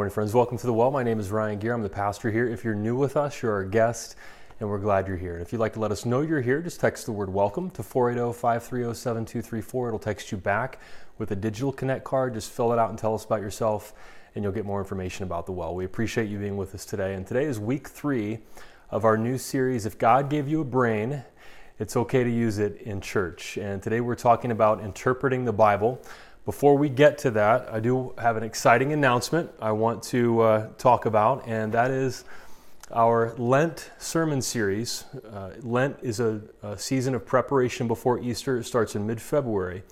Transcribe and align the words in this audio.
Morning, 0.00 0.14
friends. 0.14 0.32
Welcome 0.32 0.56
to 0.56 0.66
the 0.66 0.72
Well. 0.72 0.90
My 0.90 1.02
name 1.02 1.20
is 1.20 1.30
Ryan 1.30 1.58
Gear. 1.58 1.74
I'm 1.74 1.82
the 1.82 1.90
pastor 1.90 2.30
here. 2.30 2.48
If 2.48 2.64
you're 2.64 2.74
new 2.74 2.96
with 2.96 3.18
us, 3.18 3.42
you're 3.42 3.52
our 3.52 3.64
guest, 3.64 4.16
and 4.58 4.66
we're 4.66 4.78
glad 4.78 5.06
you're 5.06 5.18
here. 5.18 5.34
And 5.34 5.42
if 5.42 5.52
you'd 5.52 5.58
like 5.58 5.74
to 5.74 5.78
let 5.78 5.92
us 5.92 6.06
know 6.06 6.22
you're 6.22 6.40
here, 6.40 6.62
just 6.62 6.80
text 6.80 7.04
the 7.04 7.12
word 7.12 7.28
welcome 7.28 7.68
to 7.72 7.82
480 7.82 8.32
530 8.32 8.94
7234. 8.94 9.88
It'll 9.88 9.98
text 9.98 10.32
you 10.32 10.38
back 10.38 10.78
with 11.18 11.32
a 11.32 11.36
digital 11.36 11.70
connect 11.70 12.04
card. 12.04 12.32
Just 12.32 12.50
fill 12.50 12.72
it 12.72 12.78
out 12.78 12.88
and 12.88 12.98
tell 12.98 13.14
us 13.14 13.26
about 13.26 13.42
yourself, 13.42 13.92
and 14.34 14.42
you'll 14.42 14.54
get 14.54 14.64
more 14.64 14.80
information 14.80 15.24
about 15.24 15.44
the 15.44 15.52
Well. 15.52 15.74
We 15.74 15.84
appreciate 15.84 16.30
you 16.30 16.38
being 16.38 16.56
with 16.56 16.74
us 16.74 16.86
today. 16.86 17.12
And 17.12 17.26
today 17.26 17.44
is 17.44 17.60
week 17.60 17.86
three 17.86 18.38
of 18.90 19.04
our 19.04 19.18
new 19.18 19.36
series, 19.36 19.84
If 19.84 19.98
God 19.98 20.30
Gave 20.30 20.48
You 20.48 20.62
a 20.62 20.64
Brain, 20.64 21.24
It's 21.78 21.94
Okay 21.94 22.24
to 22.24 22.30
Use 22.30 22.58
It 22.58 22.80
in 22.80 23.02
Church. 23.02 23.58
And 23.58 23.82
today 23.82 24.00
we're 24.00 24.14
talking 24.14 24.50
about 24.50 24.82
interpreting 24.82 25.44
the 25.44 25.52
Bible. 25.52 26.00
Before 26.46 26.78
we 26.78 26.88
get 26.88 27.18
to 27.18 27.30
that, 27.32 27.68
I 27.70 27.80
do 27.80 28.14
have 28.16 28.38
an 28.38 28.42
exciting 28.42 28.94
announcement 28.94 29.50
I 29.60 29.72
want 29.72 30.02
to 30.04 30.40
uh, 30.40 30.68
talk 30.78 31.04
about, 31.04 31.46
and 31.46 31.70
that 31.74 31.90
is 31.90 32.24
our 32.90 33.34
Lent 33.36 33.90
sermon 33.98 34.40
series. 34.40 35.04
Uh, 35.30 35.50
Lent 35.60 35.98
is 36.00 36.18
a, 36.18 36.40
a, 36.62 36.78
season 36.78 37.14
of 37.14 37.26
preparation 37.26 37.86
before 37.86 38.18
Easter. 38.20 38.56
It 38.56 38.64
starts 38.64 38.96
in 38.96 39.06
mid 39.06 39.20
February. 39.20 39.82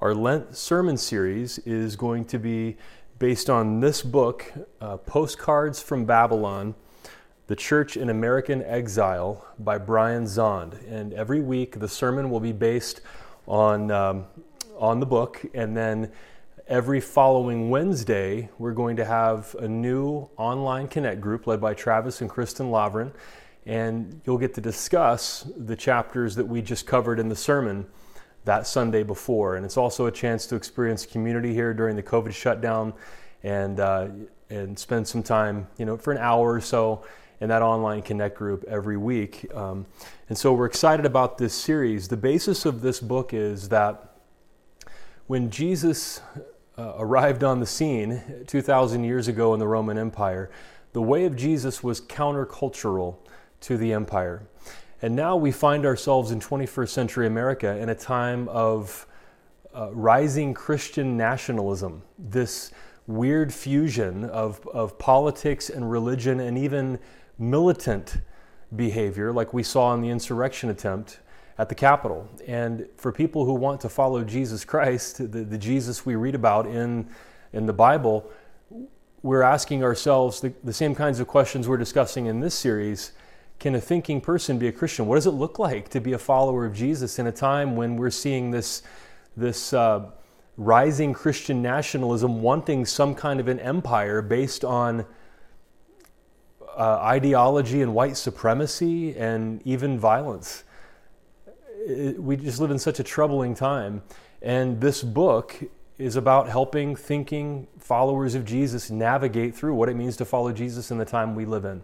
Our 0.00 0.14
Lent 0.14 0.56
sermon 0.56 0.96
series 0.96 1.58
is 1.58 1.96
going 1.96 2.24
to 2.26 2.38
be 2.38 2.78
based 3.18 3.50
on 3.50 3.80
this 3.80 4.00
book, 4.00 4.50
uh, 4.80 4.96
Postcards 4.96 5.82
from 5.82 6.06
Babylon 6.06 6.74
The 7.46 7.56
Church 7.56 7.98
in 7.98 8.08
American 8.08 8.62
Exile 8.62 9.46
by 9.58 9.76
Brian 9.76 10.24
Zahnd. 10.24 10.78
And 10.90 11.12
every 11.12 11.42
week, 11.42 11.78
the 11.78 11.88
sermon 11.88 12.30
will 12.30 12.40
be 12.40 12.52
based 12.52 13.02
on 13.46 13.90
um, 13.90 14.24
on 14.80 14.98
the 14.98 15.06
book. 15.06 15.44
And 15.54 15.76
then 15.76 16.10
every 16.66 17.00
following 17.00 17.70
Wednesday, 17.70 18.48
we're 18.58 18.72
going 18.72 18.96
to 18.96 19.04
have 19.04 19.54
a 19.60 19.68
new 19.68 20.28
online 20.36 20.88
Connect 20.88 21.20
group 21.20 21.46
led 21.46 21.60
by 21.60 21.74
Travis 21.74 22.22
and 22.22 22.30
Kristen 22.30 22.70
Lavrin. 22.70 23.12
And 23.66 24.20
you'll 24.24 24.38
get 24.38 24.54
to 24.54 24.60
discuss 24.60 25.46
the 25.56 25.76
chapters 25.76 26.34
that 26.36 26.46
we 26.46 26.62
just 26.62 26.86
covered 26.86 27.20
in 27.20 27.28
the 27.28 27.36
sermon 27.36 27.86
that 28.46 28.66
Sunday 28.66 29.02
before. 29.02 29.56
And 29.56 29.66
it's 29.66 29.76
also 29.76 30.06
a 30.06 30.10
chance 30.10 30.46
to 30.46 30.56
experience 30.56 31.04
community 31.04 31.52
here 31.52 31.74
during 31.74 31.94
the 31.94 32.02
COVID 32.02 32.32
shutdown 32.32 32.94
and, 33.42 33.78
uh, 33.78 34.08
and 34.48 34.78
spend 34.78 35.06
some 35.06 35.22
time, 35.22 35.68
you 35.76 35.84
know, 35.84 35.98
for 35.98 36.10
an 36.10 36.18
hour 36.18 36.54
or 36.54 36.60
so 36.60 37.04
in 37.40 37.48
that 37.50 37.62
online 37.62 38.00
Connect 38.00 38.36
group 38.36 38.64
every 38.66 38.96
week. 38.96 39.46
Um, 39.54 39.86
and 40.28 40.38
so 40.38 40.54
we're 40.54 40.66
excited 40.66 41.04
about 41.04 41.36
this 41.36 41.52
series. 41.52 42.08
The 42.08 42.16
basis 42.16 42.64
of 42.64 42.80
this 42.80 43.00
book 43.00 43.34
is 43.34 43.68
that 43.68 44.09
when 45.30 45.48
Jesus 45.48 46.20
uh, 46.76 46.94
arrived 46.98 47.44
on 47.44 47.60
the 47.60 47.66
scene 47.66 48.20
2,000 48.48 49.04
years 49.04 49.28
ago 49.28 49.54
in 49.54 49.60
the 49.60 49.68
Roman 49.68 49.96
Empire, 49.96 50.50
the 50.92 51.00
way 51.00 51.24
of 51.24 51.36
Jesus 51.36 51.84
was 51.84 52.00
countercultural 52.00 53.16
to 53.60 53.76
the 53.76 53.92
empire. 53.92 54.42
And 55.00 55.14
now 55.14 55.36
we 55.36 55.52
find 55.52 55.86
ourselves 55.86 56.32
in 56.32 56.40
21st 56.40 56.88
century 56.88 57.28
America 57.28 57.76
in 57.76 57.90
a 57.90 57.94
time 57.94 58.48
of 58.48 59.06
uh, 59.72 59.92
rising 59.92 60.52
Christian 60.52 61.16
nationalism, 61.16 62.02
this 62.18 62.72
weird 63.06 63.54
fusion 63.54 64.24
of, 64.24 64.66
of 64.74 64.98
politics 64.98 65.70
and 65.70 65.88
religion 65.88 66.40
and 66.40 66.58
even 66.58 66.98
militant 67.38 68.16
behavior, 68.74 69.32
like 69.32 69.54
we 69.54 69.62
saw 69.62 69.94
in 69.94 70.00
the 70.00 70.08
insurrection 70.08 70.70
attempt 70.70 71.20
at 71.60 71.68
the 71.68 71.74
Capitol. 71.74 72.26
And 72.46 72.86
for 72.96 73.12
people 73.12 73.44
who 73.44 73.52
want 73.52 73.82
to 73.82 73.90
follow 73.90 74.24
Jesus 74.24 74.64
Christ, 74.64 75.18
the, 75.30 75.44
the 75.44 75.58
Jesus 75.58 76.06
we 76.06 76.14
read 76.14 76.34
about 76.34 76.66
in, 76.66 77.06
in 77.52 77.66
the 77.66 77.74
Bible, 77.74 78.30
we're 79.22 79.42
asking 79.42 79.84
ourselves 79.84 80.40
the, 80.40 80.54
the 80.64 80.72
same 80.72 80.94
kinds 80.94 81.20
of 81.20 81.26
questions 81.26 81.68
we're 81.68 81.76
discussing 81.76 82.24
in 82.24 82.40
this 82.40 82.54
series. 82.54 83.12
Can 83.58 83.74
a 83.74 83.80
thinking 83.80 84.22
person 84.22 84.58
be 84.58 84.68
a 84.68 84.72
Christian? 84.72 85.04
What 85.04 85.16
does 85.16 85.26
it 85.26 85.32
look 85.32 85.58
like 85.58 85.90
to 85.90 86.00
be 86.00 86.14
a 86.14 86.18
follower 86.18 86.64
of 86.64 86.72
Jesus 86.72 87.18
in 87.18 87.26
a 87.26 87.32
time 87.32 87.76
when 87.76 87.96
we're 87.96 88.08
seeing 88.08 88.50
this, 88.50 88.82
this 89.36 89.74
uh, 89.74 90.06
rising 90.56 91.12
Christian 91.12 91.60
nationalism 91.60 92.40
wanting 92.40 92.86
some 92.86 93.14
kind 93.14 93.38
of 93.38 93.48
an 93.48 93.60
empire 93.60 94.22
based 94.22 94.64
on 94.64 95.04
uh, 96.74 97.00
ideology 97.02 97.82
and 97.82 97.94
white 97.94 98.16
supremacy 98.16 99.14
and 99.14 99.60
even 99.66 99.98
violence? 99.98 100.64
We 102.18 102.36
just 102.36 102.60
live 102.60 102.70
in 102.70 102.78
such 102.78 103.00
a 103.00 103.02
troubling 103.02 103.54
time. 103.54 104.02
And 104.42 104.80
this 104.80 105.02
book 105.02 105.62
is 105.98 106.16
about 106.16 106.48
helping 106.48 106.96
thinking 106.96 107.66
followers 107.78 108.34
of 108.34 108.44
Jesus 108.44 108.90
navigate 108.90 109.54
through 109.54 109.74
what 109.74 109.88
it 109.88 109.94
means 109.94 110.16
to 110.16 110.24
follow 110.24 110.52
Jesus 110.52 110.90
in 110.90 110.98
the 110.98 111.04
time 111.04 111.34
we 111.34 111.44
live 111.44 111.64
in. 111.64 111.82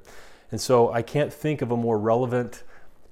And 0.51 0.61
so 0.61 0.91
I 0.91 1.03
can't 1.03 1.33
think 1.33 1.61
of 1.61 1.71
a 1.71 1.77
more 1.77 1.99
relevant 1.99 2.63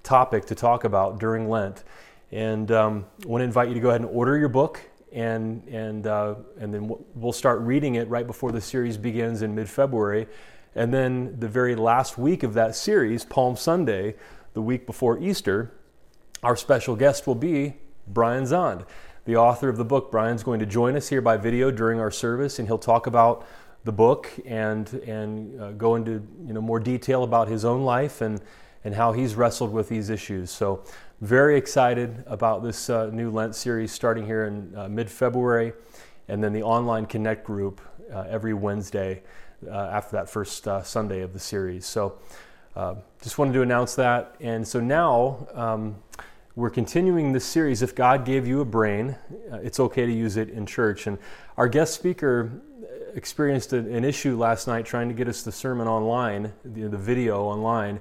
topic 0.03 0.47
to 0.47 0.55
talk 0.55 0.85
about 0.85 1.19
during 1.19 1.49
Lent. 1.49 1.85
And 2.33 2.71
um, 2.71 3.07
I 3.23 3.27
want 3.27 3.41
to 3.41 3.45
invite 3.45 3.69
you 3.69 3.75
to 3.75 3.81
go 3.81 3.91
ahead 3.91 4.01
and 4.01 4.11
order 4.11 4.39
your 4.39 4.49
book, 4.49 4.81
and 5.13 5.63
and 5.69 6.07
uh, 6.07 6.35
and 6.59 6.73
then 6.73 6.91
we'll 7.15 7.33
start 7.33 7.61
reading 7.61 7.97
it 7.97 8.09
right 8.09 8.27
before 8.27 8.51
the 8.51 8.61
series 8.61 8.97
begins 8.97 9.43
in 9.43 9.55
mid-February. 9.55 10.27
And 10.75 10.93
then 10.93 11.39
the 11.39 11.49
very 11.49 11.77
last 11.77 12.19
week 12.19 12.43
of 12.43 12.55
that 12.55 12.75
series, 12.75 13.25
Palm 13.25 13.57
Sunday, 13.57 14.17
the 14.55 14.63
week 14.63 14.87
before 14.87 15.19
Easter, 15.19 15.73
our 16.45 16.57
special 16.57 16.95
guest 16.95 17.27
will 17.27 17.35
be 17.35 17.75
Brian 18.07 18.45
Zahnd, 18.45 18.85
the 19.25 19.37
author 19.37 19.71
of 19.71 19.79
the 19.79 19.85
book. 19.85 20.11
Brian's 20.11 20.43
going 20.43 20.61
to 20.61 20.67
join 20.67 20.95
us 20.95 21.09
here 21.09 21.23
by 21.23 21.39
video 21.39 21.71
during 21.71 21.99
our 21.99 22.11
service, 22.11 22.59
and 22.59 22.69
he'll 22.69 22.77
talk 22.77 23.07
about 23.07 23.47
the 23.85 23.93
book 23.93 24.31
and 24.45 24.93
and 25.07 25.61
uh, 25.61 25.73
go 25.73 25.95
into 25.95 26.27
you 26.47 26.53
know 26.53 26.61
more 26.61 26.79
detail 26.79 27.25
about 27.25 27.49
his 27.49 27.65
own 27.65 27.83
life 27.83 28.21
and 28.21 28.43
and 28.85 28.95
how 28.95 29.13
he's 29.13 29.35
wrestled 29.35 29.73
with 29.73 29.89
these 29.89 30.11
issues. 30.11 30.51
So, 30.51 30.85
very 31.23 31.57
excited 31.57 32.23
about 32.27 32.63
this 32.63 32.91
uh, 32.91 33.07
new 33.07 33.31
Lent 33.31 33.55
series 33.55 33.91
starting 33.91 34.27
here 34.27 34.45
in 34.45 34.75
uh, 34.77 34.89
mid-February, 34.89 35.73
and 36.29 36.45
then 36.45 36.53
the 36.53 36.63
online 36.63 37.07
Connect 37.07 37.47
group 37.47 37.81
uh, 38.13 38.27
every 38.29 38.53
Wednesday 38.53 39.23
uh, 39.67 39.75
after 39.75 40.17
that 40.17 40.29
first 40.29 40.69
uh, 40.69 40.83
Sunday 40.83 41.23
of 41.23 41.33
the 41.33 41.39
series. 41.39 41.87
So, 41.87 42.19
just 43.23 43.39
wanted 43.39 43.55
to 43.55 43.63
announce 43.63 43.95
that. 43.95 44.35
And 44.41 44.69
so 44.69 44.79
now. 44.79 45.49
Um, 45.55 45.97
we're 46.57 46.71
continuing 46.71 47.33
this 47.33 47.45
series, 47.45 47.83
If 47.83 47.97
God 47.97 48.25
Gave 48.25 48.47
You 48.47 48.61
a 48.61 48.65
Brain, 48.65 49.17
uh, 49.53 49.57
It's 49.57 49.81
Okay 49.81 50.07
to 50.07 50.13
Use 50.13 50.37
It 50.37 50.51
in 50.51 50.67
Church. 50.67 51.09
And 51.09 51.19
our 51.57 51.67
guest 51.67 51.95
speaker 51.95 52.63
experienced 53.15 53.73
an 53.73 54.05
issue 54.05 54.37
last 54.39 54.69
night 54.69 54.87
trying 54.87 55.09
to 55.09 55.15
get 55.15 55.27
us 55.27 55.43
the 55.43 55.51
sermon 55.51 55.89
online, 55.89 56.53
the, 56.65 56.89
video 56.89 57.43
online. 57.43 58.01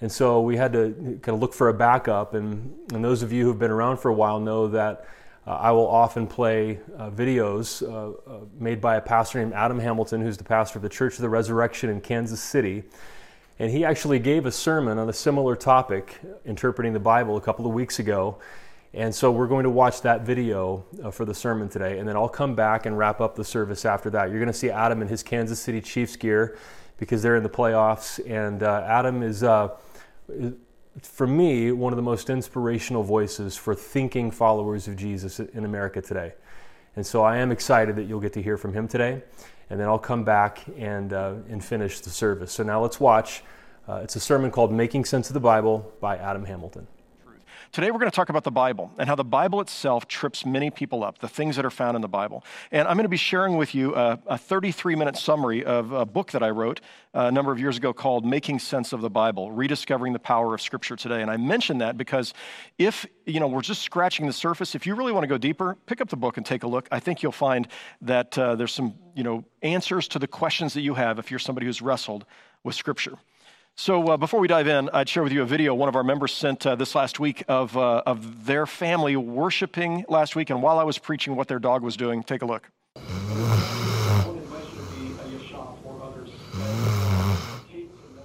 And 0.00 0.10
so 0.10 0.40
we 0.40 0.56
had 0.56 0.72
to 0.72 1.18
kind 1.22 1.34
of 1.34 1.40
look 1.40 1.52
for 1.52 1.68
a 1.68 1.74
backup. 1.74 2.32
And, 2.32 2.74
and 2.92 3.04
those 3.04 3.22
of 3.22 3.32
you 3.32 3.44
who've 3.44 3.58
been 3.58 3.70
around 3.70 3.98
for 3.98 4.08
a 4.08 4.14
while 4.14 4.40
know 4.40 4.68
that 4.68 5.06
uh, 5.46 5.50
I 5.50 5.70
will 5.72 5.88
often 5.88 6.26
play 6.26 6.80
uh, 6.96 7.10
videos 7.10 7.82
uh, 7.82 8.30
uh 8.30 8.40
made 8.58 8.80
by 8.80 8.96
a 8.96 9.00
pastor 9.00 9.40
named 9.40 9.52
Adam 9.52 9.78
Hamilton, 9.78 10.22
who's 10.22 10.38
the 10.38 10.44
pastor 10.44 10.78
of 10.78 10.82
the 10.82 10.88
Church 10.88 11.14
of 11.14 11.20
the 11.20 11.28
Resurrection 11.28 11.90
in 11.90 12.00
Kansas 12.00 12.40
City. 12.40 12.84
And 13.60 13.70
he 13.70 13.84
actually 13.84 14.18
gave 14.18 14.46
a 14.46 14.50
sermon 14.50 14.96
on 14.96 15.10
a 15.10 15.12
similar 15.12 15.54
topic, 15.54 16.18
interpreting 16.46 16.94
the 16.94 16.98
Bible, 16.98 17.36
a 17.36 17.42
couple 17.42 17.66
of 17.66 17.74
weeks 17.74 17.98
ago. 17.98 18.38
And 18.94 19.14
so 19.14 19.30
we're 19.30 19.48
going 19.48 19.64
to 19.64 19.70
watch 19.70 20.00
that 20.00 20.22
video 20.22 20.82
uh, 21.04 21.10
for 21.10 21.26
the 21.26 21.34
sermon 21.34 21.68
today, 21.68 21.98
and 21.98 22.08
then 22.08 22.16
I'll 22.16 22.26
come 22.26 22.54
back 22.54 22.86
and 22.86 22.96
wrap 22.96 23.20
up 23.20 23.36
the 23.36 23.44
service 23.44 23.84
after 23.84 24.08
that. 24.10 24.30
You're 24.30 24.38
going 24.38 24.46
to 24.46 24.58
see 24.58 24.70
Adam 24.70 25.02
in 25.02 25.08
his 25.08 25.22
Kansas 25.22 25.60
City 25.60 25.82
Chiefs 25.82 26.16
gear 26.16 26.56
because 26.96 27.20
they're 27.20 27.36
in 27.36 27.42
the 27.42 27.50
playoffs. 27.50 28.18
And 28.26 28.62
uh, 28.62 28.82
Adam 28.86 29.22
is, 29.22 29.42
uh, 29.42 29.76
for 31.02 31.26
me, 31.26 31.70
one 31.70 31.92
of 31.92 31.98
the 31.98 32.02
most 32.02 32.30
inspirational 32.30 33.02
voices 33.02 33.58
for 33.58 33.74
thinking 33.74 34.30
followers 34.30 34.88
of 34.88 34.96
Jesus 34.96 35.38
in 35.38 35.66
America 35.66 36.00
today. 36.00 36.32
And 36.96 37.04
so 37.04 37.22
I 37.22 37.36
am 37.36 37.52
excited 37.52 37.94
that 37.96 38.04
you'll 38.04 38.20
get 38.20 38.32
to 38.32 38.42
hear 38.42 38.56
from 38.56 38.72
him 38.72 38.88
today 38.88 39.22
and 39.70 39.80
then 39.80 39.88
I'll 39.88 39.98
come 39.98 40.24
back 40.24 40.64
and, 40.76 41.12
uh, 41.12 41.34
and 41.48 41.64
finish 41.64 42.00
the 42.00 42.10
service. 42.10 42.52
So 42.52 42.62
now 42.64 42.82
let's 42.82 43.00
watch. 43.00 43.42
Uh, 43.88 44.00
it's 44.02 44.16
a 44.16 44.20
sermon 44.20 44.50
called 44.50 44.72
Making 44.72 45.04
Sense 45.04 45.30
of 45.30 45.34
the 45.34 45.40
Bible 45.40 45.90
by 46.00 46.16
Adam 46.16 46.44
Hamilton. 46.44 46.86
Today, 47.72 47.92
we're 47.92 48.00
going 48.00 48.10
to 48.10 48.16
talk 48.16 48.30
about 48.30 48.42
the 48.42 48.50
Bible 48.50 48.90
and 48.98 49.08
how 49.08 49.14
the 49.14 49.22
Bible 49.22 49.60
itself 49.60 50.08
trips 50.08 50.44
many 50.44 50.70
people 50.70 51.04
up, 51.04 51.18
the 51.18 51.28
things 51.28 51.54
that 51.54 51.64
are 51.64 51.70
found 51.70 51.94
in 51.94 52.02
the 52.02 52.08
Bible. 52.08 52.44
And 52.72 52.88
I'm 52.88 52.96
going 52.96 53.04
to 53.04 53.08
be 53.08 53.16
sharing 53.16 53.56
with 53.56 53.76
you 53.76 53.94
a, 53.94 54.18
a 54.26 54.36
33 54.36 54.96
minute 54.96 55.16
summary 55.16 55.64
of 55.64 55.92
a 55.92 56.04
book 56.04 56.32
that 56.32 56.42
I 56.42 56.50
wrote 56.50 56.80
a 57.14 57.30
number 57.30 57.52
of 57.52 57.60
years 57.60 57.76
ago 57.76 57.92
called 57.92 58.26
Making 58.26 58.58
Sense 58.58 58.92
of 58.92 59.02
the 59.02 59.08
Bible 59.08 59.52
Rediscovering 59.52 60.12
the 60.12 60.18
Power 60.18 60.52
of 60.52 60.60
Scripture 60.60 60.96
Today. 60.96 61.22
And 61.22 61.30
I 61.30 61.36
mention 61.36 61.78
that 61.78 61.96
because 61.96 62.34
if 62.76 63.06
you 63.24 63.38
know 63.38 63.46
we're 63.46 63.60
just 63.60 63.82
scratching 63.82 64.26
the 64.26 64.32
surface, 64.32 64.74
if 64.74 64.84
you 64.84 64.96
really 64.96 65.12
want 65.12 65.22
to 65.22 65.28
go 65.28 65.38
deeper, 65.38 65.76
pick 65.86 66.00
up 66.00 66.08
the 66.08 66.16
book 66.16 66.38
and 66.38 66.44
take 66.44 66.64
a 66.64 66.68
look. 66.68 66.88
I 66.90 66.98
think 66.98 67.22
you'll 67.22 67.30
find 67.30 67.68
that 68.00 68.36
uh, 68.36 68.56
there's 68.56 68.72
some 68.72 68.96
you 69.14 69.22
know, 69.22 69.44
answers 69.62 70.08
to 70.08 70.18
the 70.18 70.26
questions 70.26 70.74
that 70.74 70.80
you 70.80 70.94
have 70.94 71.20
if 71.20 71.30
you're 71.30 71.38
somebody 71.38 71.66
who's 71.66 71.80
wrestled 71.80 72.24
with 72.64 72.74
Scripture. 72.74 73.16
So, 73.82 74.08
uh, 74.08 74.18
before 74.18 74.40
we 74.40 74.46
dive 74.46 74.68
in, 74.68 74.90
I'd 74.92 75.08
share 75.08 75.22
with 75.22 75.32
you 75.32 75.40
a 75.40 75.46
video 75.46 75.74
one 75.74 75.88
of 75.88 75.96
our 75.96 76.04
members 76.04 76.34
sent 76.34 76.66
uh, 76.66 76.74
this 76.74 76.94
last 76.94 77.18
week 77.18 77.44
of, 77.48 77.74
uh, 77.78 78.02
of 78.04 78.44
their 78.44 78.66
family 78.66 79.16
worshiping 79.16 80.04
last 80.06 80.36
week, 80.36 80.50
and 80.50 80.62
while 80.62 80.78
I 80.78 80.82
was 80.82 80.98
preaching, 80.98 81.34
what 81.34 81.48
their 81.48 81.58
dog 81.58 81.82
was 81.82 81.96
doing. 81.96 82.22
Take 82.22 82.42
a 82.42 82.44
look. 82.44 82.70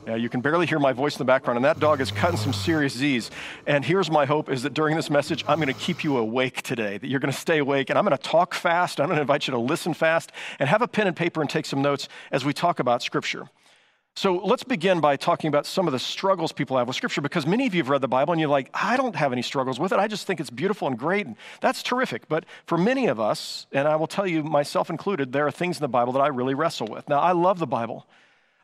Yeah, 0.05 0.15
you 0.15 0.27
can 0.27 0.41
barely 0.41 0.65
hear 0.65 0.77
my 0.77 0.91
voice 0.91 1.15
in 1.15 1.19
the 1.19 1.23
background, 1.23 1.55
and 1.55 1.63
that 1.63 1.79
dog 1.79 2.01
is 2.01 2.11
cutting 2.11 2.35
some 2.35 2.51
serious 2.51 2.91
Z's. 2.91 3.31
And 3.65 3.85
here's 3.85 4.11
my 4.11 4.25
hope 4.25 4.49
is 4.49 4.63
that 4.63 4.73
during 4.73 4.97
this 4.97 5.09
message, 5.09 5.45
I'm 5.47 5.59
going 5.59 5.73
to 5.73 5.79
keep 5.79 6.03
you 6.03 6.17
awake 6.17 6.63
today, 6.63 6.97
that 6.97 7.07
you're 7.07 7.21
going 7.21 7.31
to 7.31 7.39
stay 7.39 7.59
awake, 7.59 7.89
and 7.89 7.97
I'm 7.97 8.03
going 8.03 8.17
to 8.17 8.21
talk 8.21 8.53
fast. 8.53 8.99
I'm 8.99 9.07
going 9.07 9.15
to 9.15 9.21
invite 9.21 9.47
you 9.47 9.51
to 9.51 9.57
listen 9.57 9.93
fast 9.93 10.33
and 10.59 10.67
have 10.67 10.81
a 10.81 10.87
pen 10.89 11.07
and 11.07 11.15
paper 11.15 11.39
and 11.39 11.49
take 11.49 11.65
some 11.65 11.81
notes 11.81 12.09
as 12.29 12.43
we 12.43 12.51
talk 12.51 12.81
about 12.81 13.01
Scripture. 13.01 13.47
So 14.17 14.37
let's 14.37 14.63
begin 14.63 15.01
by 15.01 15.17
talking 15.17 15.49
about 15.49 15.65
some 15.65 15.87
of 15.87 15.91
the 15.91 15.99
struggles 15.99 16.53
people 16.53 16.77
have 16.77 16.87
with 16.87 16.95
Scripture, 16.95 17.19
because 17.19 17.45
many 17.45 17.67
of 17.67 17.75
you 17.75 17.83
have 17.83 17.89
read 17.89 17.99
the 17.99 18.07
Bible 18.07 18.31
and 18.31 18.39
you're 18.39 18.49
like, 18.49 18.69
I 18.73 18.95
don't 18.95 19.15
have 19.15 19.33
any 19.33 19.41
struggles 19.41 19.77
with 19.77 19.91
it. 19.91 19.99
I 19.99 20.07
just 20.07 20.25
think 20.25 20.39
it's 20.39 20.49
beautiful 20.49 20.87
and 20.87 20.97
great, 20.97 21.25
and 21.25 21.35
that's 21.59 21.83
terrific. 21.83 22.29
But 22.29 22.45
for 22.65 22.77
many 22.77 23.07
of 23.07 23.19
us, 23.19 23.67
and 23.73 23.89
I 23.89 23.97
will 23.97 24.07
tell 24.07 24.25
you, 24.25 24.41
myself 24.41 24.89
included, 24.89 25.33
there 25.33 25.45
are 25.45 25.51
things 25.51 25.77
in 25.77 25.81
the 25.81 25.89
Bible 25.89 26.13
that 26.13 26.21
I 26.21 26.27
really 26.27 26.53
wrestle 26.53 26.87
with. 26.87 27.09
Now, 27.09 27.19
I 27.19 27.33
love 27.33 27.59
the 27.59 27.67
Bible. 27.67 28.07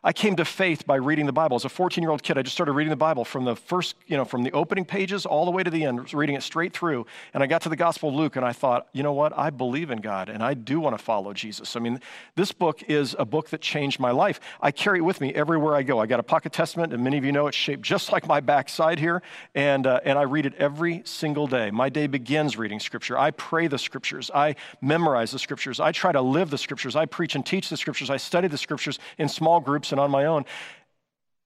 I 0.04 0.12
came 0.12 0.34
to 0.36 0.44
faith 0.44 0.84
by 0.84 0.96
reading 0.96 1.26
the 1.26 1.32
Bible. 1.32 1.54
As 1.54 1.64
a 1.64 1.68
14 1.68 2.02
year 2.02 2.10
old 2.10 2.24
kid, 2.24 2.36
I 2.36 2.42
just 2.42 2.56
started 2.56 2.72
reading 2.72 2.90
the 2.90 2.96
Bible 2.96 3.24
from 3.24 3.44
the 3.44 3.54
first, 3.54 3.94
you 4.08 4.16
know, 4.16 4.24
from 4.24 4.42
the 4.42 4.50
opening 4.50 4.84
pages 4.84 5.24
all 5.24 5.44
the 5.44 5.52
way 5.52 5.62
to 5.62 5.70
the 5.70 5.84
end, 5.84 6.12
reading 6.12 6.34
it 6.34 6.42
straight 6.42 6.72
through. 6.72 7.06
And 7.32 7.40
I 7.40 7.46
got 7.46 7.62
to 7.62 7.68
the 7.68 7.76
Gospel 7.76 8.08
of 8.08 8.16
Luke 8.16 8.34
and 8.34 8.44
I 8.44 8.52
thought, 8.52 8.88
you 8.92 9.04
know 9.04 9.12
what? 9.12 9.32
I 9.38 9.50
believe 9.50 9.92
in 9.92 10.00
God 10.00 10.28
and 10.28 10.42
I 10.42 10.54
do 10.54 10.80
want 10.80 10.98
to 10.98 11.02
follow 11.02 11.32
Jesus. 11.32 11.76
I 11.76 11.80
mean, 11.80 12.00
this 12.34 12.50
book 12.50 12.82
is 12.88 13.14
a 13.16 13.24
book 13.24 13.50
that 13.50 13.60
changed 13.60 14.00
my 14.00 14.10
life. 14.10 14.40
I 14.60 14.72
carry 14.72 14.98
it 14.98 15.02
with 15.02 15.20
me 15.20 15.32
everywhere 15.34 15.76
I 15.76 15.84
go. 15.84 16.00
I 16.00 16.06
got 16.06 16.18
a 16.18 16.24
pocket 16.24 16.52
testament, 16.52 16.92
and 16.92 17.04
many 17.04 17.16
of 17.16 17.24
you 17.24 17.30
know 17.30 17.46
it's 17.46 17.56
shaped 17.56 17.82
just 17.82 18.10
like 18.10 18.26
my 18.26 18.40
backside 18.40 18.98
here. 18.98 19.22
And, 19.54 19.86
uh, 19.86 20.00
and 20.04 20.18
I 20.18 20.22
read 20.22 20.46
it 20.46 20.54
every 20.56 21.02
single 21.04 21.46
day. 21.46 21.70
My 21.70 21.88
day 21.88 22.08
begins 22.08 22.56
reading 22.56 22.80
Scripture. 22.80 23.16
I 23.16 23.30
pray 23.30 23.68
the 23.68 23.78
Scriptures. 23.78 24.32
I 24.34 24.56
memorize 24.80 25.30
the 25.30 25.38
Scriptures. 25.38 25.78
I 25.78 25.92
try 25.92 26.10
to 26.10 26.20
live 26.20 26.50
the 26.50 26.58
Scriptures. 26.58 26.96
I 26.96 27.06
preach 27.06 27.36
and 27.36 27.46
teach 27.46 27.68
the 27.68 27.76
Scriptures. 27.76 28.10
I 28.10 28.16
study 28.16 28.48
the 28.48 28.58
Scriptures 28.58 28.98
in 29.18 29.28
small 29.28 29.60
groups 29.60 29.91
and 29.92 30.00
on 30.00 30.10
my 30.10 30.24
own. 30.24 30.44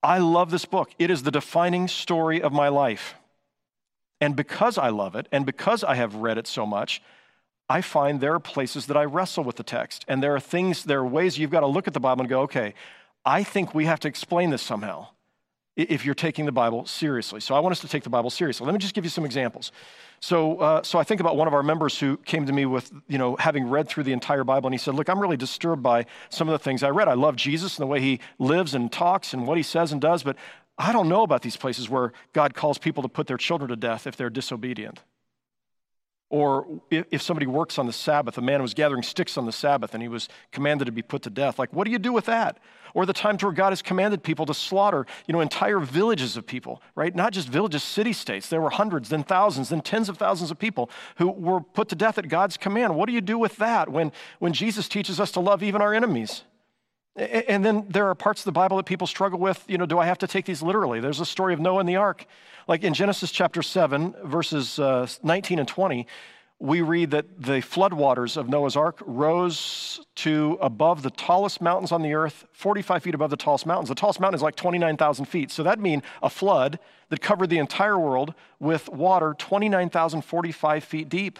I 0.02 0.18
love 0.18 0.50
this 0.50 0.64
book. 0.64 0.90
It 0.98 1.10
is 1.10 1.22
the 1.22 1.30
defining 1.30 1.88
story 1.88 2.40
of 2.40 2.52
my 2.52 2.68
life. 2.68 3.14
And 4.20 4.34
because 4.34 4.78
I 4.78 4.88
love 4.88 5.14
it, 5.14 5.28
and 5.30 5.44
because 5.44 5.84
I 5.84 5.96
have 5.96 6.14
read 6.14 6.38
it 6.38 6.46
so 6.46 6.64
much, 6.64 7.02
I 7.68 7.80
find 7.80 8.20
there 8.20 8.34
are 8.34 8.40
places 8.40 8.86
that 8.86 8.96
I 8.96 9.04
wrestle 9.04 9.44
with 9.44 9.56
the 9.56 9.62
text. 9.62 10.04
And 10.08 10.22
there 10.22 10.34
are 10.34 10.40
things, 10.40 10.84
there 10.84 11.00
are 11.00 11.06
ways 11.06 11.38
you've 11.38 11.50
got 11.50 11.60
to 11.60 11.66
look 11.66 11.88
at 11.88 11.94
the 11.94 12.00
Bible 12.00 12.22
and 12.22 12.30
go, 12.30 12.42
okay, 12.42 12.74
I 13.24 13.42
think 13.42 13.74
we 13.74 13.86
have 13.86 14.00
to 14.00 14.08
explain 14.08 14.50
this 14.50 14.62
somehow 14.62 15.08
if 15.76 16.04
you're 16.04 16.14
taking 16.14 16.46
the 16.46 16.52
Bible 16.52 16.86
seriously. 16.86 17.40
So 17.40 17.54
I 17.54 17.60
want 17.60 17.72
us 17.72 17.80
to 17.80 17.88
take 17.88 18.02
the 18.02 18.10
Bible 18.10 18.30
seriously. 18.30 18.64
Let 18.64 18.72
me 18.72 18.78
just 18.78 18.94
give 18.94 19.04
you 19.04 19.10
some 19.10 19.24
examples. 19.24 19.72
So, 20.20 20.58
uh, 20.58 20.82
so 20.82 20.98
I 20.98 21.04
think 21.04 21.20
about 21.20 21.36
one 21.36 21.46
of 21.46 21.54
our 21.54 21.62
members 21.62 21.98
who 21.98 22.16
came 22.18 22.46
to 22.46 22.52
me 22.52 22.64
with, 22.64 22.90
you 23.06 23.18
know, 23.18 23.36
having 23.36 23.68
read 23.68 23.86
through 23.86 24.04
the 24.04 24.12
entire 24.12 24.44
Bible, 24.44 24.68
and 24.68 24.74
he 24.74 24.78
said, 24.78 24.94
"Look, 24.94 25.08
I'm 25.10 25.20
really 25.20 25.36
disturbed 25.36 25.82
by 25.82 26.06
some 26.30 26.48
of 26.48 26.52
the 26.52 26.58
things 26.58 26.82
I 26.82 26.88
read. 26.88 27.08
I 27.08 27.14
love 27.14 27.36
Jesus 27.36 27.76
and 27.76 27.82
the 27.82 27.86
way 27.86 28.00
he 28.00 28.20
lives 28.38 28.74
and 28.74 28.90
talks 28.90 29.34
and 29.34 29.46
what 29.46 29.58
he 29.58 29.62
says 29.62 29.92
and 29.92 30.00
does, 30.00 30.22
but 30.22 30.36
I 30.78 30.92
don't 30.92 31.08
know 31.08 31.22
about 31.22 31.42
these 31.42 31.56
places 31.56 31.90
where 31.90 32.12
God 32.32 32.54
calls 32.54 32.78
people 32.78 33.02
to 33.02 33.08
put 33.08 33.26
their 33.26 33.36
children 33.36 33.68
to 33.68 33.76
death 33.76 34.06
if 34.06 34.16
they're 34.16 34.30
disobedient." 34.30 35.00
Or 36.28 36.80
if 36.90 37.22
somebody 37.22 37.46
works 37.46 37.78
on 37.78 37.86
the 37.86 37.92
Sabbath, 37.92 38.36
a 38.36 38.42
man 38.42 38.60
was 38.60 38.74
gathering 38.74 39.04
sticks 39.04 39.38
on 39.38 39.46
the 39.46 39.52
Sabbath 39.52 39.94
and 39.94 40.02
he 40.02 40.08
was 40.08 40.28
commanded 40.50 40.86
to 40.86 40.92
be 40.92 41.02
put 41.02 41.22
to 41.22 41.30
death. 41.30 41.56
Like, 41.56 41.72
what 41.72 41.84
do 41.84 41.92
you 41.92 42.00
do 42.00 42.12
with 42.12 42.24
that? 42.24 42.58
Or 42.94 43.06
the 43.06 43.12
times 43.12 43.44
where 43.44 43.52
God 43.52 43.70
has 43.70 43.80
commanded 43.80 44.24
people 44.24 44.44
to 44.46 44.54
slaughter, 44.54 45.06
you 45.28 45.32
know, 45.32 45.40
entire 45.40 45.78
villages 45.78 46.36
of 46.36 46.44
people, 46.44 46.82
right? 46.96 47.14
Not 47.14 47.32
just 47.32 47.48
villages, 47.48 47.84
city 47.84 48.12
states. 48.12 48.48
There 48.48 48.60
were 48.60 48.70
hundreds, 48.70 49.08
then 49.08 49.22
thousands, 49.22 49.68
then 49.68 49.82
tens 49.82 50.08
of 50.08 50.18
thousands 50.18 50.50
of 50.50 50.58
people 50.58 50.90
who 51.18 51.28
were 51.28 51.60
put 51.60 51.88
to 51.90 51.94
death 51.94 52.18
at 52.18 52.28
God's 52.28 52.56
command. 52.56 52.96
What 52.96 53.06
do 53.06 53.12
you 53.12 53.20
do 53.20 53.38
with 53.38 53.56
that 53.58 53.88
when, 53.88 54.10
when 54.40 54.52
Jesus 54.52 54.88
teaches 54.88 55.20
us 55.20 55.30
to 55.32 55.40
love 55.40 55.62
even 55.62 55.80
our 55.80 55.94
enemies? 55.94 56.42
And 57.16 57.64
then 57.64 57.86
there 57.88 58.08
are 58.08 58.14
parts 58.14 58.42
of 58.42 58.44
the 58.44 58.52
Bible 58.52 58.76
that 58.76 58.84
people 58.84 59.06
struggle 59.06 59.38
with. 59.38 59.64
You 59.66 59.78
know, 59.78 59.86
do 59.86 59.98
I 59.98 60.04
have 60.04 60.18
to 60.18 60.26
take 60.26 60.44
these 60.44 60.62
literally? 60.62 61.00
There's 61.00 61.20
a 61.20 61.26
story 61.26 61.54
of 61.54 61.60
Noah 61.60 61.80
and 61.80 61.88
the 61.88 61.96
ark. 61.96 62.26
Like 62.68 62.84
in 62.84 62.92
Genesis 62.92 63.30
chapter 63.30 63.62
7, 63.62 64.14
verses 64.24 64.78
uh, 64.78 65.06
19 65.22 65.58
and 65.58 65.66
20, 65.66 66.06
we 66.58 66.80
read 66.80 67.10
that 67.12 67.40
the 67.40 67.60
floodwaters 67.60 68.36
of 68.36 68.48
Noah's 68.48 68.76
ark 68.76 68.98
rose 69.06 70.00
to 70.16 70.58
above 70.60 71.02
the 71.02 71.10
tallest 71.10 71.60
mountains 71.60 71.92
on 71.92 72.02
the 72.02 72.14
earth, 72.14 72.46
45 72.52 73.02
feet 73.02 73.14
above 73.14 73.30
the 73.30 73.36
tallest 73.36 73.66
mountains. 73.66 73.88
The 73.88 73.94
tallest 73.94 74.20
mountain 74.20 74.36
is 74.36 74.42
like 74.42 74.56
29,000 74.56 75.24
feet. 75.26 75.50
So 75.50 75.62
that 75.62 75.78
means 75.78 76.02
a 76.22 76.30
flood 76.30 76.78
that 77.08 77.20
covered 77.20 77.50
the 77.50 77.58
entire 77.58 77.98
world 77.98 78.34
with 78.58 78.88
water 78.88 79.34
29,045 79.38 80.84
feet 80.84 81.08
deep. 81.08 81.38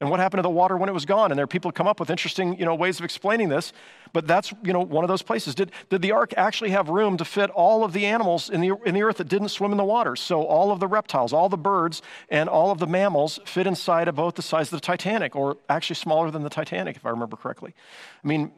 And 0.00 0.10
what 0.10 0.20
happened 0.20 0.38
to 0.38 0.42
the 0.42 0.50
water 0.50 0.76
when 0.76 0.88
it 0.88 0.92
was 0.92 1.04
gone? 1.04 1.32
And 1.32 1.38
there 1.38 1.42
are 1.42 1.48
people 1.48 1.72
come 1.72 1.88
up 1.88 1.98
with 1.98 2.08
interesting, 2.08 2.56
you 2.56 2.64
know, 2.64 2.74
ways 2.74 3.00
of 3.00 3.04
explaining 3.04 3.48
this. 3.48 3.72
But 4.12 4.28
that's, 4.28 4.52
you 4.62 4.72
know, 4.72 4.80
one 4.80 5.02
of 5.02 5.08
those 5.08 5.22
places. 5.22 5.56
Did, 5.56 5.72
did 5.90 6.02
the 6.02 6.12
ark 6.12 6.32
actually 6.36 6.70
have 6.70 6.88
room 6.88 7.16
to 7.16 7.24
fit 7.24 7.50
all 7.50 7.82
of 7.82 7.92
the 7.92 8.06
animals 8.06 8.48
in 8.48 8.60
the, 8.60 8.76
in 8.86 8.94
the 8.94 9.02
earth 9.02 9.16
that 9.16 9.28
didn't 9.28 9.48
swim 9.48 9.72
in 9.72 9.76
the 9.76 9.84
water? 9.84 10.14
So 10.14 10.44
all 10.44 10.70
of 10.70 10.78
the 10.78 10.86
reptiles, 10.86 11.32
all 11.32 11.48
the 11.48 11.58
birds, 11.58 12.00
and 12.28 12.48
all 12.48 12.70
of 12.70 12.78
the 12.78 12.86
mammals 12.86 13.40
fit 13.44 13.66
inside 13.66 14.06
of 14.06 14.14
both 14.14 14.36
the 14.36 14.42
size 14.42 14.72
of 14.72 14.80
the 14.80 14.86
Titanic, 14.86 15.34
or 15.34 15.56
actually 15.68 15.96
smaller 15.96 16.30
than 16.30 16.44
the 16.44 16.50
Titanic, 16.50 16.94
if 16.94 17.04
I 17.04 17.10
remember 17.10 17.36
correctly. 17.36 17.74
I 18.22 18.28
mean, 18.28 18.52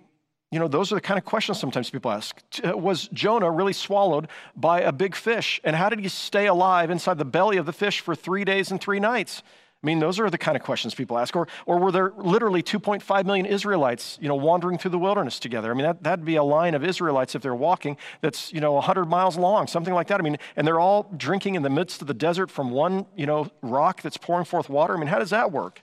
you 0.51 0.59
know, 0.59 0.69
those 0.69 0.93
are 0.93 0.97
the 0.97 1.01
kind 1.01 1.17
of 1.17 1.25
questions 1.25 1.59
sometimes 1.59 1.89
people 1.89 2.11
ask. 2.11 2.37
Uh, 2.63 2.77
was 2.77 3.09
Jonah 3.15 3.51
really 3.51 3.73
swallowed 3.73 4.29
by 4.55 4.81
a 4.83 4.93
big 4.93 5.15
fish? 5.15 5.59
And 5.65 5.75
how 5.75 5.89
did 5.89 6.01
he 6.01 6.09
stay 6.09 6.47
alive 6.47 6.91
inside 6.91 7.17
the 7.17 7.25
belly 7.25 7.57
of 7.57 7.65
the 7.65 7.73
fish 7.73 8.01
for 8.01 8.15
three 8.15 8.45
days 8.45 8.71
and 8.71 8.79
three 8.79 9.01
nights? 9.01 9.43
I 9.83 9.87
mean, 9.87 9.99
those 9.99 10.21
are 10.21 10.29
the 10.29 10.37
kind 10.37 10.57
of 10.57 10.63
questions 10.63 10.95
people 10.95 11.17
ask. 11.17 11.35
Or, 11.35 11.49
or 11.65 11.79
were 11.79 11.91
there 11.91 12.13
literally 12.17 12.63
2.5 12.63 13.25
million 13.25 13.47
Israelites, 13.47 14.19
you 14.21 14.29
know, 14.29 14.35
wandering 14.35 14.77
through 14.77 14.91
the 14.91 14.99
wilderness 14.99 15.39
together? 15.39 15.71
I 15.71 15.75
mean, 15.75 15.85
that, 15.85 16.03
that'd 16.03 16.25
be 16.25 16.37
a 16.37 16.43
line 16.43 16.75
of 16.75 16.85
Israelites 16.85 17.35
if 17.35 17.41
they're 17.41 17.55
walking 17.55 17.97
that's, 18.21 18.53
you 18.53 18.61
know, 18.61 18.75
100 18.75 19.07
miles 19.07 19.39
long, 19.39 19.67
something 19.67 19.95
like 19.95 20.09
that. 20.09 20.21
I 20.21 20.23
mean, 20.23 20.37
and 20.55 20.67
they're 20.67 20.81
all 20.81 21.11
drinking 21.17 21.55
in 21.55 21.63
the 21.63 21.71
midst 21.71 22.03
of 22.03 22.09
the 22.09 22.15
desert 22.15 22.51
from 22.51 22.71
one, 22.71 23.07
you 23.17 23.25
know, 23.25 23.51
rock 23.63 24.03
that's 24.03 24.19
pouring 24.19 24.45
forth 24.45 24.69
water. 24.69 24.95
I 24.95 24.99
mean, 24.99 25.09
how 25.09 25.19
does 25.19 25.31
that 25.31 25.51
work? 25.51 25.81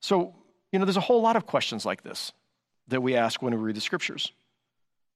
So, 0.00 0.34
you 0.70 0.78
know, 0.78 0.84
there's 0.84 0.96
a 0.96 1.00
whole 1.00 1.22
lot 1.22 1.34
of 1.34 1.46
questions 1.46 1.84
like 1.84 2.02
this 2.02 2.32
that 2.86 3.00
we 3.00 3.16
ask 3.16 3.42
when 3.42 3.52
we 3.52 3.60
read 3.60 3.74
the 3.74 3.80
scriptures. 3.80 4.30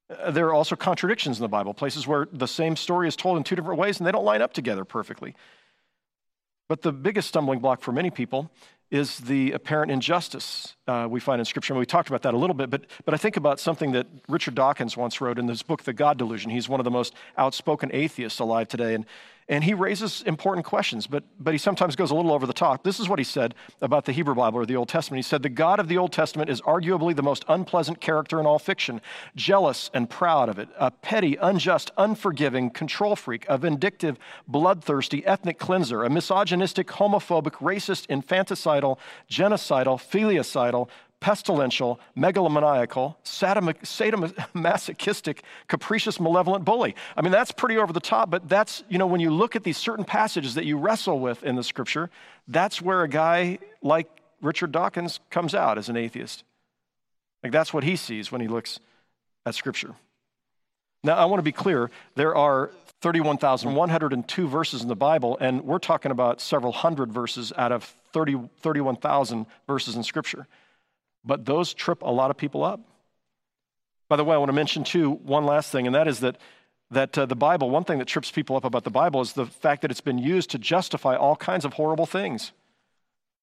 Uh, 0.09 0.31
there 0.31 0.47
are 0.47 0.53
also 0.53 0.75
contradictions 0.75 1.37
in 1.37 1.43
the 1.43 1.49
Bible, 1.49 1.73
places 1.73 2.05
where 2.05 2.27
the 2.33 2.47
same 2.47 2.75
story 2.75 3.07
is 3.07 3.15
told 3.15 3.37
in 3.37 3.43
two 3.43 3.55
different 3.55 3.79
ways 3.79 3.99
and 3.99 4.07
they 4.07 4.11
don't 4.11 4.25
line 4.25 4.41
up 4.41 4.51
together 4.51 4.83
perfectly. 4.83 5.35
But 6.69 6.83
the 6.83 6.91
biggest 6.93 7.27
stumbling 7.27 7.59
block 7.59 7.81
for 7.81 7.91
many 7.91 8.11
people 8.11 8.51
is 8.91 9.17
the 9.17 9.51
apparent 9.51 9.91
injustice 9.91 10.75
uh, 10.87 11.07
we 11.09 11.19
find 11.19 11.39
in 11.39 11.45
Scripture. 11.45 11.73
And 11.73 11.79
we 11.79 11.85
talked 11.85 12.09
about 12.09 12.21
that 12.21 12.33
a 12.33 12.37
little 12.37 12.55
bit, 12.55 12.69
but, 12.69 12.85
but 13.05 13.13
I 13.13 13.17
think 13.17 13.37
about 13.37 13.59
something 13.59 13.91
that 13.91 14.07
Richard 14.27 14.55
Dawkins 14.55 14.95
once 14.95 15.19
wrote 15.19 15.39
in 15.39 15.47
this 15.47 15.63
book, 15.63 15.83
The 15.83 15.93
God 15.93 16.17
Delusion. 16.17 16.51
He's 16.51 16.69
one 16.69 16.79
of 16.79 16.83
the 16.83 16.91
most 16.91 17.13
outspoken 17.37 17.89
atheists 17.91 18.39
alive 18.39 18.67
today. 18.67 18.93
And 18.93 19.05
and 19.49 19.63
he 19.63 19.73
raises 19.73 20.21
important 20.27 20.63
questions, 20.63 21.07
but, 21.07 21.23
but 21.39 21.55
he 21.55 21.57
sometimes 21.57 21.95
goes 21.95 22.11
a 22.11 22.15
little 22.15 22.31
over 22.31 22.45
the 22.45 22.53
top. 22.53 22.83
This 22.83 22.99
is 22.99 23.09
what 23.09 23.17
he 23.17 23.25
said 23.25 23.55
about 23.81 24.05
the 24.05 24.11
Hebrew 24.11 24.35
Bible 24.35 24.59
or 24.59 24.65
the 24.67 24.75
Old 24.75 24.89
Testament. 24.89 25.17
He 25.17 25.27
said, 25.27 25.41
The 25.41 25.49
God 25.49 25.79
of 25.79 25.87
the 25.87 25.97
Old 25.97 26.13
Testament 26.13 26.51
is 26.51 26.61
arguably 26.61 27.15
the 27.15 27.23
most 27.23 27.45
unpleasant 27.49 27.99
character 27.99 28.39
in 28.39 28.45
all 28.45 28.59
fiction, 28.59 29.01
jealous 29.35 29.89
and 29.91 30.07
proud 30.07 30.49
of 30.49 30.59
it, 30.59 30.69
a 30.77 30.91
petty, 30.91 31.35
unjust, 31.41 31.89
unforgiving 31.97 32.69
control 32.69 33.15
freak, 33.15 33.45
a 33.49 33.57
vindictive, 33.57 34.19
bloodthirsty 34.47 35.25
ethnic 35.25 35.57
cleanser, 35.57 36.03
a 36.03 36.11
misogynistic, 36.11 36.87
homophobic, 36.87 37.53
racist, 37.53 38.05
infanticidal, 38.05 38.99
genocidal, 39.27 39.99
filicidal, 39.99 40.89
pestilential, 41.19 41.99
megalomaniacal, 42.17 43.15
sadomasochistic, 43.23 45.39
capricious, 45.67 46.19
malevolent 46.19 46.65
bully. 46.65 46.95
I 47.17 47.21
mean, 47.21 47.31
that's 47.31 47.51
pretty 47.51 47.77
over 47.77 47.91
the 47.91 47.99
top, 47.99 48.29
but 48.29 48.47
that's, 48.47 48.83
you 48.89 48.97
know, 48.97 49.07
when 49.07 49.19
you 49.19 49.29
look 49.29 49.55
at 49.55 49.63
these 49.63 49.77
certain 49.77 50.05
passages 50.05 50.55
that 50.55 50.65
you 50.65 50.77
wrestle 50.77 51.19
with 51.19 51.43
in 51.43 51.55
the 51.55 51.63
scripture, 51.63 52.09
that's 52.47 52.81
where 52.81 53.03
a 53.03 53.09
guy 53.09 53.59
like 53.81 54.07
Richard 54.41 54.71
Dawkins 54.71 55.19
comes 55.29 55.53
out 55.53 55.77
as 55.77 55.89
an 55.89 55.97
atheist. 55.97 56.43
Like, 57.43 57.51
that's 57.51 57.73
what 57.73 57.83
he 57.83 57.95
sees 57.95 58.31
when 58.31 58.41
he 58.41 58.47
looks 58.47 58.79
at 59.45 59.55
scripture. 59.55 59.95
Now, 61.03 61.15
I 61.15 61.25
want 61.25 61.39
to 61.39 61.43
be 61.43 61.51
clear 61.51 61.89
there 62.15 62.35
are 62.35 62.71
31,102 63.01 64.47
verses 64.47 64.81
in 64.81 64.89
the 64.89 64.95
Bible, 64.95 65.37
and 65.39 65.63
we're 65.63 65.79
talking 65.79 66.11
about 66.11 66.41
several 66.41 66.73
hundred 66.73 67.11
verses 67.11 67.53
out 67.55 67.71
of 67.71 67.83
30, 68.11 68.49
31,000 68.57 69.45
verses 69.67 69.95
in 69.95 70.03
Scripture. 70.03 70.47
But 71.23 71.45
those 71.45 71.73
trip 71.73 72.01
a 72.01 72.11
lot 72.11 72.31
of 72.31 72.37
people 72.37 72.63
up. 72.63 72.79
By 74.07 74.15
the 74.15 74.23
way, 74.23 74.35
I 74.35 74.37
want 74.37 74.49
to 74.49 74.53
mention 74.53 74.83
too 74.83 75.11
one 75.11 75.45
last 75.45 75.71
thing, 75.71 75.85
and 75.85 75.95
that 75.95 76.07
is 76.07 76.21
that 76.21 76.37
that 76.91 77.17
uh, 77.17 77.25
the 77.25 77.35
Bible, 77.35 77.69
one 77.69 77.83
thing 77.83 77.99
that 77.99 78.07
trips 78.07 78.31
people 78.31 78.55
up 78.55 78.65
about 78.65 78.83
the 78.83 78.89
Bible 78.89 79.21
is 79.21 79.33
the 79.33 79.45
fact 79.45 79.83
that 79.83 79.91
it's 79.91 80.01
been 80.01 80.17
used 80.17 80.49
to 80.51 80.57
justify 80.57 81.15
all 81.15 81.35
kinds 81.35 81.65
of 81.65 81.73
horrible 81.73 82.07
things. 82.07 82.51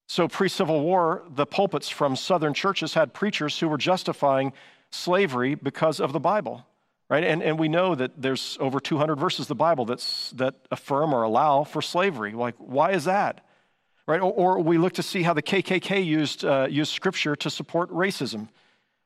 So, 0.09 0.29
pre 0.29 0.49
Civil 0.49 0.81
War, 0.81 1.23
the 1.29 1.47
pulpits 1.47 1.89
from 1.89 2.17
Southern 2.17 2.55
churches 2.55 2.95
had 2.95 3.13
preachers 3.13 3.59
who 3.59 3.69
were 3.69 3.79
justifying 3.79 4.53
slavery 4.91 5.55
because 5.55 6.01
of 6.01 6.13
the 6.13 6.21
Bible, 6.21 6.67
right? 7.09 7.25
And, 7.25 7.43
and 7.43 7.59
we 7.59 7.69
know 7.69 7.95
that 7.95 8.21
there's 8.21 8.57
over 8.61 8.79
200 8.81 9.17
verses 9.17 9.41
of 9.43 9.49
the 9.49 9.55
Bible 9.57 9.85
that's, 9.85 10.31
that 10.33 10.55
affirm 10.71 11.13
or 11.13 11.23
allow 11.23 11.65
for 11.65 11.83
slavery. 11.83 12.33
Like, 12.33 12.55
why 12.59 12.93
is 12.93 13.05
that? 13.05 13.46
Right? 14.07 14.21
Or, 14.21 14.33
or 14.33 14.61
we 14.61 14.79
look 14.79 14.95
to 14.95 15.03
see 15.03 15.23
how 15.23 15.35
the 15.35 15.43
KKK 15.43 16.05
used, 16.05 16.45
uh, 16.45 16.67
used 16.71 16.93
Scripture 16.93 17.37
to 17.37 17.51
support 17.51 17.91
racism, 17.91 18.49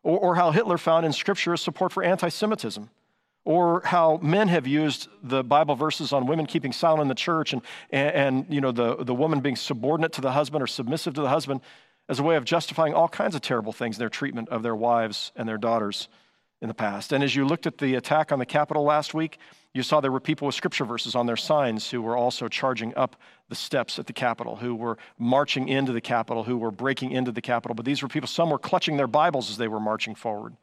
or, 0.03 0.19
or 0.19 0.35
how 0.37 0.51
Hitler 0.51 0.79
found 0.79 1.07
in 1.07 1.13
Scripture 1.13 1.53
a 1.55 1.59
support 1.59 1.93
for 1.93 2.03
anti 2.03 2.29
Semitism. 2.29 2.91
or 3.45 3.81
how 3.85 4.19
men 4.23 4.49
have 4.49 4.67
used 4.67 5.09
the 5.23 5.43
Bible 5.43 5.75
verses 5.75 6.13
on 6.13 6.27
women 6.27 6.47
keeping 6.47 6.73
silent 6.73 7.03
in 7.03 7.09
the 7.09 7.15
church 7.15 7.53
and, 7.55 7.63
and, 7.91 8.11
and, 8.15 8.47
you 8.51 8.61
know, 8.61 8.71
the, 8.73 9.03
the 9.03 9.15
woman 9.15 9.41
being 9.41 9.57
subordinate 9.57 10.13
to 10.13 10.21
the 10.21 10.33
husband 10.33 10.63
or 10.63 10.67
submissive 10.67 11.15
to 11.15 11.23
the 11.23 11.29
husband 11.31 11.61
as 12.09 12.19
a 12.19 12.23
way 12.23 12.37
of 12.37 12.45
justifying 12.45 12.93
all 12.93 13.09
kinds 13.09 13.35
of 13.35 13.41
terrible 13.41 13.73
things 13.73 13.97
in 13.97 14.01
their 14.01 14.11
treatment 14.11 14.49
of 14.51 14.63
their 14.63 14.77
wives 14.77 15.33
and 15.37 15.49
their 15.49 15.57
daughters 15.57 16.09
in 16.61 16.69
the 16.69 16.75
past. 16.75 17.13
And 17.13 17.25
as 17.25 17.35
you 17.35 17.47
looked 17.47 17.67
at 17.67 17.79
the 17.79 17.95
attack 17.95 18.31
on 18.33 18.39
the 18.39 18.47
Capitol 18.47 18.85
last 18.85 19.15
week, 19.15 19.39
you 19.73 19.83
saw 19.83 20.01
there 20.01 20.11
were 20.11 20.21
people 20.21 20.47
with 20.47 20.55
scripture 20.55 20.85
verses 20.85 21.15
on 21.15 21.27
their 21.27 21.37
signs 21.37 21.91
who 21.91 22.03
were 22.03 22.17
also 22.17 22.49
charging 22.49 22.95
up 22.97 23.17
the 23.49 23.55
steps 23.55 23.99
at 23.99 24.07
the 24.07 24.13
Capitol, 24.13 24.57
who 24.57 24.75
were 24.75 24.99
marching 25.17 25.69
into 25.69 25.93
the 25.93 26.01
Capitol, 26.01 26.43
who 26.43 26.59
were 26.59 26.73
breaking 26.73 27.13
into 27.13 27.31
the 27.31 27.41
Capitol. 27.41 27.75
But 27.75 27.85
these 27.85 28.03
were 28.03 28.09
people, 28.09 28.27
some 28.27 28.51
were 28.51 28.59
clutching 28.59 28.97
their 28.97 29.07
Bibles 29.07 29.49
as 29.51 29.59
they 29.59 29.69
were 29.69 29.81
marching 29.81 30.15
forward. 30.15 30.57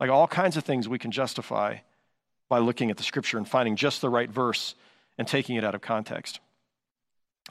Like 0.00 0.10
all 0.10 0.26
kinds 0.26 0.56
of 0.56 0.64
things 0.64 0.88
we 0.88 0.98
can 0.98 1.12
justify 1.12 1.78
by 2.48 2.58
looking 2.58 2.90
at 2.90 2.96
the 2.96 3.04
scripture 3.04 3.38
and 3.38 3.48
finding 3.48 3.76
just 3.76 4.00
the 4.00 4.10
right 4.10 4.30
verse 4.30 4.74
and 5.16 5.28
taking 5.28 5.56
it 5.56 5.64
out 5.64 5.76
of 5.76 5.80
context. 5.80 6.40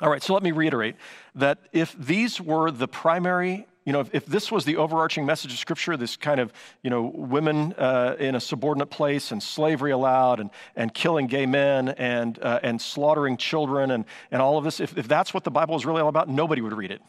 All 0.02 0.10
right, 0.10 0.22
so 0.22 0.34
let 0.34 0.44
me 0.44 0.52
reiterate 0.52 0.96
that 1.36 1.60
if 1.72 1.96
these 1.98 2.42
were 2.42 2.72
the 2.72 2.88
primary, 2.88 3.68
you 3.86 3.92
know, 3.92 4.00
if, 4.00 4.14
if 4.14 4.26
this 4.26 4.52
was 4.52 4.66
the 4.66 4.78
overarching 4.78 5.26
message 5.26 5.52
of 5.52 5.60
Scripture, 5.60 5.98
this 5.98 6.16
kind 6.16 6.40
of, 6.40 6.54
you 6.84 6.90
know, 6.90 7.12
women 7.14 7.74
uh, 7.74 8.16
in 8.18 8.36
a 8.36 8.40
subordinate 8.40 8.90
place 8.90 9.32
and 9.32 9.44
slavery 9.44 9.92
allowed 9.92 10.40
and, 10.40 10.50
and 10.76 10.94
killing 10.94 11.28
gay 11.28 11.46
men 11.46 11.90
and, 11.90 12.40
uh, 12.40 12.60
and 12.64 12.82
slaughtering 12.82 13.36
children 13.36 13.92
and, 13.92 14.06
and 14.32 14.42
all 14.42 14.58
of 14.58 14.64
this, 14.64 14.80
if, 14.80 14.98
if 14.98 15.08
that's 15.08 15.34
what 15.34 15.44
the 15.44 15.52
Bible 15.52 15.76
is 15.76 15.86
really 15.86 16.02
all 16.02 16.08
about, 16.08 16.30
nobody 16.30 16.62
would 16.62 16.74
read 16.74 16.92
it. 16.92 17.02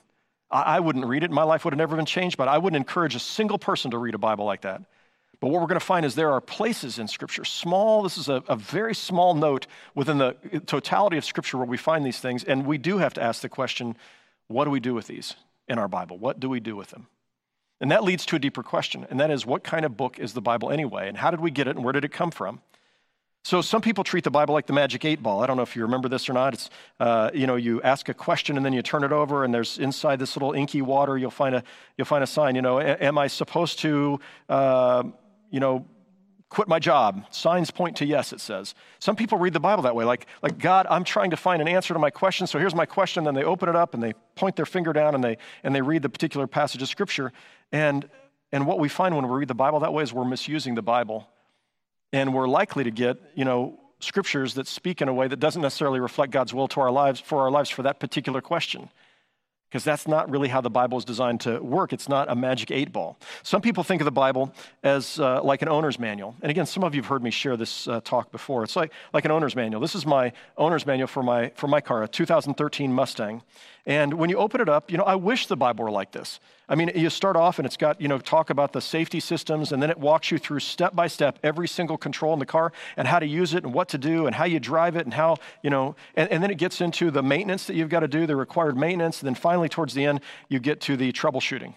I, 0.51 0.63
I 0.63 0.81
wouldn't 0.81 1.07
read 1.07 1.23
it. 1.23 1.31
My 1.31 1.45
life 1.45 1.65
would 1.65 1.73
have 1.73 1.79
never 1.79 1.97
been 1.97 2.07
changed, 2.07 2.37
but 2.37 2.49
I 2.49 2.59
wouldn't 2.59 2.77
encourage 2.77 3.15
a 3.15 3.21
single 3.21 3.59
person 3.59 3.93
to 3.93 3.99
read 3.99 4.15
a 4.15 4.19
Bible 4.19 4.45
like 4.45 4.63
that. 4.63 4.83
But 5.41 5.51
what 5.51 5.61
we're 5.61 5.69
going 5.69 5.81
to 5.81 5.87
find 5.87 6.07
is 6.07 6.15
there 6.15 6.33
are 6.33 6.41
places 6.41 6.99
in 6.99 7.07
Scripture, 7.07 7.45
small, 7.45 8.03
this 8.03 8.19
is 8.19 8.29
a, 8.29 8.43
a, 8.49 8.57
very 8.57 8.95
small 8.95 9.35
note 9.35 9.67
within 9.95 10.19
the 10.19 10.37
totality 10.65 11.19
of 11.19 11.25
Scripture 11.25 11.59
where 11.59 11.67
we 11.67 11.77
find 11.77 12.05
these 12.05 12.19
things. 12.19 12.45
And 12.45 12.65
we 12.65 12.79
do 12.79 12.99
have 12.99 13.15
to 13.15 13.23
ask 13.23 13.43
the 13.43 13.49
question 13.49 13.97
what 14.49 14.65
do 14.65 14.71
we 14.71 14.81
do 14.81 14.95
with 14.95 15.07
these 15.07 15.35
in 15.69 15.79
our 15.79 15.89
Bible? 15.89 16.19
What 16.19 16.41
do 16.41 16.49
we 16.49 16.61
do 16.61 16.77
with 16.77 16.91
them? 16.91 17.07
And 17.81 17.91
that 17.91 18.05
leads 18.05 18.25
to 18.27 18.37
a 18.37 18.39
deeper 18.39 18.63
question, 18.63 19.07
and 19.11 19.21
that 19.21 19.31
is 19.31 19.45
what 19.45 19.65
kind 19.65 19.85
of 19.85 19.97
book 19.97 20.19
is 20.19 20.33
the 20.33 20.41
Bible 20.41 20.71
anyway? 20.71 21.09
And 21.09 21.17
how 21.19 21.31
did 21.31 21.41
we 21.41 21.51
get 21.51 21.67
it, 21.67 21.77
and 21.77 21.85
where 21.85 21.93
did 21.93 22.05
it 22.05 22.13
come 22.13 22.31
from? 22.31 22.61
So 23.43 23.61
some 23.61 23.83
people 23.83 24.05
treat 24.05 24.25
the 24.25 24.31
Bible 24.31 24.55
like 24.55 24.67
the 24.67 24.73
magic 24.73 25.05
eight 25.05 25.23
ball. 25.23 25.43
I 25.43 25.47
don't 25.47 25.59
know 25.59 25.63
if 25.65 25.77
you 25.77 25.83
remember 25.83 26.09
this 26.09 26.31
or 26.31 26.33
not. 26.33 26.55
It's 26.55 26.71
uh, 26.99 27.31
you 27.35 27.47
know 27.47 27.57
you 27.57 27.83
ask 27.83 28.09
a 28.09 28.15
question 28.15 28.57
and 28.57 28.65
then 28.65 28.73
you 28.73 28.81
turn 28.81 29.05
it 29.05 29.13
over 29.13 29.45
and 29.45 29.53
there's 29.53 29.77
inside 29.77 30.19
this 30.19 30.35
little 30.35 30.53
inky 30.55 30.81
water 30.81 31.19
you'll 31.19 31.31
find 31.31 31.55
a 31.55 31.63
you'll 31.99 32.07
find 32.07 32.25
a 32.25 32.27
sign. 32.27 32.55
You 32.55 32.63
know, 32.63 32.81
am 32.81 33.19
I 33.19 33.27
supposed 33.27 33.81
to 33.81 34.19
uh, 34.49 35.03
you 35.55 35.61
know, 35.61 35.87
quit 36.55 36.69
my 36.69 36.79
job. 36.79 37.27
Signs 37.31 37.71
point 37.71 37.97
to 37.97 38.07
yes, 38.07 38.33
it 38.33 38.41
says. 38.41 38.75
Some 39.01 39.17
people 39.17 39.39
read 39.39 39.53
the 39.53 39.61
Bible 39.61 39.83
that 39.83 39.95
way, 39.95 40.05
like, 40.05 40.27
like 40.43 40.59
God, 40.59 40.87
I'm 40.89 41.05
trying 41.05 41.31
to 41.31 41.37
find 41.37 41.61
an 41.61 41.69
answer 41.69 41.93
to 41.93 42.01
my 42.01 42.11
question, 42.11 42.47
so 42.47 42.59
here's 42.59 42.75
my 42.75 42.87
question. 42.87 43.25
Then 43.25 43.35
they 43.35 43.43
open 43.43 43.69
it 43.69 43.77
up 43.77 43.93
and 43.93 44.03
they 44.03 44.15
point 44.37 44.57
their 44.57 44.67
finger 44.67 44.93
down 44.93 45.15
and 45.15 45.23
they, 45.23 45.37
and 45.65 45.75
they 45.75 45.83
read 45.83 46.03
the 46.03 46.09
particular 46.09 46.47
passage 46.47 46.81
of 46.81 46.89
Scripture. 46.89 47.33
And, 47.73 48.09
and 48.53 48.67
what 48.67 48.79
we 48.79 48.89
find 48.89 49.17
when 49.17 49.29
we 49.29 49.37
read 49.37 49.49
the 49.49 49.55
Bible 49.55 49.81
that 49.81 49.93
way 49.93 50.05
is 50.05 50.13
we're 50.13 50.25
misusing 50.25 50.77
the 50.77 50.83
Bible. 50.83 51.29
And 52.13 52.33
we're 52.33 52.49
likely 52.49 52.85
to 52.85 52.93
get, 52.93 53.17
you 53.35 53.45
know, 53.45 53.81
scriptures 53.99 54.55
that 54.55 54.69
speak 54.69 55.03
in 55.03 55.09
a 55.09 55.15
way 55.15 55.27
that 55.27 55.41
doesn't 55.41 55.63
necessarily 55.63 55.99
reflect 55.99 56.31
God's 56.31 56.55
will 56.55 56.69
to 56.69 56.81
our 56.81 56.91
lives 56.91 57.21
for 57.21 57.41
our 57.41 57.51
lives 57.51 57.71
for 57.71 57.83
that 57.83 57.99
particular 57.99 58.41
question 58.41 58.91
because 59.75 59.83
that's 59.83 60.07
not 60.07 60.31
really 60.31 60.47
how 60.47 60.61
the 60.61 60.71
Bible 60.71 60.97
is 60.99 61.05
designed 61.05 61.41
to 61.41 61.59
work. 61.59 61.93
It's 61.93 62.09
not 62.09 62.31
a 62.31 62.37
magic 62.37 62.71
eight 62.71 62.93
ball. 62.93 63.19
Some 63.43 63.61
people 63.61 63.83
think 63.83 64.01
of 64.01 64.05
the 64.05 64.13
Bible 64.13 64.55
as 64.85 65.19
uh, 65.19 65.43
like 65.43 65.63
an 65.63 65.69
owner's 65.69 65.99
manual. 65.99 66.37
And 66.43 66.51
again, 66.51 66.65
some 66.65 66.85
of 66.85 66.95
you 66.95 67.03
have 67.03 67.09
heard 67.09 67.25
me 67.25 67.33
share 67.33 67.57
this 67.57 67.89
uh, 67.89 68.01
talk 68.05 68.31
before. 68.31 68.63
It's 68.63 68.77
like, 68.77 68.93
like 69.13 69.25
an 69.25 69.33
owner's 69.33 69.57
manual. 69.57 69.81
This 69.81 69.97
is 69.97 70.07
my 70.07 70.33
owner's 70.57 70.87
manual 70.87 71.09
for 71.09 71.25
my, 71.25 71.51
for 71.57 71.67
my 71.67 71.81
car, 71.81 72.05
a 72.05 72.07
2013 72.07 72.93
Mustang. 72.93 73.43
And 73.87 74.15
when 74.15 74.31
you 74.31 74.39
open 74.39 74.63
it 74.63 74.69
up, 74.69 74.91
you 74.91 74.97
know, 74.97 75.05
I 75.05 75.15
wish 75.15 75.47
the 75.47 75.57
Bible 75.57 75.85
were 75.85 75.91
like 75.91 76.11
this. 76.11 76.41
I 76.71 76.75
mean, 76.75 76.91
you 76.95 77.11
start 77.11 77.37
off 77.37 77.59
and 77.59 77.67
it's 77.67 77.77
got, 77.77 78.01
you 78.01 78.09
know, 78.09 78.19
talk 78.19 78.49
about 78.49 78.73
the 78.73 78.81
safety 78.81 79.21
systems, 79.21 79.73
and 79.73 79.83
then 79.83 79.91
it 79.91 79.99
walks 79.99 80.31
you 80.31 80.39
through 80.39 80.61
step 80.61 80.97
by 80.97 81.07
step 81.07 81.39
every 81.43 81.69
single 81.69 81.99
control 81.99 82.33
in 82.33 82.39
the 82.39 82.47
car 82.47 82.73
and 82.97 83.07
how 83.07 83.19
to 83.19 83.27
use 83.27 83.53
it 83.53 83.63
and 83.63 83.75
what 83.75 83.91
to 83.91 83.99
do 83.99 84.27
and 84.27 84.35
how 84.35 84.47
you 84.47 84.59
drive 84.59 84.97
it 84.97 85.05
and 85.05 85.13
how, 85.13 85.37
you 85.63 85.69
know, 85.69 85.97
and, 86.15 86.31
and 86.31 86.43
then 86.43 86.51
it 86.51 86.57
gets 86.57 86.81
into 86.81 87.11
the 87.11 87.23
maintenance 87.23 87.67
that 87.67 87.77
you've 87.77 87.91
got 87.91 88.01
to 88.01 88.09
do, 88.09 88.27
the 88.27 88.37
required 88.37 88.77
maintenance. 88.77 89.21
And 89.21 89.27
then 89.27 89.35
finally, 89.35 89.69
towards 89.69 89.93
the 89.93 90.07
end, 90.07 90.21
you 90.49 90.61
get 90.61 90.81
to 90.83 90.97
the 90.97 91.13
troubleshooting 91.13 91.75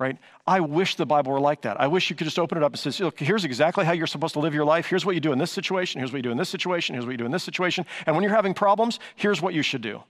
right? 0.00 0.18
I 0.44 0.58
wish 0.58 0.96
the 0.96 1.06
Bible 1.06 1.32
were 1.32 1.40
like 1.40 1.62
that. 1.62 1.80
I 1.80 1.86
wish 1.86 2.10
you 2.10 2.16
could 2.16 2.24
just 2.24 2.38
open 2.38 2.58
it 2.58 2.64
up 2.64 2.72
and 2.72 2.78
say, 2.78 3.04
look, 3.04 3.18
here's 3.18 3.44
exactly 3.44 3.84
how 3.84 3.92
you're 3.92 4.08
supposed 4.08 4.34
to 4.34 4.40
live 4.40 4.52
your 4.52 4.64
life. 4.64 4.86
Here's 4.86 5.06
what 5.06 5.14
you 5.14 5.20
do 5.20 5.32
in 5.32 5.38
this 5.38 5.52
situation. 5.52 6.00
Here's 6.00 6.12
what 6.12 6.18
you 6.18 6.22
do 6.22 6.32
in 6.32 6.36
this 6.36 6.48
situation. 6.48 6.94
Here's 6.94 7.06
what 7.06 7.12
you 7.12 7.16
do 7.18 7.24
in 7.24 7.30
this 7.30 7.44
situation. 7.44 7.86
And 8.04 8.16
when 8.16 8.24
you're 8.24 8.34
having 8.34 8.54
problems, 8.54 8.98
here's 9.14 9.40
what 9.40 9.54
you 9.54 9.62
should 9.62 9.82
do 9.82 10.02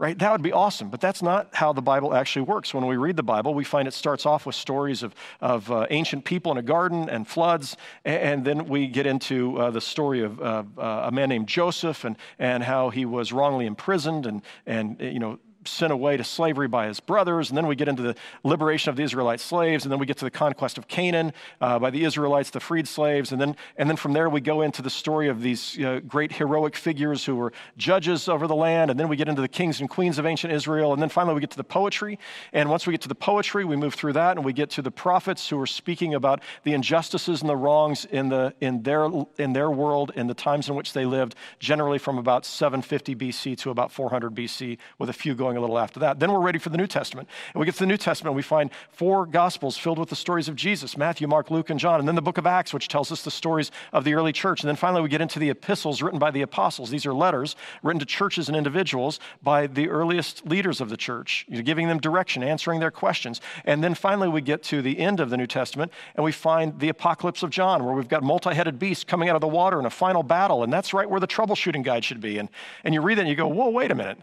right? 0.00 0.18
That 0.18 0.32
would 0.32 0.42
be 0.42 0.50
awesome. 0.50 0.88
But 0.88 1.02
that's 1.02 1.20
not 1.20 1.50
how 1.52 1.74
the 1.74 1.82
Bible 1.82 2.14
actually 2.14 2.42
works. 2.42 2.72
When 2.72 2.86
we 2.86 2.96
read 2.96 3.16
the 3.16 3.22
Bible, 3.22 3.52
we 3.52 3.64
find 3.64 3.86
it 3.86 3.92
starts 3.92 4.24
off 4.24 4.46
with 4.46 4.54
stories 4.54 5.02
of, 5.02 5.14
of 5.42 5.70
uh, 5.70 5.86
ancient 5.90 6.24
people 6.24 6.50
in 6.50 6.56
a 6.58 6.62
garden 6.62 7.10
and 7.10 7.28
floods. 7.28 7.76
And, 8.06 8.22
and 8.22 8.44
then 8.46 8.66
we 8.66 8.86
get 8.86 9.04
into 9.04 9.58
uh, 9.58 9.70
the 9.70 9.80
story 9.82 10.22
of 10.22 10.40
uh, 10.40 10.64
a 10.78 11.12
man 11.12 11.28
named 11.28 11.48
Joseph 11.48 12.04
and, 12.06 12.16
and 12.38 12.64
how 12.64 12.88
he 12.88 13.04
was 13.04 13.30
wrongly 13.30 13.66
imprisoned 13.66 14.24
and, 14.24 14.40
and 14.64 14.98
you 15.00 15.18
know, 15.18 15.38
sent 15.64 15.92
away 15.92 16.16
to 16.16 16.24
slavery 16.24 16.68
by 16.68 16.86
his 16.86 17.00
brothers. 17.00 17.50
And 17.50 17.56
then 17.56 17.66
we 17.66 17.76
get 17.76 17.88
into 17.88 18.02
the 18.02 18.14
liberation 18.42 18.90
of 18.90 18.96
the 18.96 19.02
Israelite 19.02 19.40
slaves. 19.40 19.84
And 19.84 19.92
then 19.92 19.98
we 19.98 20.06
get 20.06 20.16
to 20.18 20.24
the 20.24 20.30
conquest 20.30 20.78
of 20.78 20.88
Canaan 20.88 21.32
uh, 21.60 21.78
by 21.78 21.90
the 21.90 22.04
Israelites, 22.04 22.50
the 22.50 22.60
freed 22.60 22.88
slaves. 22.88 23.32
And 23.32 23.40
then, 23.40 23.56
and 23.76 23.88
then 23.88 23.96
from 23.96 24.12
there, 24.12 24.28
we 24.28 24.40
go 24.40 24.62
into 24.62 24.82
the 24.82 24.90
story 24.90 25.28
of 25.28 25.42
these 25.42 25.78
uh, 25.78 26.00
great 26.06 26.32
heroic 26.32 26.76
figures 26.76 27.24
who 27.24 27.36
were 27.36 27.52
judges 27.76 28.28
over 28.28 28.46
the 28.46 28.54
land. 28.54 28.90
And 28.90 28.98
then 28.98 29.08
we 29.08 29.16
get 29.16 29.28
into 29.28 29.42
the 29.42 29.48
kings 29.48 29.80
and 29.80 29.88
queens 29.88 30.18
of 30.18 30.26
ancient 30.26 30.52
Israel. 30.52 30.92
And 30.92 31.02
then 31.02 31.08
finally, 31.08 31.34
we 31.34 31.40
get 31.40 31.50
to 31.50 31.56
the 31.56 31.64
poetry. 31.64 32.18
And 32.52 32.70
once 32.70 32.86
we 32.86 32.92
get 32.92 33.02
to 33.02 33.08
the 33.08 33.14
poetry, 33.14 33.64
we 33.64 33.76
move 33.76 33.94
through 33.94 34.14
that 34.14 34.36
and 34.36 34.44
we 34.44 34.52
get 34.52 34.70
to 34.70 34.82
the 34.82 34.90
prophets 34.90 35.48
who 35.48 35.60
are 35.60 35.66
speaking 35.66 36.14
about 36.14 36.40
the 36.64 36.72
injustices 36.72 37.40
and 37.40 37.50
the 37.50 37.56
wrongs 37.56 38.04
in, 38.06 38.28
the, 38.28 38.54
in, 38.60 38.82
their, 38.82 39.10
in 39.38 39.52
their 39.52 39.70
world 39.70 40.12
in 40.14 40.26
the 40.26 40.34
times 40.34 40.68
in 40.68 40.74
which 40.74 40.92
they 40.92 41.04
lived, 41.04 41.34
generally 41.58 41.98
from 41.98 42.18
about 42.18 42.44
750 42.44 43.14
BC 43.14 43.58
to 43.58 43.70
about 43.70 43.92
400 43.92 44.34
BC, 44.34 44.78
with 44.98 45.10
a 45.10 45.12
few 45.12 45.34
going 45.34 45.49
going 45.50 45.58
a 45.58 45.60
little 45.60 45.78
after 45.78 46.00
that. 46.00 46.20
Then 46.20 46.32
we're 46.32 46.40
ready 46.40 46.58
for 46.58 46.68
the 46.68 46.76
New 46.76 46.86
Testament. 46.86 47.28
And 47.52 47.60
we 47.60 47.66
get 47.66 47.74
to 47.74 47.80
the 47.80 47.86
New 47.86 47.96
Testament, 47.96 48.36
we 48.36 48.42
find 48.42 48.70
four 48.92 49.26
Gospels 49.26 49.76
filled 49.76 49.98
with 49.98 50.08
the 50.08 50.16
stories 50.16 50.48
of 50.48 50.56
Jesus 50.56 50.96
Matthew, 50.96 51.26
Mark, 51.26 51.50
Luke, 51.50 51.70
and 51.70 51.80
John. 51.80 51.98
And 51.98 52.08
then 52.08 52.14
the 52.14 52.22
book 52.22 52.38
of 52.38 52.46
Acts, 52.46 52.72
which 52.72 52.88
tells 52.88 53.10
us 53.10 53.22
the 53.22 53.30
stories 53.30 53.70
of 53.92 54.04
the 54.04 54.14
early 54.14 54.32
church. 54.32 54.62
And 54.62 54.68
then 54.68 54.76
finally, 54.76 55.02
we 55.02 55.08
get 55.08 55.20
into 55.20 55.38
the 55.38 55.50
epistles 55.50 56.02
written 56.02 56.18
by 56.18 56.30
the 56.30 56.42
apostles. 56.42 56.90
These 56.90 57.06
are 57.06 57.14
letters 57.14 57.56
written 57.82 58.00
to 58.00 58.06
churches 58.06 58.48
and 58.48 58.56
individuals 58.56 59.18
by 59.42 59.66
the 59.66 59.88
earliest 59.88 60.46
leaders 60.46 60.80
of 60.80 60.88
the 60.88 60.96
church, 60.96 61.46
giving 61.64 61.88
them 61.88 61.98
direction, 61.98 62.42
answering 62.42 62.80
their 62.80 62.90
questions. 62.90 63.40
And 63.64 63.82
then 63.82 63.94
finally, 63.94 64.28
we 64.28 64.40
get 64.40 64.62
to 64.64 64.82
the 64.82 64.98
end 64.98 65.20
of 65.20 65.30
the 65.30 65.36
New 65.36 65.46
Testament, 65.46 65.92
and 66.14 66.24
we 66.24 66.32
find 66.32 66.78
the 66.78 66.88
apocalypse 66.88 67.42
of 67.42 67.50
John, 67.50 67.84
where 67.84 67.94
we've 67.94 68.08
got 68.08 68.22
multi 68.22 68.54
headed 68.54 68.78
beasts 68.78 69.04
coming 69.04 69.28
out 69.28 69.34
of 69.34 69.40
the 69.40 69.48
water 69.48 69.78
in 69.78 69.86
a 69.86 69.90
final 69.90 70.22
battle. 70.22 70.62
And 70.62 70.72
that's 70.72 70.92
right 70.92 71.08
where 71.08 71.20
the 71.20 71.26
troubleshooting 71.26 71.82
guide 71.82 72.04
should 72.04 72.20
be. 72.20 72.38
And, 72.38 72.48
and 72.84 72.94
you 72.94 73.00
read 73.00 73.18
that 73.18 73.22
and 73.22 73.30
you 73.30 73.36
go, 73.36 73.48
whoa, 73.48 73.70
wait 73.70 73.90
a 73.90 73.94
minute. 73.94 74.18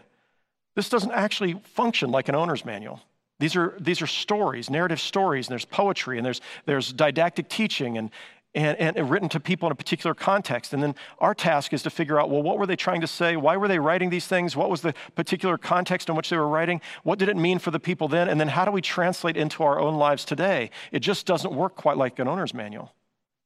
This 0.78 0.88
doesn't 0.88 1.10
actually 1.10 1.54
function 1.74 2.12
like 2.12 2.28
an 2.28 2.36
owner's 2.36 2.64
manual. 2.64 3.00
These 3.40 3.56
are, 3.56 3.76
these 3.80 4.00
are 4.00 4.06
stories, 4.06 4.70
narrative 4.70 5.00
stories, 5.00 5.48
and 5.48 5.50
there's 5.50 5.64
poetry, 5.64 6.18
and 6.18 6.24
there's, 6.24 6.40
there's 6.66 6.92
didactic 6.92 7.48
teaching, 7.48 7.98
and, 7.98 8.10
and, 8.54 8.96
and, 8.96 9.10
written 9.10 9.28
to 9.30 9.40
people 9.40 9.66
in 9.66 9.72
a 9.72 9.74
particular 9.74 10.14
context. 10.14 10.72
And 10.72 10.80
then 10.80 10.94
our 11.18 11.34
task 11.34 11.72
is 11.72 11.82
to 11.82 11.90
figure 11.90 12.20
out 12.20 12.30
well, 12.30 12.44
what 12.44 12.60
were 12.60 12.66
they 12.66 12.76
trying 12.76 13.00
to 13.00 13.08
say? 13.08 13.34
Why 13.34 13.56
were 13.56 13.66
they 13.66 13.80
writing 13.80 14.10
these 14.10 14.28
things? 14.28 14.54
What 14.54 14.70
was 14.70 14.82
the 14.82 14.94
particular 15.16 15.58
context 15.58 16.08
in 16.08 16.14
which 16.14 16.30
they 16.30 16.36
were 16.36 16.46
writing? 16.46 16.80
What 17.02 17.18
did 17.18 17.28
it 17.28 17.36
mean 17.36 17.58
for 17.58 17.72
the 17.72 17.80
people 17.80 18.06
then? 18.06 18.28
And 18.28 18.40
then 18.40 18.46
how 18.46 18.64
do 18.64 18.70
we 18.70 18.80
translate 18.80 19.36
into 19.36 19.64
our 19.64 19.80
own 19.80 19.96
lives 19.96 20.24
today? 20.24 20.70
It 20.92 21.00
just 21.00 21.26
doesn't 21.26 21.52
work 21.52 21.74
quite 21.74 21.96
like 21.96 22.20
an 22.20 22.28
owner's 22.28 22.54
manual. 22.54 22.94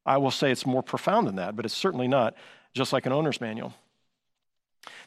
I 0.05 0.19
will 0.19 0.33
say 0.33 0.51
it's 0.51 0.67
more 0.67 0.83
profound 0.83 1.27
than 1.27 1.37
that, 1.37 1.57
but 1.57 1.65
it's 1.65 1.73
certainly 1.73 2.09
not 2.09 2.35
just 2.75 2.93
like 2.93 3.07
an 3.07 3.13
owner's 3.13 3.41
manual. 3.41 3.73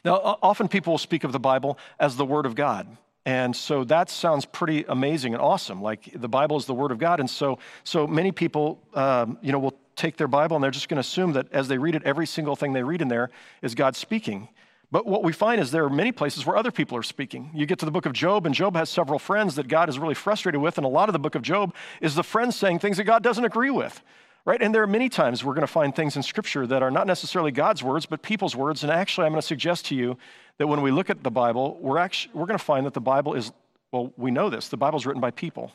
Now, 0.04 0.38
often 0.42 0.68
people 0.68 0.92
will 0.92 0.98
speak 0.98 1.24
of 1.24 1.32
the 1.32 1.40
Bible 1.40 1.78
as 1.98 2.16
the 2.16 2.24
Word 2.24 2.46
of 2.46 2.54
God. 2.54 2.96
And 3.26 3.56
so 3.56 3.82
that 3.84 4.08
sounds 4.08 4.44
pretty 4.44 4.84
amazing 4.88 5.34
and 5.34 5.42
awesome. 5.42 5.82
Like 5.82 6.10
the 6.14 6.28
Bible 6.28 6.56
is 6.56 6.66
the 6.66 6.74
Word 6.74 6.92
of 6.92 6.98
God. 6.98 7.18
And 7.18 7.28
so, 7.28 7.58
so 7.82 8.06
many 8.06 8.30
people, 8.30 8.80
um, 8.94 9.36
you 9.42 9.50
know, 9.50 9.58
will 9.58 9.76
take 9.96 10.16
their 10.16 10.28
Bible 10.28 10.56
and 10.56 10.62
they're 10.62 10.70
just 10.70 10.88
going 10.88 10.96
to 10.96 11.00
assume 11.00 11.32
that 11.32 11.52
as 11.52 11.66
they 11.66 11.76
read 11.76 11.96
it, 11.96 12.02
every 12.04 12.26
single 12.26 12.54
thing 12.54 12.72
they 12.72 12.84
read 12.84 13.02
in 13.02 13.08
there 13.08 13.30
is 13.62 13.74
God 13.74 13.96
speaking. 13.96 14.48
But 14.92 15.06
what 15.06 15.24
we 15.24 15.32
find 15.32 15.60
is 15.60 15.72
there 15.72 15.84
are 15.84 15.90
many 15.90 16.12
places 16.12 16.46
where 16.46 16.56
other 16.56 16.70
people 16.70 16.96
are 16.96 17.02
speaking. 17.02 17.50
You 17.52 17.66
get 17.66 17.80
to 17.80 17.84
the 17.84 17.90
book 17.90 18.06
of 18.06 18.12
Job, 18.12 18.46
and 18.46 18.54
Job 18.54 18.76
has 18.76 18.88
several 18.88 19.18
friends 19.18 19.56
that 19.56 19.66
God 19.66 19.88
is 19.88 19.98
really 19.98 20.14
frustrated 20.14 20.60
with, 20.60 20.78
and 20.78 20.84
a 20.84 20.88
lot 20.88 21.08
of 21.08 21.12
the 21.12 21.18
book 21.18 21.34
of 21.34 21.42
Job 21.42 21.74
is 22.00 22.14
the 22.14 22.22
friends 22.22 22.54
saying 22.54 22.78
things 22.78 22.98
that 22.98 23.04
God 23.04 23.24
doesn't 23.24 23.44
agree 23.44 23.70
with 23.70 24.00
right? 24.46 24.62
And 24.62 24.74
there 24.74 24.82
are 24.82 24.86
many 24.86 25.10
times 25.10 25.44
we're 25.44 25.52
going 25.52 25.66
to 25.66 25.66
find 25.66 25.94
things 25.94 26.16
in 26.16 26.22
Scripture 26.22 26.66
that 26.68 26.82
are 26.82 26.90
not 26.90 27.06
necessarily 27.06 27.50
God's 27.50 27.82
words, 27.82 28.06
but 28.06 28.22
people's 28.22 28.56
words. 28.56 28.82
And 28.82 28.92
actually, 28.92 29.26
I'm 29.26 29.32
going 29.32 29.42
to 29.42 29.46
suggest 29.46 29.86
to 29.86 29.94
you 29.94 30.16
that 30.58 30.68
when 30.68 30.80
we 30.80 30.90
look 30.90 31.10
at 31.10 31.22
the 31.22 31.30
Bible, 31.30 31.76
we're, 31.82 31.98
actually, 31.98 32.32
we're 32.32 32.46
going 32.46 32.58
to 32.58 32.64
find 32.64 32.86
that 32.86 32.94
the 32.94 33.00
Bible 33.00 33.34
is, 33.34 33.52
well, 33.92 34.12
we 34.16 34.30
know 34.30 34.48
this, 34.48 34.68
the 34.68 34.76
Bible 34.76 34.98
is 34.98 35.04
written 35.04 35.20
by 35.20 35.32
people, 35.32 35.72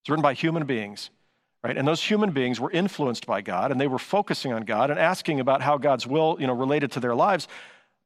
it's 0.00 0.08
written 0.08 0.22
by 0.22 0.32
human 0.34 0.64
beings. 0.64 1.10
right? 1.62 1.76
And 1.76 1.86
those 1.86 2.02
human 2.02 2.30
beings 2.30 2.58
were 2.58 2.70
influenced 2.70 3.26
by 3.26 3.40
God 3.42 3.70
and 3.70 3.80
they 3.80 3.86
were 3.86 3.98
focusing 3.98 4.52
on 4.52 4.62
God 4.62 4.90
and 4.90 4.98
asking 4.98 5.40
about 5.40 5.60
how 5.62 5.76
God's 5.76 6.06
will, 6.06 6.36
you 6.40 6.46
know, 6.46 6.54
related 6.54 6.92
to 6.92 7.00
their 7.00 7.14
lives. 7.14 7.46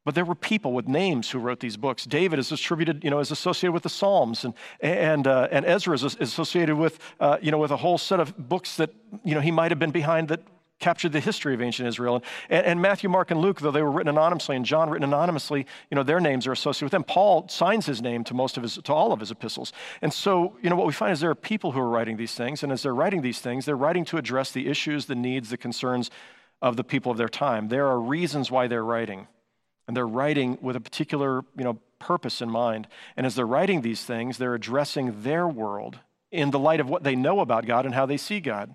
But 0.04 0.14
there 0.14 0.24
were 0.24 0.34
people 0.34 0.72
with 0.72 0.88
names 0.88 1.30
who 1.30 1.38
wrote 1.38 1.60
these 1.60 1.76
books. 1.76 2.04
David 2.04 2.38
is 2.38 2.50
attributed, 2.50 3.04
you 3.04 3.10
know, 3.10 3.20
is 3.20 3.30
associated 3.30 3.72
with 3.72 3.84
the 3.84 3.88
Psalms, 3.88 4.44
and 4.44 4.54
and 4.80 5.26
uh, 5.26 5.48
and 5.52 5.64
Ezra 5.64 5.94
is 5.94 6.02
associated 6.02 6.76
with, 6.76 6.98
uh, 7.20 7.38
you 7.40 7.50
know, 7.52 7.58
with 7.58 7.70
a 7.70 7.76
whole 7.76 7.98
set 7.98 8.18
of 8.18 8.36
books 8.36 8.76
that, 8.76 8.90
you 9.24 9.34
know, 9.34 9.40
he 9.40 9.52
might 9.52 9.70
have 9.70 9.78
been 9.78 9.92
behind 9.92 10.28
that 10.28 10.40
captured 10.82 11.12
the 11.12 11.20
history 11.20 11.54
of 11.54 11.62
ancient 11.62 11.88
Israel. 11.88 12.22
And, 12.50 12.66
and, 12.66 12.82
Matthew, 12.82 13.08
Mark, 13.08 13.30
and 13.30 13.40
Luke, 13.40 13.60
though 13.60 13.70
they 13.70 13.82
were 13.82 13.90
written 13.90 14.08
anonymously, 14.08 14.56
and 14.56 14.66
John 14.66 14.90
written 14.90 15.04
anonymously, 15.04 15.64
you 15.90 15.94
know, 15.94 16.02
their 16.02 16.20
names 16.20 16.46
are 16.46 16.52
associated 16.52 16.86
with 16.86 16.92
them. 16.92 17.04
Paul 17.04 17.48
signs 17.48 17.86
his 17.86 18.02
name 18.02 18.24
to 18.24 18.34
most 18.34 18.56
of 18.56 18.64
his, 18.64 18.74
to 18.76 18.92
all 18.92 19.12
of 19.12 19.20
his 19.20 19.30
epistles. 19.30 19.72
And 20.02 20.12
so, 20.12 20.56
you 20.60 20.68
know, 20.68 20.76
what 20.76 20.86
we 20.86 20.92
find 20.92 21.12
is 21.12 21.20
there 21.20 21.30
are 21.30 21.36
people 21.36 21.72
who 21.72 21.80
are 21.80 21.88
writing 21.88 22.16
these 22.16 22.34
things, 22.34 22.62
and 22.62 22.72
as 22.72 22.82
they're 22.82 22.94
writing 22.94 23.22
these 23.22 23.38
things, 23.38 23.64
they're 23.64 23.76
writing 23.76 24.04
to 24.06 24.18
address 24.18 24.50
the 24.50 24.66
issues, 24.66 25.06
the 25.06 25.14
needs, 25.14 25.50
the 25.50 25.56
concerns 25.56 26.10
of 26.60 26.76
the 26.76 26.84
people 26.84 27.12
of 27.12 27.18
their 27.18 27.28
time. 27.28 27.68
There 27.68 27.86
are 27.86 28.00
reasons 28.00 28.50
why 28.50 28.66
they're 28.66 28.84
writing, 28.84 29.28
and 29.86 29.96
they're 29.96 30.06
writing 30.06 30.58
with 30.60 30.76
a 30.76 30.80
particular, 30.80 31.42
you 31.56 31.64
know, 31.64 31.78
purpose 31.98 32.40
in 32.40 32.50
mind. 32.50 32.88
And 33.16 33.26
as 33.26 33.34
they're 33.34 33.46
writing 33.46 33.82
these 33.82 34.04
things, 34.04 34.38
they're 34.38 34.54
addressing 34.54 35.22
their 35.22 35.46
world 35.46 35.98
in 36.30 36.50
the 36.50 36.58
light 36.58 36.80
of 36.80 36.88
what 36.88 37.04
they 37.04 37.14
know 37.14 37.40
about 37.40 37.66
God 37.66 37.84
and 37.84 37.94
how 37.94 38.06
they 38.06 38.16
see 38.16 38.40
God. 38.40 38.74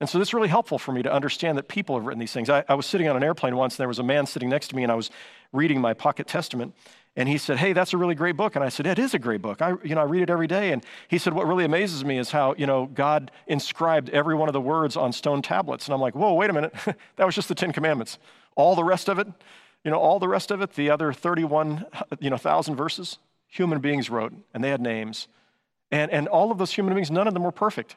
And 0.00 0.08
so 0.08 0.18
this 0.18 0.28
is 0.28 0.34
really 0.34 0.48
helpful 0.48 0.78
for 0.78 0.92
me 0.92 1.02
to 1.02 1.12
understand 1.12 1.56
that 1.56 1.68
people 1.68 1.96
have 1.96 2.04
written 2.04 2.20
these 2.20 2.32
things. 2.32 2.50
I, 2.50 2.64
I, 2.68 2.74
was 2.74 2.84
sitting 2.84 3.08
on 3.08 3.16
an 3.16 3.22
airplane 3.22 3.56
once, 3.56 3.74
and 3.74 3.78
there 3.78 3.88
was 3.88 3.98
a 3.98 4.02
man 4.02 4.26
sitting 4.26 4.50
next 4.50 4.68
to 4.68 4.76
me, 4.76 4.82
and 4.82 4.92
I 4.92 4.94
was 4.94 5.10
reading 5.52 5.80
my 5.80 5.94
pocket 5.94 6.26
testament. 6.26 6.74
And 7.16 7.30
he 7.30 7.38
said, 7.38 7.56
Hey, 7.56 7.72
that's 7.72 7.94
a 7.94 7.96
really 7.96 8.14
great 8.14 8.36
book. 8.36 8.56
And 8.56 8.64
I 8.64 8.68
said, 8.68 8.86
It 8.86 8.98
is 8.98 9.14
a 9.14 9.18
great 9.18 9.40
book. 9.40 9.62
I, 9.62 9.72
you 9.82 9.94
know, 9.94 10.02
I 10.02 10.04
read 10.04 10.22
it 10.22 10.28
every 10.28 10.46
day. 10.46 10.72
And 10.72 10.84
he 11.08 11.16
said, 11.16 11.32
What 11.32 11.46
really 11.46 11.64
amazes 11.64 12.04
me 12.04 12.18
is 12.18 12.30
how, 12.30 12.54
you 12.58 12.66
know, 12.66 12.86
God 12.92 13.30
inscribed 13.46 14.10
every 14.10 14.34
one 14.34 14.50
of 14.50 14.52
the 14.52 14.60
words 14.60 14.98
on 14.98 15.12
stone 15.12 15.40
tablets. 15.40 15.86
And 15.86 15.94
I'm 15.94 16.00
like, 16.00 16.14
Whoa, 16.14 16.34
wait 16.34 16.50
a 16.50 16.52
minute. 16.52 16.74
that 17.16 17.24
was 17.24 17.34
just 17.34 17.48
the 17.48 17.54
Ten 17.54 17.72
Commandments. 17.72 18.18
All 18.54 18.74
the 18.74 18.84
rest 18.84 19.08
of 19.08 19.18
it, 19.18 19.26
you 19.84 19.90
know, 19.90 19.98
all 19.98 20.18
the 20.18 20.28
rest 20.28 20.50
of 20.50 20.60
it, 20.60 20.72
the 20.74 20.90
other 20.90 21.12
31, 21.12 21.86
you 22.20 22.30
know, 22.30 22.36
thousand 22.36 22.76
verses, 22.76 23.18
human 23.46 23.80
beings 23.80 24.10
wrote, 24.10 24.32
and 24.52 24.62
they 24.62 24.70
had 24.70 24.80
names. 24.80 25.28
And, 25.90 26.10
and 26.10 26.26
all 26.28 26.50
of 26.50 26.58
those 26.58 26.72
human 26.72 26.94
beings, 26.94 27.10
none 27.10 27.28
of 27.28 27.34
them 27.34 27.44
were 27.44 27.52
perfect 27.52 27.96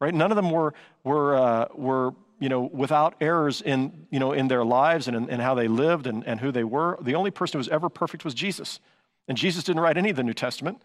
right? 0.00 0.14
None 0.14 0.30
of 0.30 0.36
them 0.36 0.50
were, 0.50 0.74
were, 1.04 1.36
uh, 1.36 1.68
were 1.74 2.14
you 2.40 2.48
know, 2.48 2.60
without 2.60 3.14
errors 3.20 3.60
in, 3.60 4.06
you 4.10 4.20
know, 4.20 4.32
in 4.32 4.48
their 4.48 4.64
lives 4.64 5.08
and 5.08 5.16
in, 5.16 5.28
in 5.28 5.40
how 5.40 5.54
they 5.54 5.66
lived 5.66 6.06
and, 6.06 6.24
and 6.26 6.40
who 6.40 6.52
they 6.52 6.64
were. 6.64 6.98
The 7.00 7.14
only 7.14 7.30
person 7.30 7.54
who 7.54 7.58
was 7.58 7.68
ever 7.68 7.88
perfect 7.88 8.24
was 8.24 8.34
Jesus. 8.34 8.80
And 9.26 9.36
Jesus 9.36 9.64
didn't 9.64 9.82
write 9.82 9.96
any 9.96 10.10
of 10.10 10.16
the 10.16 10.22
New 10.22 10.34
Testament, 10.34 10.80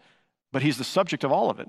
but 0.52 0.62
he's 0.62 0.78
the 0.78 0.84
subject 0.84 1.22
of 1.22 1.30
all 1.30 1.50
of 1.50 1.60
it. 1.60 1.68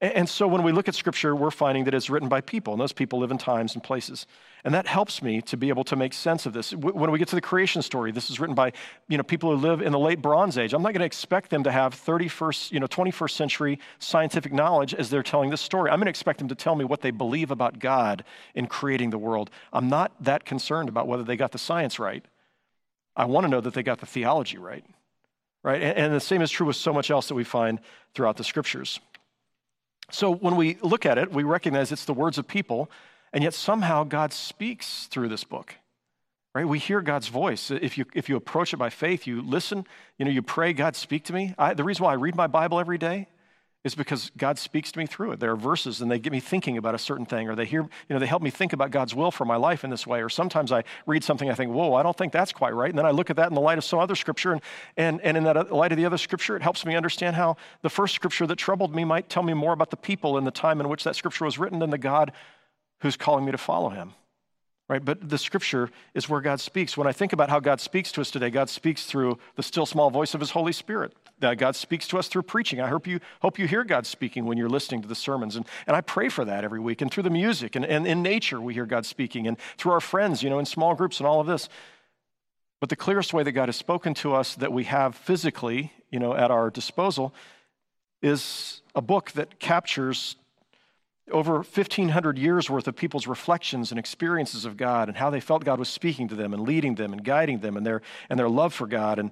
And 0.00 0.28
so 0.28 0.46
when 0.46 0.62
we 0.62 0.70
look 0.70 0.86
at 0.86 0.94
Scripture, 0.94 1.34
we're 1.34 1.50
finding 1.50 1.82
that 1.84 1.94
it's 1.94 2.08
written 2.08 2.28
by 2.28 2.40
people, 2.40 2.72
and 2.72 2.80
those 2.80 2.92
people 2.92 3.18
live 3.18 3.32
in 3.32 3.38
times 3.38 3.74
and 3.74 3.82
places. 3.82 4.26
And 4.64 4.72
that 4.72 4.86
helps 4.86 5.22
me 5.22 5.40
to 5.42 5.56
be 5.56 5.70
able 5.70 5.82
to 5.84 5.96
make 5.96 6.12
sense 6.12 6.46
of 6.46 6.52
this. 6.52 6.72
When 6.72 7.10
we 7.10 7.18
get 7.18 7.26
to 7.28 7.34
the 7.34 7.40
creation 7.40 7.82
story, 7.82 8.12
this 8.12 8.30
is 8.30 8.38
written 8.38 8.54
by 8.54 8.72
you 9.08 9.16
know, 9.16 9.24
people 9.24 9.50
who 9.50 9.56
live 9.56 9.82
in 9.82 9.90
the 9.90 9.98
late 9.98 10.22
Bronze 10.22 10.56
Age. 10.56 10.72
I'm 10.72 10.82
not 10.82 10.92
going 10.92 11.00
to 11.00 11.06
expect 11.06 11.50
them 11.50 11.64
to 11.64 11.72
have 11.72 11.94
31st, 11.94 12.70
you 12.70 12.78
know, 12.78 12.86
21st 12.86 13.30
century 13.30 13.80
scientific 13.98 14.52
knowledge 14.52 14.94
as 14.94 15.10
they're 15.10 15.22
telling 15.24 15.50
this 15.50 15.60
story. 15.60 15.90
I'm 15.90 15.98
going 15.98 16.06
to 16.06 16.10
expect 16.10 16.38
them 16.38 16.48
to 16.48 16.54
tell 16.54 16.76
me 16.76 16.84
what 16.84 17.00
they 17.00 17.10
believe 17.10 17.50
about 17.50 17.80
God 17.80 18.24
in 18.54 18.66
creating 18.66 19.10
the 19.10 19.18
world. 19.18 19.50
I'm 19.72 19.88
not 19.88 20.12
that 20.20 20.44
concerned 20.44 20.88
about 20.88 21.08
whether 21.08 21.24
they 21.24 21.36
got 21.36 21.50
the 21.50 21.58
science 21.58 21.98
right. 21.98 22.24
I 23.16 23.24
want 23.24 23.46
to 23.46 23.48
know 23.48 23.60
that 23.60 23.74
they 23.74 23.82
got 23.82 23.98
the 23.98 24.06
theology 24.06 24.58
right. 24.58 24.84
Right? 25.64 25.82
And 25.82 26.14
the 26.14 26.20
same 26.20 26.40
is 26.40 26.52
true 26.52 26.68
with 26.68 26.76
so 26.76 26.92
much 26.92 27.10
else 27.10 27.26
that 27.28 27.34
we 27.34 27.42
find 27.42 27.80
throughout 28.14 28.36
the 28.36 28.44
scriptures. 28.44 29.00
So 30.10 30.34
when 30.34 30.56
we 30.56 30.78
look 30.82 31.04
at 31.04 31.18
it, 31.18 31.32
we 31.32 31.42
recognize 31.42 31.92
it's 31.92 32.04
the 32.04 32.14
words 32.14 32.38
of 32.38 32.48
people, 32.48 32.90
and 33.32 33.44
yet 33.44 33.54
somehow 33.54 34.04
God 34.04 34.32
speaks 34.32 35.06
through 35.06 35.28
this 35.28 35.44
book. 35.44 35.74
Right? 36.54 36.66
We 36.66 36.78
hear 36.78 37.02
God's 37.02 37.28
voice. 37.28 37.70
If 37.70 37.98
you, 37.98 38.06
if 38.14 38.28
you 38.28 38.36
approach 38.36 38.72
it 38.72 38.78
by 38.78 38.90
faith, 38.90 39.26
you 39.26 39.42
listen, 39.42 39.86
you 40.18 40.24
know, 40.24 40.30
you 40.30 40.42
pray, 40.42 40.72
God, 40.72 40.96
speak 40.96 41.24
to 41.24 41.32
me. 41.32 41.54
I, 41.58 41.74
the 41.74 41.84
reason 41.84 42.04
why 42.04 42.12
I 42.12 42.16
read 42.16 42.34
my 42.34 42.46
Bible 42.46 42.80
every 42.80 42.98
day 42.98 43.28
is 43.84 43.94
because 43.94 44.30
God 44.36 44.58
speaks 44.58 44.90
to 44.92 44.98
me 44.98 45.06
through 45.06 45.32
it. 45.32 45.40
There 45.40 45.52
are 45.52 45.56
verses 45.56 46.00
and 46.00 46.10
they 46.10 46.18
get 46.18 46.32
me 46.32 46.40
thinking 46.40 46.76
about 46.76 46.94
a 46.94 46.98
certain 46.98 47.24
thing, 47.24 47.48
or 47.48 47.54
they 47.54 47.64
hear, 47.64 47.82
you 47.82 47.88
know, 48.10 48.18
they 48.18 48.26
help 48.26 48.42
me 48.42 48.50
think 48.50 48.72
about 48.72 48.90
God's 48.90 49.14
will 49.14 49.30
for 49.30 49.44
my 49.44 49.56
life 49.56 49.84
in 49.84 49.90
this 49.90 50.06
way. 50.06 50.20
Or 50.20 50.28
sometimes 50.28 50.72
I 50.72 50.82
read 51.06 51.22
something, 51.22 51.48
I 51.48 51.54
think, 51.54 51.72
whoa, 51.72 51.94
I 51.94 52.02
don't 52.02 52.16
think 52.16 52.32
that's 52.32 52.52
quite 52.52 52.74
right. 52.74 52.90
And 52.90 52.98
then 52.98 53.06
I 53.06 53.12
look 53.12 53.30
at 53.30 53.36
that 53.36 53.48
in 53.48 53.54
the 53.54 53.60
light 53.60 53.78
of 53.78 53.84
some 53.84 54.00
other 54.00 54.16
scripture, 54.16 54.52
and, 54.52 54.62
and, 54.96 55.20
and 55.22 55.36
in 55.36 55.44
that 55.44 55.72
light 55.72 55.92
of 55.92 55.98
the 55.98 56.06
other 56.06 56.18
scripture, 56.18 56.56
it 56.56 56.62
helps 56.62 56.84
me 56.84 56.96
understand 56.96 57.36
how 57.36 57.56
the 57.82 57.90
first 57.90 58.14
scripture 58.14 58.46
that 58.46 58.56
troubled 58.56 58.94
me 58.94 59.04
might 59.04 59.28
tell 59.28 59.44
me 59.44 59.54
more 59.54 59.72
about 59.72 59.90
the 59.90 59.96
people 59.96 60.36
and 60.36 60.46
the 60.46 60.50
time 60.50 60.80
in 60.80 60.88
which 60.88 61.04
that 61.04 61.14
scripture 61.14 61.44
was 61.44 61.58
written 61.58 61.78
than 61.78 61.90
the 61.90 61.98
God 61.98 62.32
who's 63.00 63.16
calling 63.16 63.44
me 63.44 63.52
to 63.52 63.58
follow 63.58 63.90
him 63.90 64.12
right? 64.88 65.04
But 65.04 65.28
the 65.28 65.36
scripture 65.36 65.90
is 66.14 66.30
where 66.30 66.40
God 66.40 66.60
speaks. 66.60 66.96
When 66.96 67.06
I 67.06 67.12
think 67.12 67.34
about 67.34 67.50
how 67.50 67.60
God 67.60 67.78
speaks 67.78 68.10
to 68.12 68.22
us 68.22 68.30
today, 68.30 68.48
God 68.48 68.70
speaks 68.70 69.04
through 69.04 69.38
the 69.54 69.62
still 69.62 69.84
small 69.84 70.08
voice 70.10 70.32
of 70.32 70.40
his 70.40 70.52
Holy 70.52 70.72
Spirit. 70.72 71.12
God 71.40 71.76
speaks 71.76 72.08
to 72.08 72.18
us 72.18 72.28
through 72.28 72.42
preaching. 72.42 72.80
I 72.80 72.88
hope 72.88 73.06
you, 73.06 73.20
hope 73.40 73.58
you 73.58 73.66
hear 73.66 73.84
God 73.84 74.06
speaking 74.06 74.44
when 74.44 74.58
you're 74.58 74.68
listening 74.68 75.02
to 75.02 75.08
the 75.08 75.14
sermons. 75.14 75.56
And, 75.56 75.66
and 75.86 75.96
I 75.96 76.00
pray 76.00 76.28
for 76.28 76.44
that 76.44 76.64
every 76.64 76.80
week. 76.80 77.00
And 77.00 77.10
through 77.10 77.22
the 77.22 77.30
music 77.30 77.76
and, 77.76 77.84
and 77.84 78.06
in 78.06 78.22
nature, 78.22 78.60
we 78.60 78.74
hear 78.74 78.86
God 78.86 79.06
speaking. 79.06 79.46
And 79.46 79.58
through 79.76 79.92
our 79.92 80.00
friends, 80.00 80.42
you 80.42 80.50
know, 80.50 80.58
in 80.58 80.66
small 80.66 80.94
groups 80.94 81.20
and 81.20 81.26
all 81.26 81.40
of 81.40 81.46
this. 81.46 81.68
But 82.80 82.88
the 82.88 82.96
clearest 82.96 83.32
way 83.34 83.42
that 83.42 83.52
God 83.52 83.68
has 83.68 83.76
spoken 83.76 84.14
to 84.14 84.34
us 84.34 84.54
that 84.56 84.72
we 84.72 84.84
have 84.84 85.14
physically, 85.14 85.92
you 86.10 86.18
know, 86.18 86.34
at 86.34 86.50
our 86.50 86.70
disposal 86.70 87.34
is 88.22 88.82
a 88.94 89.02
book 89.02 89.32
that 89.32 89.58
captures 89.58 90.36
over 91.30 91.56
1,500 91.56 92.38
years 92.38 92.70
worth 92.70 92.88
of 92.88 92.96
people's 92.96 93.26
reflections 93.26 93.90
and 93.90 93.98
experiences 93.98 94.64
of 94.64 94.76
God 94.76 95.08
and 95.08 95.16
how 95.16 95.30
they 95.30 95.40
felt 95.40 95.64
God 95.64 95.78
was 95.78 95.88
speaking 95.88 96.28
to 96.28 96.34
them 96.34 96.54
and 96.54 96.62
leading 96.62 96.94
them 96.94 97.12
and 97.12 97.22
guiding 97.22 97.60
them 97.60 97.76
and 97.76 97.84
their, 97.84 98.02
and 98.30 98.38
their 98.38 98.48
love 98.48 98.72
for 98.72 98.86
God 98.86 99.18
and, 99.18 99.30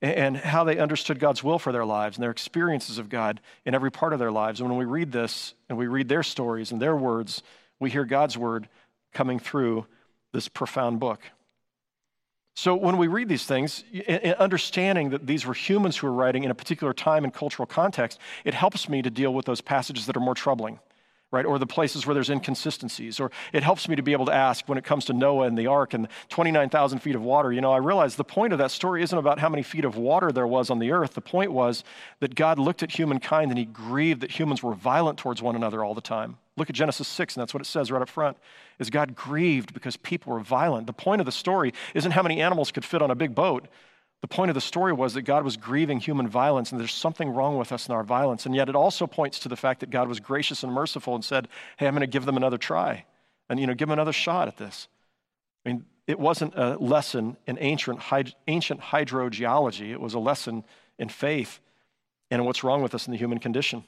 and 0.00 0.36
how 0.36 0.64
they 0.64 0.78
understood 0.78 1.18
God's 1.18 1.42
will 1.42 1.58
for 1.58 1.72
their 1.72 1.84
lives 1.84 2.16
and 2.16 2.22
their 2.22 2.30
experiences 2.30 2.98
of 2.98 3.08
God 3.08 3.40
in 3.64 3.74
every 3.74 3.90
part 3.90 4.12
of 4.12 4.18
their 4.18 4.30
lives. 4.30 4.60
And 4.60 4.68
when 4.68 4.78
we 4.78 4.84
read 4.84 5.10
this 5.10 5.54
and 5.68 5.76
we 5.76 5.86
read 5.86 6.08
their 6.08 6.22
stories 6.22 6.70
and 6.70 6.80
their 6.80 6.96
words, 6.96 7.42
we 7.80 7.90
hear 7.90 8.04
God's 8.04 8.38
word 8.38 8.68
coming 9.12 9.38
through 9.38 9.86
this 10.32 10.48
profound 10.48 11.00
book. 11.00 11.20
So 12.54 12.74
when 12.74 12.96
we 12.96 13.06
read 13.06 13.28
these 13.28 13.44
things, 13.44 13.84
understanding 14.38 15.10
that 15.10 15.26
these 15.26 15.46
were 15.46 15.54
humans 15.54 15.96
who 15.96 16.08
were 16.08 16.12
writing 16.12 16.44
in 16.44 16.50
a 16.50 16.54
particular 16.54 16.92
time 16.92 17.24
and 17.24 17.32
cultural 17.32 17.66
context, 17.66 18.18
it 18.44 18.54
helps 18.54 18.88
me 18.88 19.00
to 19.02 19.10
deal 19.10 19.32
with 19.32 19.46
those 19.46 19.60
passages 19.60 20.06
that 20.06 20.16
are 20.16 20.20
more 20.20 20.34
troubling 20.34 20.80
right? 21.30 21.44
Or 21.44 21.58
the 21.58 21.66
places 21.66 22.06
where 22.06 22.14
there's 22.14 22.30
inconsistencies. 22.30 23.20
Or 23.20 23.30
it 23.52 23.62
helps 23.62 23.88
me 23.88 23.96
to 23.96 24.02
be 24.02 24.12
able 24.12 24.26
to 24.26 24.34
ask 24.34 24.68
when 24.68 24.78
it 24.78 24.84
comes 24.84 25.04
to 25.06 25.12
Noah 25.12 25.46
and 25.46 25.58
the 25.58 25.66
ark 25.66 25.94
and 25.94 26.08
29,000 26.30 27.00
feet 27.00 27.14
of 27.14 27.22
water. 27.22 27.52
You 27.52 27.60
know, 27.60 27.72
I 27.72 27.78
realize 27.78 28.16
the 28.16 28.24
point 28.24 28.52
of 28.52 28.58
that 28.58 28.70
story 28.70 29.02
isn't 29.02 29.18
about 29.18 29.38
how 29.38 29.48
many 29.48 29.62
feet 29.62 29.84
of 29.84 29.96
water 29.96 30.32
there 30.32 30.46
was 30.46 30.70
on 30.70 30.78
the 30.78 30.90
earth. 30.92 31.14
The 31.14 31.20
point 31.20 31.52
was 31.52 31.84
that 32.20 32.34
God 32.34 32.58
looked 32.58 32.82
at 32.82 32.92
humankind 32.92 33.50
and 33.50 33.58
he 33.58 33.66
grieved 33.66 34.22
that 34.22 34.32
humans 34.32 34.62
were 34.62 34.74
violent 34.74 35.18
towards 35.18 35.42
one 35.42 35.56
another 35.56 35.84
all 35.84 35.94
the 35.94 36.00
time. 36.00 36.38
Look 36.56 36.70
at 36.70 36.74
Genesis 36.74 37.06
6, 37.06 37.36
and 37.36 37.42
that's 37.42 37.54
what 37.54 37.60
it 37.60 37.66
says 37.66 37.92
right 37.92 38.02
up 38.02 38.08
front. 38.08 38.36
Is 38.80 38.90
God 38.90 39.14
grieved 39.14 39.72
because 39.72 39.96
people 39.96 40.32
were 40.32 40.40
violent? 40.40 40.88
The 40.88 40.92
point 40.92 41.20
of 41.20 41.26
the 41.26 41.32
story 41.32 41.72
isn't 41.94 42.12
how 42.12 42.22
many 42.22 42.40
animals 42.40 42.72
could 42.72 42.84
fit 42.84 43.00
on 43.00 43.12
a 43.12 43.14
big 43.14 43.34
boat. 43.34 43.68
The 44.20 44.28
point 44.28 44.50
of 44.50 44.54
the 44.54 44.60
story 44.60 44.92
was 44.92 45.14
that 45.14 45.22
God 45.22 45.44
was 45.44 45.56
grieving 45.56 46.00
human 46.00 46.26
violence, 46.26 46.72
and 46.72 46.80
there's 46.80 46.92
something 46.92 47.30
wrong 47.30 47.56
with 47.56 47.70
us 47.70 47.88
in 47.88 47.94
our 47.94 48.02
violence. 48.02 48.46
And 48.46 48.54
yet 48.54 48.68
it 48.68 48.74
also 48.74 49.06
points 49.06 49.38
to 49.40 49.48
the 49.48 49.56
fact 49.56 49.80
that 49.80 49.90
God 49.90 50.08
was 50.08 50.18
gracious 50.18 50.64
and 50.64 50.72
merciful 50.72 51.14
and 51.14 51.24
said, 51.24 51.48
Hey, 51.76 51.86
I'm 51.86 51.94
going 51.94 52.00
to 52.00 52.06
give 52.06 52.24
them 52.24 52.36
another 52.36 52.58
try 52.58 53.04
and 53.48 53.58
you 53.58 53.66
know, 53.66 53.74
give 53.74 53.88
them 53.88 53.94
another 53.94 54.12
shot 54.12 54.48
at 54.48 54.56
this. 54.56 54.88
I 55.64 55.70
mean, 55.70 55.84
it 56.06 56.18
wasn't 56.18 56.54
a 56.56 56.76
lesson 56.76 57.36
in 57.46 57.58
ancient, 57.60 58.00
ancient 58.46 58.80
hydrogeology, 58.80 59.90
it 59.90 60.00
was 60.00 60.14
a 60.14 60.18
lesson 60.18 60.64
in 60.98 61.08
faith 61.08 61.60
and 62.30 62.44
what's 62.44 62.64
wrong 62.64 62.82
with 62.82 62.94
us 62.94 63.06
in 63.06 63.12
the 63.12 63.18
human 63.18 63.38
condition. 63.38 63.84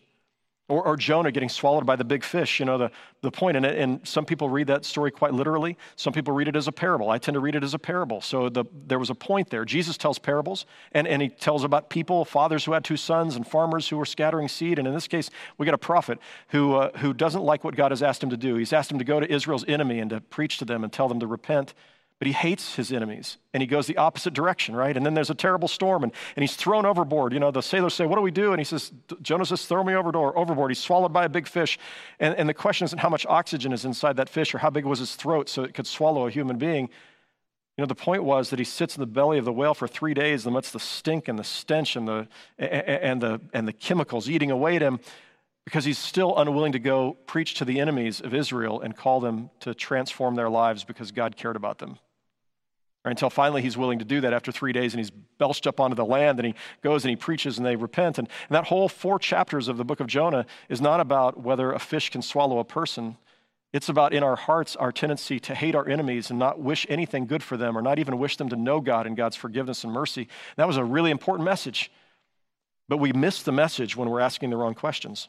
Or, 0.70 0.87
or, 0.87 0.96
Jonah 0.96 1.33
getting 1.33 1.48
swallowed 1.48 1.85
by 1.85 1.96
the 1.96 2.04
big 2.04 2.22
fish, 2.22 2.61
you 2.61 2.66
know, 2.66 2.78
the, 2.78 2.90
the 3.22 3.30
point. 3.30 3.56
And, 3.56 3.66
and 3.66 4.06
some 4.06 4.24
people 4.24 4.48
read 4.48 4.68
that 4.68 4.85
story 4.85 5.11
quite 5.11 5.35
literally. 5.35 5.76
Some 5.96 6.12
people 6.12 6.33
read 6.33 6.46
it 6.46 6.54
as 6.54 6.68
a 6.68 6.72
parable. 6.72 7.11
I 7.11 7.18
tend 7.18 7.35
to 7.35 7.40
read 7.40 7.56
it 7.56 7.64
as 7.64 7.74
a 7.74 7.78
parable. 7.78 8.20
So 8.20 8.48
the, 8.48 8.64
there 8.87 8.98
was 9.00 9.11
a 9.11 9.14
point 9.14 9.50
there. 9.50 9.64
Jesus 9.64 9.96
tells 9.96 10.18
parables, 10.18 10.66
and, 10.92 11.09
and 11.09 11.20
he 11.20 11.28
tells 11.28 11.64
about 11.64 11.90
people, 11.90 12.24
fathers 12.24 12.64
who 12.64 12.72
had 12.72 12.85
two 12.85 12.96
sons, 12.96 13.35
and 13.35 13.44
farmers 13.46 13.88
who 13.88 13.96
were 13.96 14.06
scattering 14.06 14.46
seed. 14.46 14.78
And 14.78 14.87
in 14.87 14.94
this 14.94 15.09
case, 15.09 15.28
we 15.59 15.66
got 15.66 15.74
a 15.74 15.78
prophet 15.78 16.20
who, 16.50 16.74
uh, 16.76 16.96
who 16.98 17.12
doesn't 17.12 17.42
like 17.42 17.64
what 17.64 17.74
God 17.74 17.90
has 17.90 18.02
asked 18.02 18.22
him 18.22 18.30
to 18.30 18.37
do. 18.37 18.54
He's 18.54 18.72
asked 18.72 18.92
him 18.92 18.98
to 18.98 19.04
go 19.04 19.18
to 19.18 19.30
Israel's 19.30 19.64
enemy 19.66 19.98
and 19.98 20.11
to 20.11 20.20
preach 20.20 20.59
to 20.59 20.64
them 20.64 20.85
and 20.85 20.92
tell 20.92 21.09
them 21.09 21.18
to 21.18 21.26
repent 21.26 21.74
but 22.20 22.26
he 22.26 22.35
hates 22.35 22.74
his 22.74 22.92
enemies 22.92 23.38
and 23.54 23.62
he 23.62 23.66
goes 23.66 23.87
the 23.87 23.96
opposite 23.96 24.35
direction, 24.35 24.76
right? 24.76 24.94
And 24.94 25.06
then 25.06 25.14
there's 25.14 25.30
a 25.30 25.35
terrible 25.35 25.68
storm 25.68 26.02
and, 26.02 26.12
and 26.37 26.42
he's 26.42 26.54
thrown 26.54 26.85
overboard. 26.85 27.33
You 27.33 27.40
know, 27.40 27.50
the 27.50 27.62
sailors 27.62 27.94
say, 27.94 28.04
What 28.04 28.16
do 28.16 28.20
we 28.20 28.30
do? 28.30 28.52
And 28.52 28.61
he 28.61 28.64
says, 28.64 28.92
Jonah 29.22 29.46
says, 29.46 29.64
Throw 29.64 29.83
me 29.83 29.94
overboard. 29.94 30.70
He's 30.70 30.78
swallowed 30.78 31.14
by 31.14 31.24
a 31.24 31.30
big 31.30 31.48
fish. 31.48 31.78
And, 32.18 32.35
and 32.37 32.46
the 32.46 32.52
question 32.52 32.85
isn't 32.85 32.98
how 32.98 33.09
much 33.09 33.24
oxygen 33.24 33.72
is 33.72 33.87
inside 33.87 34.18
that 34.18 34.28
fish 34.28 34.54
or 34.54 34.59
how 34.59 34.68
big 34.68 34.85
was 34.85 34.98
his 34.98 35.16
throat 35.16 35.48
so 35.48 35.62
it 35.62 35.72
could 35.72 35.87
swallow 35.87 36.26
a 36.26 36.30
human 36.30 36.59
being. 36.59 36.90
You 37.78 37.83
know, 37.83 37.87
the 37.87 37.94
point 37.94 38.22
was 38.22 38.50
that 38.50 38.59
he 38.59 38.66
sits 38.66 38.96
in 38.96 39.00
the 39.00 39.06
belly 39.06 39.38
of 39.38 39.46
the 39.46 39.52
whale 39.52 39.72
for 39.72 39.88
three 39.88 40.12
days 40.12 40.44
and 40.44 40.54
amidst 40.54 40.74
the 40.74 40.80
stink 40.80 41.26
and 41.26 41.38
the 41.38 41.44
stench 41.44 41.96
and 41.96 42.06
the, 42.06 42.28
and 42.59 43.22
the, 43.22 43.40
and 43.54 43.66
the 43.66 43.72
chemicals 43.72 44.28
eating 44.28 44.50
away 44.50 44.76
at 44.76 44.83
him. 44.83 45.00
because 45.64 45.87
he's 45.87 45.96
still 45.96 46.37
unwilling 46.37 46.72
to 46.72 46.78
go 46.78 47.16
preach 47.26 47.54
to 47.54 47.64
the 47.64 47.80
enemies 47.80 48.20
of 48.20 48.35
Israel 48.35 48.83
and 48.83 48.94
call 48.94 49.20
them 49.20 49.48
to 49.61 49.72
transform 49.72 50.35
their 50.35 50.50
lives 50.50 50.85
because 50.85 51.12
God 51.12 51.38
cared 51.38 51.56
about 51.56 51.78
them. 51.78 51.98
Until 53.05 53.31
finally 53.31 53.63
he's 53.63 53.79
willing 53.79 53.99
to 53.99 54.05
do 54.05 54.21
that 54.21 54.35
after 54.35 54.53
three 54.53 54.73
days 54.73 54.93
and 54.93 55.01
he's 55.01 55.11
belched 55.11 55.67
up 55.67 55.81
onto 55.81 55.95
the 55.95 56.05
land 56.05 56.39
and 56.39 56.47
he 56.47 56.55
goes 56.83 57.03
and 57.03 57.11
he 57.11 57.17
preaches 57.17 57.57
and 57.57 57.67
they 57.67 57.77
repent. 57.77 58.19
And, 58.19 58.29
and 58.49 58.55
that 58.55 58.67
whole 58.67 58.89
four 58.89 59.19
chapters 59.19 59.69
of 59.69 59.79
the 59.79 59.85
book 59.85 60.01
of 60.01 60.07
Jonah 60.07 60.45
is 60.69 60.83
not 60.83 61.01
about 61.01 61.41
whether 61.41 61.73
a 61.73 61.79
fish 61.79 62.11
can 62.11 62.21
swallow 62.21 62.59
a 62.59 62.65
person. 62.65 63.17
It's 63.73 63.89
about 63.89 64.13
in 64.13 64.23
our 64.23 64.37
hearts 64.37 64.77
our 64.77 64.93
tendency 64.93 65.41
to 65.41 65.55
hate 65.55 65.75
our 65.75 65.89
enemies 65.89 66.29
and 66.29 66.39
not 66.39 66.61
wish 66.61 66.87
anything 66.91 67.27
good 67.27 67.43
for 67.43 67.57
them 67.57 67.79
or 67.79 67.81
not 67.81 67.99
even 67.99 68.19
wish 68.19 68.37
them 68.37 68.51
to 68.51 68.57
know 68.57 68.81
God 68.81 69.07
and 69.07 69.17
God's 69.17 69.37
forgiveness 69.37 69.83
and 69.85 69.93
mercy. 69.93 70.29
That 70.57 70.67
was 70.67 70.77
a 70.77 70.85
really 70.85 71.11
important 71.11 71.47
message. 71.47 71.91
But 72.89 72.99
we 72.99 73.13
miss 73.13 73.43
the 73.43 73.53
message 73.53 73.97
when 73.97 74.11
we're 74.11 74.21
asking 74.21 74.51
the 74.51 74.57
wrong 74.57 74.75
questions. 74.75 75.29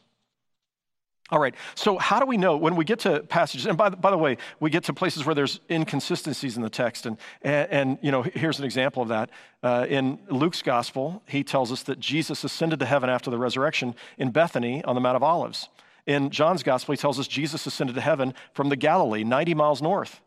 All 1.30 1.38
right, 1.38 1.54
so 1.74 1.96
how 1.96 2.20
do 2.20 2.26
we 2.26 2.36
know 2.36 2.58
when 2.58 2.76
we 2.76 2.84
get 2.84 2.98
to 3.00 3.20
passages, 3.20 3.64
and 3.64 3.78
by 3.78 3.88
the, 3.88 3.96
by 3.96 4.10
the 4.10 4.18
way, 4.18 4.36
we 4.60 4.68
get 4.68 4.84
to 4.84 4.92
places 4.92 5.24
where 5.24 5.34
there's 5.34 5.60
inconsistencies 5.70 6.56
in 6.56 6.62
the 6.62 6.68
text, 6.68 7.06
and, 7.06 7.16
and, 7.40 7.70
and 7.70 7.98
you 8.02 8.10
know, 8.10 8.22
here's 8.22 8.58
an 8.58 8.66
example 8.66 9.02
of 9.02 9.08
that. 9.08 9.30
Uh, 9.62 9.86
in 9.88 10.18
Luke's 10.28 10.60
gospel, 10.60 11.22
he 11.26 11.42
tells 11.42 11.72
us 11.72 11.84
that 11.84 11.98
Jesus 11.98 12.44
ascended 12.44 12.80
to 12.80 12.86
heaven 12.86 13.08
after 13.08 13.30
the 13.30 13.38
resurrection 13.38 13.94
in 14.18 14.30
Bethany 14.30 14.84
on 14.84 14.94
the 14.94 15.00
Mount 15.00 15.16
of 15.16 15.22
Olives. 15.22 15.68
In 16.06 16.30
John's 16.30 16.62
gospel, 16.62 16.92
he 16.92 16.96
tells 16.98 17.18
us 17.18 17.28
Jesus 17.28 17.64
ascended 17.64 17.94
to 17.94 18.02
heaven 18.02 18.34
from 18.52 18.68
the 18.68 18.76
Galilee, 18.76 19.24
90 19.24 19.54
miles 19.54 19.80
north. 19.80 20.20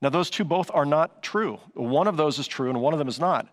Now, 0.00 0.08
those 0.08 0.30
two 0.30 0.44
both 0.44 0.70
are 0.72 0.86
not 0.86 1.22
true. 1.22 1.58
One 1.74 2.06
of 2.06 2.16
those 2.16 2.38
is 2.38 2.46
true, 2.46 2.70
and 2.70 2.80
one 2.80 2.94
of 2.94 2.98
them 2.98 3.08
is 3.08 3.20
not. 3.20 3.48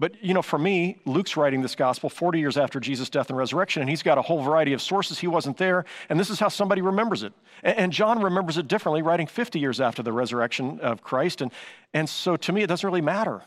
But, 0.00 0.22
you 0.22 0.32
know, 0.32 0.42
for 0.42 0.58
me, 0.58 1.00
Luke's 1.06 1.36
writing 1.36 1.60
this 1.60 1.74
gospel 1.74 2.08
40 2.08 2.38
years 2.38 2.56
after 2.56 2.78
Jesus' 2.78 3.10
death 3.10 3.30
and 3.30 3.36
resurrection, 3.36 3.82
and 3.82 3.90
he's 3.90 4.04
got 4.04 4.16
a 4.16 4.22
whole 4.22 4.42
variety 4.42 4.72
of 4.72 4.80
sources. 4.80 5.18
He 5.18 5.26
wasn't 5.26 5.56
there, 5.56 5.84
and 6.08 6.20
this 6.20 6.30
is 6.30 6.38
how 6.38 6.48
somebody 6.48 6.82
remembers 6.82 7.24
it. 7.24 7.32
And 7.64 7.92
John 7.92 8.22
remembers 8.22 8.58
it 8.58 8.68
differently, 8.68 9.02
writing 9.02 9.26
50 9.26 9.58
years 9.58 9.80
after 9.80 10.04
the 10.04 10.12
resurrection 10.12 10.78
of 10.80 11.02
Christ. 11.02 11.40
And, 11.40 11.50
and 11.92 12.08
so 12.08 12.36
to 12.36 12.52
me, 12.52 12.62
it 12.62 12.68
doesn't 12.68 12.86
really 12.86 13.00
matter. 13.00 13.42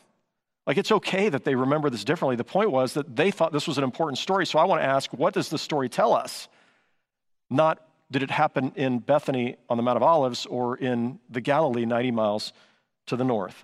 Like, 0.67 0.77
it's 0.77 0.91
okay 0.91 1.29
that 1.29 1.45
they 1.45 1.55
remember 1.55 1.89
this 1.89 2.03
differently. 2.03 2.35
The 2.35 2.43
point 2.43 2.69
was 2.69 2.93
that 2.95 3.15
they 3.15 3.31
thought 3.31 3.53
this 3.53 3.67
was 3.67 3.77
an 3.77 3.85
important 3.85 4.17
story. 4.17 4.45
So 4.45 4.59
I 4.59 4.65
want 4.65 4.81
to 4.81 4.85
ask, 4.85 5.11
what 5.13 5.33
does 5.33 5.47
the 5.47 5.57
story 5.57 5.87
tell 5.87 6.13
us? 6.13 6.49
Not 7.49 7.81
did 8.11 8.23
it 8.23 8.29
happen 8.29 8.73
in 8.75 8.99
Bethany 8.99 9.55
on 9.69 9.77
the 9.77 9.83
Mount 9.83 9.95
of 9.95 10.03
Olives 10.03 10.45
or 10.45 10.75
in 10.75 11.19
the 11.29 11.39
Galilee 11.39 11.85
90 11.85 12.11
miles 12.11 12.51
to 13.05 13.15
the 13.15 13.23
north? 13.23 13.63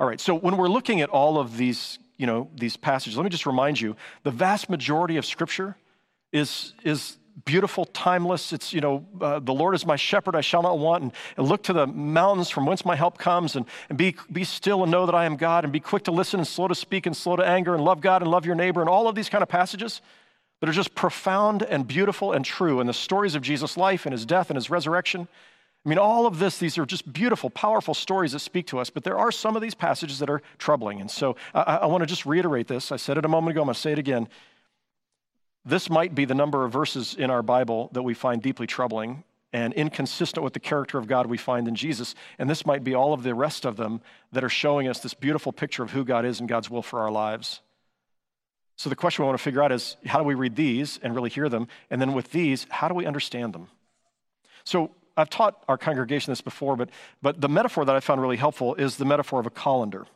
All 0.00 0.06
right, 0.06 0.18
so 0.18 0.34
when 0.34 0.56
we're 0.56 0.68
looking 0.68 1.02
at 1.02 1.10
all 1.10 1.36
of 1.36 1.58
these, 1.58 1.98
you 2.16 2.26
know, 2.26 2.48
these 2.54 2.74
passages, 2.74 3.18
let 3.18 3.24
me 3.24 3.28
just 3.28 3.44
remind 3.44 3.78
you, 3.78 3.96
the 4.22 4.30
vast 4.30 4.70
majority 4.70 5.18
of 5.18 5.26
Scripture 5.26 5.76
is, 6.32 6.72
is 6.82 7.18
beautiful, 7.44 7.84
timeless. 7.84 8.54
It's, 8.54 8.72
you 8.72 8.80
know, 8.80 9.06
uh, 9.20 9.40
the 9.40 9.52
Lord 9.52 9.74
is 9.74 9.84
my 9.84 9.96
shepherd, 9.96 10.34
I 10.34 10.40
shall 10.40 10.62
not 10.62 10.78
want. 10.78 11.02
And, 11.02 11.12
and, 11.36 11.46
look 11.46 11.64
to 11.64 11.74
the 11.74 11.86
mountains 11.86 12.48
from 12.48 12.64
whence 12.64 12.82
my 12.82 12.96
help 12.96 13.18
comes, 13.18 13.56
and, 13.56 13.66
and 13.90 13.98
be, 13.98 14.16
be 14.32 14.42
still 14.42 14.82
and 14.84 14.90
know 14.90 15.04
that 15.04 15.14
I 15.14 15.26
am 15.26 15.36
God, 15.36 15.64
and 15.64 15.72
be 15.72 15.80
quick 15.80 16.04
to 16.04 16.12
listen 16.12 16.40
and 16.40 16.46
slow 16.46 16.66
to 16.66 16.74
speak 16.74 17.04
and 17.04 17.14
slow 17.14 17.36
to 17.36 17.46
anger, 17.46 17.74
and 17.74 17.84
love 17.84 18.00
God 18.00 18.22
and 18.22 18.30
love 18.30 18.46
your 18.46 18.54
neighbor, 18.54 18.80
and 18.80 18.88
all 18.88 19.06
of 19.06 19.14
these 19.14 19.28
kind 19.28 19.42
of 19.42 19.50
passages 19.50 20.00
that 20.60 20.68
are 20.70 20.72
just 20.72 20.94
profound 20.94 21.62
and 21.62 21.86
beautiful 21.86 22.32
and 22.32 22.42
true. 22.42 22.80
And 22.80 22.88
the 22.88 22.94
stories 22.94 23.34
of 23.34 23.42
Jesus' 23.42 23.76
life 23.76 24.06
and 24.06 24.14
his 24.14 24.24
death 24.24 24.48
and 24.48 24.56
his 24.56 24.70
resurrection 24.70 25.28
I 25.84 25.88
mean, 25.88 25.98
all 25.98 26.26
of 26.26 26.38
this, 26.38 26.58
these 26.58 26.76
are 26.76 26.84
just 26.84 27.10
beautiful, 27.10 27.48
powerful 27.48 27.94
stories 27.94 28.32
that 28.32 28.40
speak 28.40 28.66
to 28.66 28.78
us, 28.78 28.90
but 28.90 29.02
there 29.02 29.18
are 29.18 29.32
some 29.32 29.56
of 29.56 29.62
these 29.62 29.74
passages 29.74 30.18
that 30.18 30.28
are 30.28 30.42
troubling. 30.58 31.00
And 31.00 31.10
so 31.10 31.36
I, 31.54 31.78
I 31.82 31.86
want 31.86 32.02
to 32.02 32.06
just 32.06 32.26
reiterate 32.26 32.68
this. 32.68 32.92
I 32.92 32.96
said 32.96 33.16
it 33.16 33.24
a 33.24 33.28
moment 33.28 33.52
ago, 33.52 33.62
I'm 33.62 33.66
going 33.66 33.74
to 33.74 33.80
say 33.80 33.92
it 33.92 33.98
again. 33.98 34.28
This 35.64 35.88
might 35.88 36.14
be 36.14 36.26
the 36.26 36.34
number 36.34 36.64
of 36.64 36.72
verses 36.72 37.14
in 37.14 37.30
our 37.30 37.42
Bible 37.42 37.88
that 37.92 38.02
we 38.02 38.12
find 38.12 38.42
deeply 38.42 38.66
troubling 38.66 39.24
and 39.52 39.72
inconsistent 39.72 40.44
with 40.44 40.52
the 40.52 40.60
character 40.60 40.98
of 40.98 41.06
God 41.06 41.26
we 41.26 41.38
find 41.38 41.66
in 41.66 41.74
Jesus. 41.74 42.14
And 42.38 42.48
this 42.48 42.66
might 42.66 42.84
be 42.84 42.94
all 42.94 43.12
of 43.12 43.22
the 43.22 43.34
rest 43.34 43.64
of 43.64 43.76
them 43.76 44.00
that 44.32 44.44
are 44.44 44.50
showing 44.50 44.86
us 44.86 45.00
this 45.00 45.14
beautiful 45.14 45.52
picture 45.52 45.82
of 45.82 45.90
who 45.90 46.04
God 46.04 46.24
is 46.24 46.40
and 46.40 46.48
God's 46.48 46.70
will 46.70 46.82
for 46.82 47.00
our 47.00 47.10
lives. 47.10 47.60
So 48.76 48.88
the 48.88 48.96
question 48.96 49.24
we 49.24 49.26
want 49.26 49.38
to 49.38 49.44
figure 49.44 49.62
out 49.62 49.72
is 49.72 49.96
how 50.06 50.18
do 50.18 50.24
we 50.24 50.34
read 50.34 50.56
these 50.56 50.98
and 51.02 51.14
really 51.14 51.30
hear 51.30 51.48
them? 51.48 51.68
And 51.90 52.00
then 52.00 52.12
with 52.12 52.32
these, 52.32 52.66
how 52.70 52.88
do 52.88 52.94
we 52.94 53.06
understand 53.06 53.52
them? 53.52 53.68
So 54.64 54.92
I've 55.20 55.30
taught 55.30 55.62
our 55.68 55.78
congregation 55.78 56.30
this 56.30 56.40
before, 56.40 56.76
but, 56.76 56.90
but 57.22 57.40
the 57.40 57.48
metaphor 57.48 57.84
that 57.84 57.94
I 57.94 58.00
found 58.00 58.20
really 58.20 58.36
helpful 58.36 58.74
is 58.74 58.96
the 58.96 59.04
metaphor 59.04 59.40
of 59.40 59.46
a 59.46 59.50
colander. 59.50 60.06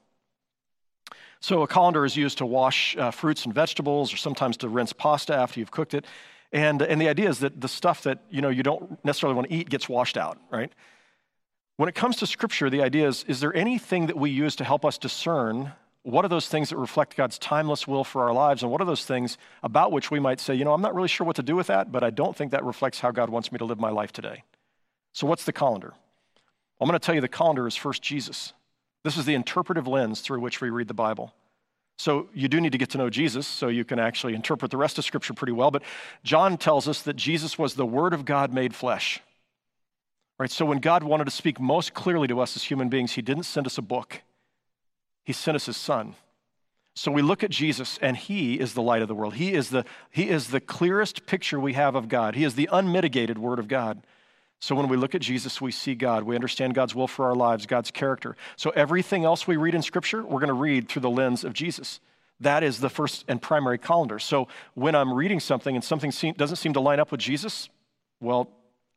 So, 1.41 1.63
a 1.63 1.67
colander 1.67 2.05
is 2.05 2.17
used 2.17 2.39
to 2.39 2.47
wash 2.47 2.97
uh, 2.97 3.11
fruits 3.11 3.45
and 3.45 3.55
vegetables, 3.55 4.15
or 4.15 4.17
sometimes 4.17 4.57
to 4.59 4.69
rinse 4.69 4.93
pasta 4.93 5.35
after 5.35 5.61
you've 5.61 5.71
cooked 5.71 5.93
it. 5.93 6.07
And, 6.53 6.81
and 6.81 7.01
the 7.01 7.09
idea 7.09 7.29
is 7.29 7.41
that 7.41 7.61
the 7.61 7.69
stuff 7.69 8.03
that 8.05 8.21
you, 8.31 8.41
know, 8.41 8.49
you 8.49 8.63
don't 8.63 9.05
necessarily 9.05 9.35
want 9.35 9.49
to 9.49 9.55
eat 9.55 9.69
gets 9.69 9.89
washed 9.89 10.17
out, 10.17 10.39
right? 10.51 10.73
When 11.77 11.89
it 11.89 11.95
comes 11.95 12.17
to 12.17 12.27
Scripture, 12.27 12.71
the 12.71 12.81
idea 12.81 13.09
is 13.09 13.25
is 13.29 13.41
there 13.41 13.55
anything 13.55 14.07
that 14.07 14.17
we 14.17 14.31
use 14.31 14.57
to 14.57 14.65
help 14.65 14.85
us 14.85 14.97
discern 14.97 15.73
what 16.05 16.25
are 16.25 16.29
those 16.29 16.49
things 16.49 16.69
that 16.69 16.77
reflect 16.77 17.17
God's 17.17 17.39
timeless 17.39 17.89
will 17.89 18.05
for 18.05 18.25
our 18.25 18.33
lives? 18.33 18.63
And 18.63 18.71
what 18.71 18.83
are 18.83 18.85
those 18.85 19.07
things 19.07 19.39
about 19.63 19.91
which 19.91 20.11
we 20.11 20.21
might 20.21 20.39
say, 20.39 20.55
you 20.55 20.65
know, 20.65 20.75
I'm 20.75 20.83
not 20.83 20.95
really 20.95 21.09
sure 21.09 21.27
what 21.27 21.37
to 21.37 21.43
do 21.43 21.57
with 21.57 21.69
that, 21.69 21.91
but 21.91 22.05
I 22.05 22.11
don't 22.11 22.37
think 22.37 22.53
that 22.53 22.63
reflects 22.63 23.01
how 23.01 23.11
God 23.11 23.31
wants 23.31 23.51
me 23.51 23.59
to 23.59 23.65
live 23.65 23.81
my 23.81 23.89
life 23.89 24.13
today? 24.13 24.45
So, 25.15 25.29
what's 25.29 25.45
the 25.45 25.53
colander? 25.53 25.95
I'm 26.81 26.89
going 26.89 26.99
to 26.99 27.05
tell 27.05 27.15
you 27.15 27.21
the 27.21 27.29
colander 27.29 27.67
is 27.69 27.77
first 27.77 28.03
Jesus. 28.03 28.53
This 29.05 29.17
is 29.17 29.25
the 29.25 29.35
interpretive 29.35 29.87
lens 29.87 30.21
through 30.21 30.41
which 30.41 30.61
we 30.61 30.71
read 30.71 30.89
the 30.89 30.95
Bible. 30.95 31.33
So, 31.97 32.29
you 32.35 32.49
do 32.49 32.61
need 32.61 32.73
to 32.73 32.79
get 32.79 32.91
to 32.91 32.99
know 32.99 33.09
Jesus 33.09 33.47
so 33.47 33.69
you 33.69 33.85
can 33.85 34.01
actually 34.01 34.35
interpret 34.35 34.73
the 34.73 34.77
rest 34.77 34.99
of 34.99 35.05
Scripture 35.05 35.33
pretty 35.33 35.53
well. 35.53 35.71
But 35.71 35.85
John 36.25 36.59
tells 36.59 36.89
us 36.89 37.01
that 37.03 37.15
Jesus 37.15 37.57
was 37.57 37.75
the 37.75 37.87
Word 37.87 38.13
of 38.13 38.25
God 38.25 38.53
made 38.53 38.75
flesh. 38.75 39.21
Right? 40.37 40.51
So, 40.51 40.67
when 40.67 40.79
God 40.79 41.05
wanted 41.05 41.27
to 41.27 41.31
speak 41.31 41.61
most 41.61 41.95
clearly 41.95 42.27
to 42.27 42.41
us 42.41 42.57
as 42.57 42.65
human 42.65 42.89
beings, 42.89 43.13
He 43.13 43.23
didn't 43.23 43.45
send 43.45 43.67
us 43.67 43.79
a 43.79 43.83
book, 43.83 44.21
He 45.23 45.33
sent 45.33 45.55
us 45.55 45.67
His 45.67 45.77
Son. 45.77 46.17
So 46.97 47.11
we 47.11 47.23
look 47.23 47.43
at 47.43 47.51
Jesus, 47.51 47.99
and 48.01 48.17
He 48.17 48.55
is 48.59 48.75
the 48.75 48.83
light 48.83 49.03
of 49.03 49.09
the 49.09 49.17
world. 49.17 49.35
He 49.35 49.53
is 49.53 49.71
the, 49.71 49.85
he 50.11 50.29
is 50.29 50.49
the 50.49 50.61
clearest 50.61 51.27
picture 51.27 51.59
we 51.59 51.73
have 51.73 51.97
of 51.97 52.09
God. 52.09 52.37
He 52.37 52.45
is 52.45 52.55
the 52.55 52.69
unmitigated 52.71 53.37
Word 53.37 53.59
of 53.59 53.67
God. 53.67 54.03
So 54.61 54.75
when 54.75 54.89
we 54.89 54.97
look 54.97 55.15
at 55.15 55.21
Jesus, 55.21 55.61
we 55.61 55.73
see 55.73 55.95
God. 55.95 56.23
We 56.23 56.35
understand 56.35 56.75
God's 56.75 56.95
will 56.95 57.09
for 57.09 57.27
our 57.27 57.35
lives, 57.35 57.67
God's 57.67 57.91
character. 57.91 58.37
So 58.57 58.71
everything 58.71 59.25
else 59.25 59.47
we 59.47 59.57
read 59.57 59.75
in 59.75 59.83
Scripture, 59.83 60.23
we're 60.23 60.41
going 60.41 60.49
to 60.49 60.55
read 60.55 60.89
through 60.89 61.03
the 61.03 61.11
lens 61.11 61.45
of 61.45 61.53
Jesus. 61.53 62.01
That 62.41 62.63
is 62.63 62.81
the 62.81 62.89
first 62.89 63.25
and 63.29 63.41
primary 63.41 63.79
colander. 63.79 64.19
So 64.19 64.49
when 64.75 64.95
I'm 64.95 65.13
reading 65.13 65.39
something 65.39 65.75
and 65.75 65.85
something 65.85 66.11
doesn't 66.37 66.57
seem 66.57 66.73
to 66.73 66.81
line 66.81 66.99
up 66.99 67.11
with 67.13 67.21
Jesus, 67.21 67.69
well, 68.21 68.49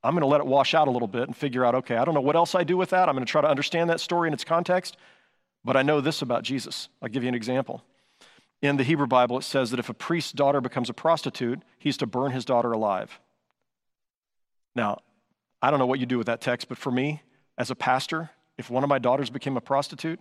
I'm 0.04 0.14
going 0.14 0.22
to 0.22 0.28
let 0.28 0.40
it 0.40 0.48
wash 0.48 0.74
out 0.74 0.88
a 0.88 0.92
little 0.92 1.08
bit 1.08 1.24
and 1.24 1.36
figure 1.36 1.66
out, 1.66 1.76
okay, 1.76 1.98
I 1.98 2.06
don't 2.06 2.14
know 2.14 2.22
what 2.22 2.36
else 2.36 2.56
I 2.56 2.64
do 2.64 2.78
with 2.78 2.92
that. 2.92 3.10
I'm 3.10 3.16
going 3.16 3.26
to 3.26 3.32
try 3.32 3.42
to 3.42 3.50
understand 3.50 3.90
that 3.90 4.00
story 4.00 4.28
in 4.28 4.34
its 4.34 4.44
context, 4.44 4.96
but 5.66 5.76
I 5.76 5.82
know 5.82 6.02
this 6.02 6.22
about 6.22 6.44
Jesus. 6.44 6.88
I'll 7.02 7.10
give 7.10 7.24
you 7.24 7.30
an 7.30 7.36
example. 7.36 7.84
In 8.62 8.78
the 8.78 8.84
Hebrew 8.84 9.08
Bible, 9.08 9.38
it 9.38 9.44
says 9.44 9.70
that 9.72 9.80
if 9.80 9.90
a 9.90 9.94
priest's 9.94 10.32
daughter 10.32 10.62
becomes 10.62 10.90
a 10.90 10.94
prostitute, 10.94 11.62
he's 11.78 11.98
to 11.98 12.08
burn 12.08 12.32
his 12.32 12.46
daughter 12.46 12.72
alive. 12.72 13.20
Now, 14.76 15.00
I 15.62 15.70
don't 15.72 15.80
know 15.80 15.86
what 15.86 16.00
you 16.00 16.06
do 16.06 16.18
with 16.18 16.28
that 16.28 16.42
text, 16.42 16.70
but 16.70 16.78
for 16.78 16.92
me, 16.92 17.22
as 17.58 17.72
a 17.72 17.76
pastor, 17.76 18.30
if 18.58 18.70
one 18.70 18.84
of 18.84 18.90
my 18.90 19.00
daughters 19.00 19.30
became 19.30 19.58
a 19.58 19.62
prostitute, 19.62 20.20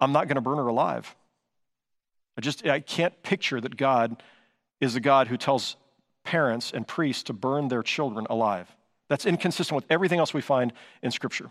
I'm 0.00 0.12
not 0.12 0.26
going 0.26 0.36
to 0.36 0.40
burn 0.40 0.58
her 0.58 0.66
alive. 0.66 1.14
I 2.36 2.40
just 2.40 2.66
I 2.66 2.80
can't 2.80 3.22
picture 3.22 3.60
that 3.60 3.76
God 3.76 4.22
is 4.80 4.96
a 4.96 5.00
God 5.00 5.28
who 5.28 5.36
tells 5.36 5.76
parents 6.24 6.72
and 6.72 6.86
priests 6.86 7.22
to 7.24 7.32
burn 7.32 7.68
their 7.68 7.82
children 7.82 8.26
alive. 8.28 8.74
That's 9.08 9.26
inconsistent 9.26 9.76
with 9.76 9.84
everything 9.90 10.18
else 10.18 10.34
we 10.34 10.40
find 10.40 10.72
in 11.02 11.10
Scripture. 11.10 11.50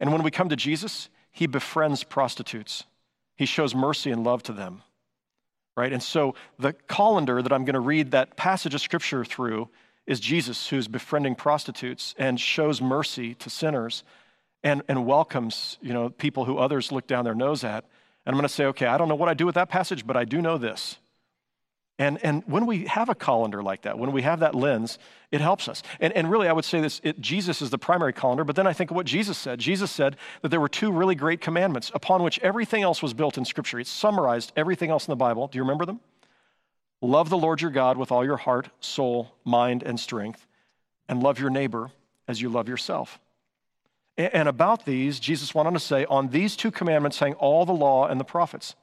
And 0.00 0.12
when 0.12 0.22
we 0.22 0.30
come 0.30 0.48
to 0.48 0.56
Jesus, 0.56 1.08
he 1.30 1.46
befriends 1.46 2.04
prostitutes. 2.04 2.84
He 3.36 3.44
shows 3.44 3.74
mercy 3.74 4.10
and 4.10 4.24
love 4.24 4.42
to 4.44 4.52
them. 4.52 4.82
Right? 5.76 5.92
And 5.92 6.02
so 6.02 6.34
the 6.58 6.72
colander 6.72 7.42
that 7.42 7.52
I'm 7.52 7.66
going 7.66 7.74
to 7.74 7.80
read 7.80 8.12
that 8.12 8.36
passage 8.36 8.74
of 8.74 8.80
Scripture 8.80 9.24
through 9.24 9.68
is 10.06 10.20
Jesus, 10.20 10.68
who's 10.68 10.88
befriending 10.88 11.34
prostitutes 11.34 12.14
and 12.18 12.40
shows 12.40 12.80
mercy 12.80 13.34
to 13.34 13.50
sinners 13.50 14.04
and, 14.62 14.82
and 14.88 15.06
welcomes 15.06 15.78
you 15.80 15.92
know, 15.92 16.10
people 16.10 16.44
who 16.44 16.58
others 16.58 16.92
look 16.92 17.06
down 17.06 17.24
their 17.24 17.34
nose 17.34 17.64
at. 17.64 17.84
And 18.24 18.34
I'm 18.34 18.34
going 18.34 18.48
to 18.48 18.48
say, 18.48 18.64
okay, 18.66 18.86
I 18.86 18.98
don't 18.98 19.08
know 19.08 19.14
what 19.14 19.28
I 19.28 19.34
do 19.34 19.46
with 19.46 19.54
that 19.54 19.68
passage, 19.68 20.06
but 20.06 20.16
I 20.16 20.24
do 20.24 20.40
know 20.40 20.58
this. 20.58 20.96
And, 21.98 22.18
and 22.22 22.42
when 22.46 22.66
we 22.66 22.84
have 22.86 23.08
a 23.08 23.14
colander 23.14 23.62
like 23.62 23.82
that, 23.82 23.98
when 23.98 24.12
we 24.12 24.20
have 24.22 24.40
that 24.40 24.54
lens, 24.54 24.98
it 25.32 25.40
helps 25.40 25.66
us. 25.66 25.82
And, 25.98 26.12
and 26.12 26.30
really, 26.30 26.46
I 26.46 26.52
would 26.52 26.64
say 26.64 26.80
this 26.80 27.00
it, 27.02 27.20
Jesus 27.20 27.62
is 27.62 27.70
the 27.70 27.78
primary 27.78 28.12
colander, 28.12 28.44
but 28.44 28.54
then 28.54 28.66
I 28.66 28.74
think 28.74 28.90
of 28.90 28.96
what 28.96 29.06
Jesus 29.06 29.38
said. 29.38 29.58
Jesus 29.58 29.90
said 29.90 30.16
that 30.42 30.50
there 30.50 30.60
were 30.60 30.68
two 30.68 30.92
really 30.92 31.14
great 31.14 31.40
commandments 31.40 31.90
upon 31.94 32.22
which 32.22 32.38
everything 32.40 32.82
else 32.82 33.02
was 33.02 33.14
built 33.14 33.38
in 33.38 33.46
Scripture. 33.46 33.80
It 33.80 33.86
summarized 33.86 34.52
everything 34.56 34.90
else 34.90 35.06
in 35.06 35.12
the 35.12 35.16
Bible. 35.16 35.48
Do 35.48 35.56
you 35.56 35.62
remember 35.62 35.86
them? 35.86 36.00
Love 37.02 37.28
the 37.28 37.38
Lord 37.38 37.60
your 37.60 37.70
God 37.70 37.98
with 37.98 38.10
all 38.10 38.24
your 38.24 38.36
heart, 38.36 38.68
soul, 38.80 39.34
mind, 39.44 39.82
and 39.82 40.00
strength, 40.00 40.46
and 41.08 41.22
love 41.22 41.38
your 41.38 41.50
neighbor 41.50 41.90
as 42.26 42.40
you 42.40 42.48
love 42.48 42.68
yourself. 42.68 43.20
And 44.16 44.48
about 44.48 44.86
these, 44.86 45.20
Jesus 45.20 45.54
went 45.54 45.66
on 45.66 45.74
to 45.74 45.80
say, 45.80 46.06
On 46.06 46.28
these 46.28 46.56
two 46.56 46.70
commandments 46.70 47.18
hang 47.18 47.34
all 47.34 47.66
the 47.66 47.72
law 47.72 48.06
and 48.06 48.18
the 48.18 48.24
prophets. 48.24 48.74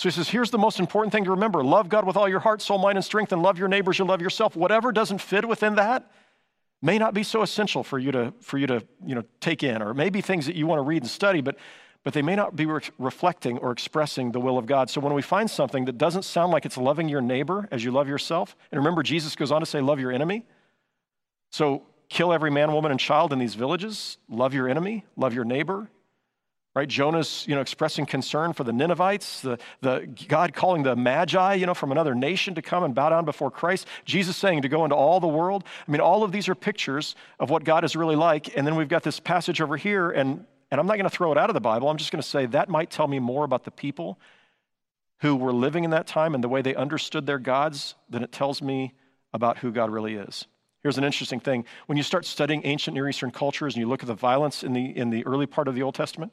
So 0.00 0.08
he 0.08 0.14
says, 0.14 0.30
here's 0.30 0.50
the 0.50 0.56
most 0.56 0.80
important 0.80 1.12
thing 1.12 1.24
to 1.24 1.32
remember 1.32 1.62
love 1.62 1.90
God 1.90 2.06
with 2.06 2.16
all 2.16 2.26
your 2.26 2.40
heart, 2.40 2.62
soul, 2.62 2.78
mind, 2.78 2.96
and 2.96 3.04
strength, 3.04 3.32
and 3.32 3.42
love 3.42 3.58
your 3.58 3.68
neighbors 3.68 3.98
you 3.98 4.06
love 4.06 4.22
yourself. 4.22 4.56
Whatever 4.56 4.92
doesn't 4.92 5.18
fit 5.18 5.46
within 5.46 5.74
that 5.74 6.10
may 6.80 6.96
not 6.96 7.12
be 7.12 7.22
so 7.22 7.42
essential 7.42 7.82
for 7.82 7.98
you 7.98 8.10
to, 8.12 8.32
for 8.40 8.56
you 8.56 8.66
to 8.66 8.82
you 9.04 9.14
know, 9.14 9.24
take 9.40 9.62
in, 9.62 9.82
or 9.82 9.92
maybe 9.92 10.22
things 10.22 10.46
that 10.46 10.54
you 10.54 10.66
want 10.66 10.78
to 10.78 10.84
read 10.84 11.02
and 11.02 11.10
study, 11.10 11.42
but, 11.42 11.56
but 12.02 12.14
they 12.14 12.22
may 12.22 12.34
not 12.34 12.56
be 12.56 12.66
re- 12.66 12.80
reflecting 12.98 13.58
or 13.58 13.72
expressing 13.72 14.32
the 14.32 14.40
will 14.40 14.56
of 14.56 14.66
God. 14.66 14.88
So 14.88 15.00
when 15.00 15.12
we 15.12 15.22
find 15.22 15.50
something 15.50 15.84
that 15.84 15.98
doesn't 15.98 16.24
sound 16.24 16.52
like 16.52 16.64
it's 16.64 16.78
loving 16.78 17.08
your 17.08 17.20
neighbor 17.20 17.68
as 17.70 17.84
you 17.84 17.90
love 17.90 18.08
yourself, 18.08 18.56
and 18.72 18.78
remember, 18.78 19.02
Jesus 19.02 19.36
goes 19.36 19.52
on 19.52 19.60
to 19.60 19.66
say, 19.66 19.80
love 19.80 20.00
your 20.00 20.12
enemy. 20.12 20.46
So 21.50 21.82
kill 22.08 22.32
every 22.32 22.50
man, 22.50 22.72
woman, 22.72 22.90
and 22.90 22.98
child 22.98 23.32
in 23.32 23.38
these 23.38 23.54
villages, 23.54 24.18
love 24.28 24.54
your 24.54 24.68
enemy, 24.68 25.04
love 25.16 25.34
your 25.34 25.44
neighbor, 25.44 25.90
right? 26.74 26.88
Jonah's 26.88 27.44
you 27.46 27.54
know 27.54 27.60
expressing 27.60 28.06
concern 28.06 28.52
for 28.52 28.64
the 28.64 28.72
ninevites 28.72 29.42
the, 29.42 29.58
the 29.80 30.08
god 30.28 30.54
calling 30.54 30.84
the 30.84 30.94
magi 30.94 31.54
you 31.54 31.66
know 31.66 31.74
from 31.74 31.90
another 31.90 32.14
nation 32.14 32.54
to 32.54 32.62
come 32.62 32.84
and 32.84 32.94
bow 32.94 33.10
down 33.10 33.24
before 33.24 33.50
christ. 33.50 33.86
Jesus 34.04 34.36
saying 34.36 34.62
to 34.62 34.68
go 34.68 34.84
into 34.84 34.96
all 34.96 35.20
the 35.20 35.28
world. 35.28 35.64
I 35.86 35.90
mean 35.90 36.00
all 36.00 36.22
of 36.22 36.32
these 36.32 36.48
are 36.48 36.54
pictures 36.54 37.16
of 37.40 37.50
what 37.50 37.64
god 37.64 37.84
is 37.84 37.96
really 37.96 38.16
like. 38.16 38.56
And 38.56 38.66
then 38.66 38.76
we've 38.76 38.88
got 38.88 39.02
this 39.02 39.18
passage 39.18 39.60
over 39.60 39.76
here 39.76 40.10
and 40.10 40.46
and 40.70 40.80
i'm 40.80 40.86
not 40.86 40.94
going 40.94 41.08
to 41.08 41.16
throw 41.16 41.32
it 41.32 41.38
out 41.38 41.50
of 41.50 41.54
the 41.54 41.60
bible 41.60 41.88
i'm 41.88 41.96
just 41.96 42.12
going 42.12 42.22
to 42.22 42.28
say 42.28 42.46
that 42.46 42.68
might 42.68 42.90
tell 42.90 43.06
me 43.06 43.18
more 43.18 43.44
about 43.44 43.64
the 43.64 43.70
people 43.70 44.18
who 45.20 45.36
were 45.36 45.52
living 45.52 45.84
in 45.84 45.90
that 45.90 46.06
time 46.06 46.34
and 46.34 46.42
the 46.42 46.48
way 46.48 46.62
they 46.62 46.74
understood 46.74 47.26
their 47.26 47.38
gods 47.38 47.94
than 48.08 48.22
it 48.22 48.32
tells 48.32 48.62
me 48.62 48.92
about 49.32 49.58
who 49.58 49.70
god 49.70 49.90
really 49.90 50.14
is 50.14 50.46
Here's 50.82 50.96
an 50.96 51.04
interesting 51.04 51.40
thing. 51.40 51.66
When 51.86 51.98
you 51.98 52.02
start 52.02 52.24
studying 52.24 52.62
ancient 52.64 52.94
Near 52.94 53.08
Eastern 53.08 53.30
cultures 53.30 53.74
and 53.74 53.82
you 53.82 53.88
look 53.88 54.02
at 54.02 54.06
the 54.06 54.14
violence 54.14 54.62
in 54.62 54.72
the, 54.72 54.96
in 54.96 55.10
the 55.10 55.24
early 55.26 55.46
part 55.46 55.68
of 55.68 55.74
the 55.74 55.82
Old 55.82 55.94
Testament, 55.94 56.32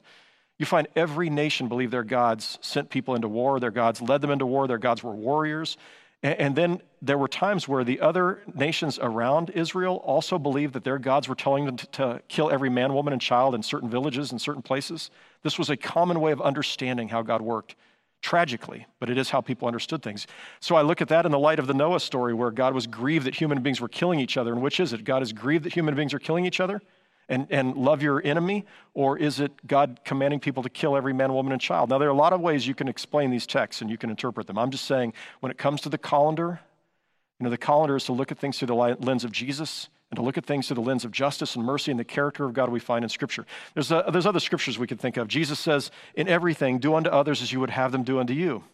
you 0.58 0.66
find 0.66 0.88
every 0.96 1.28
nation 1.30 1.68
believed 1.68 1.92
their 1.92 2.02
gods 2.02 2.58
sent 2.62 2.90
people 2.90 3.14
into 3.14 3.28
war, 3.28 3.60
their 3.60 3.70
gods 3.70 4.00
led 4.00 4.22
them 4.22 4.30
into 4.30 4.46
war, 4.46 4.66
their 4.66 4.78
gods 4.78 5.02
were 5.04 5.14
warriors. 5.14 5.76
And 6.22 6.56
then 6.56 6.82
there 7.00 7.16
were 7.16 7.28
times 7.28 7.68
where 7.68 7.84
the 7.84 8.00
other 8.00 8.42
nations 8.52 8.98
around 9.00 9.50
Israel 9.50 10.02
also 10.04 10.36
believed 10.36 10.74
that 10.74 10.82
their 10.82 10.98
gods 10.98 11.28
were 11.28 11.36
telling 11.36 11.64
them 11.64 11.76
to, 11.76 12.20
kill 12.26 12.50
every 12.50 12.70
man, 12.70 12.92
woman, 12.92 13.12
and 13.12 13.22
child 13.22 13.54
in 13.54 13.62
certain 13.62 13.88
villages 13.88 14.32
and 14.32 14.40
certain 14.40 14.62
places. 14.62 15.10
This 15.42 15.58
was 15.58 15.70
a 15.70 15.76
common 15.76 16.20
way 16.20 16.32
of 16.32 16.40
understanding 16.40 17.08
how 17.08 17.22
God 17.22 17.40
worked, 17.40 17.76
tragically, 18.20 18.84
but 18.98 19.10
it 19.10 19.16
is 19.16 19.30
how 19.30 19.40
people 19.40 19.68
understood 19.68 20.02
things. 20.02 20.26
So 20.58 20.74
I 20.74 20.82
look 20.82 21.00
at 21.00 21.06
that 21.08 21.24
in 21.24 21.30
the 21.30 21.38
light 21.38 21.60
of 21.60 21.68
the 21.68 21.74
Noah 21.74 22.00
story 22.00 22.34
where 22.34 22.50
God 22.50 22.74
was 22.74 22.88
grieved 22.88 23.26
that 23.26 23.36
human 23.36 23.62
beings 23.62 23.80
were 23.80 23.88
killing 23.88 24.18
each 24.18 24.36
other. 24.36 24.52
And 24.52 24.60
which 24.60 24.80
is 24.80 24.92
it? 24.92 25.04
God 25.04 25.22
is 25.22 25.32
grieved 25.32 25.64
that 25.66 25.72
human 25.72 25.94
beings 25.94 26.12
are 26.12 26.18
killing 26.18 26.44
each 26.44 26.58
other? 26.58 26.82
And, 27.28 27.46
and 27.50 27.76
love 27.76 28.02
your 28.02 28.24
enemy? 28.24 28.64
Or 28.94 29.18
is 29.18 29.40
it 29.40 29.66
God 29.66 30.00
commanding 30.04 30.40
people 30.40 30.62
to 30.62 30.70
kill 30.70 30.96
every 30.96 31.12
man, 31.12 31.32
woman, 31.32 31.52
and 31.52 31.60
child? 31.60 31.90
Now, 31.90 31.98
there 31.98 32.08
are 32.08 32.12
a 32.12 32.14
lot 32.14 32.32
of 32.32 32.40
ways 32.40 32.66
you 32.66 32.74
can 32.74 32.88
explain 32.88 33.30
these 33.30 33.46
texts 33.46 33.82
and 33.82 33.90
you 33.90 33.98
can 33.98 34.10
interpret 34.10 34.46
them. 34.46 34.58
I'm 34.58 34.70
just 34.70 34.84
saying, 34.84 35.12
when 35.40 35.50
it 35.50 35.58
comes 35.58 35.80
to 35.82 35.88
the 35.88 35.98
colander, 35.98 36.60
you 37.38 37.44
know, 37.44 37.50
the 37.50 37.58
colander 37.58 37.96
is 37.96 38.04
to 38.04 38.12
look 38.12 38.32
at 38.32 38.38
things 38.38 38.58
through 38.58 38.66
the 38.66 38.74
lens 38.74 39.24
of 39.24 39.32
Jesus 39.32 39.88
and 40.10 40.16
to 40.16 40.22
look 40.22 40.38
at 40.38 40.46
things 40.46 40.66
through 40.66 40.76
the 40.76 40.80
lens 40.80 41.04
of 41.04 41.12
justice 41.12 41.54
and 41.54 41.64
mercy 41.64 41.90
and 41.90 42.00
the 42.00 42.04
character 42.04 42.44
of 42.44 42.54
God 42.54 42.70
we 42.70 42.80
find 42.80 43.04
in 43.04 43.08
Scripture. 43.08 43.46
There's, 43.74 43.92
a, 43.92 44.04
there's 44.10 44.26
other 44.26 44.40
scriptures 44.40 44.78
we 44.78 44.86
could 44.86 45.00
think 45.00 45.16
of. 45.16 45.28
Jesus 45.28 45.58
says, 45.58 45.90
In 46.14 46.28
everything, 46.28 46.78
do 46.78 46.94
unto 46.94 47.10
others 47.10 47.42
as 47.42 47.52
you 47.52 47.60
would 47.60 47.70
have 47.70 47.92
them 47.92 48.02
do 48.02 48.18
unto 48.18 48.32
you. 48.32 48.64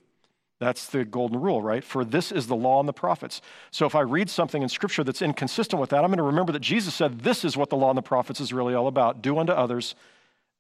That's 0.60 0.86
the 0.86 1.04
golden 1.04 1.40
rule, 1.40 1.60
right? 1.60 1.82
For 1.82 2.04
this 2.04 2.30
is 2.30 2.46
the 2.46 2.54
law 2.56 2.78
and 2.80 2.88
the 2.88 2.92
prophets. 2.92 3.40
So 3.70 3.86
if 3.86 3.94
I 3.94 4.00
read 4.00 4.30
something 4.30 4.62
in 4.62 4.68
Scripture 4.68 5.02
that's 5.02 5.20
inconsistent 5.20 5.80
with 5.80 5.90
that, 5.90 6.04
I'm 6.04 6.10
going 6.10 6.18
to 6.18 6.22
remember 6.22 6.52
that 6.52 6.60
Jesus 6.60 6.94
said, 6.94 7.20
This 7.20 7.44
is 7.44 7.56
what 7.56 7.70
the 7.70 7.76
law 7.76 7.90
and 7.90 7.98
the 7.98 8.02
prophets 8.02 8.40
is 8.40 8.52
really 8.52 8.74
all 8.74 8.86
about. 8.86 9.20
Do 9.20 9.38
unto 9.38 9.52
others 9.52 9.94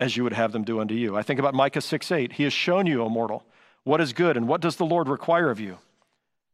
as 0.00 0.16
you 0.16 0.24
would 0.24 0.32
have 0.32 0.52
them 0.52 0.64
do 0.64 0.80
unto 0.80 0.94
you. 0.94 1.16
I 1.16 1.22
think 1.22 1.38
about 1.38 1.54
Micah 1.54 1.80
6 1.80 2.10
8. 2.10 2.32
He 2.32 2.42
has 2.42 2.52
shown 2.52 2.86
you, 2.86 3.02
O 3.02 3.08
mortal, 3.08 3.44
what 3.84 4.00
is 4.00 4.12
good, 4.12 4.36
and 4.36 4.48
what 4.48 4.60
does 4.60 4.76
the 4.76 4.84
Lord 4.84 5.08
require 5.08 5.50
of 5.50 5.60
you? 5.60 5.78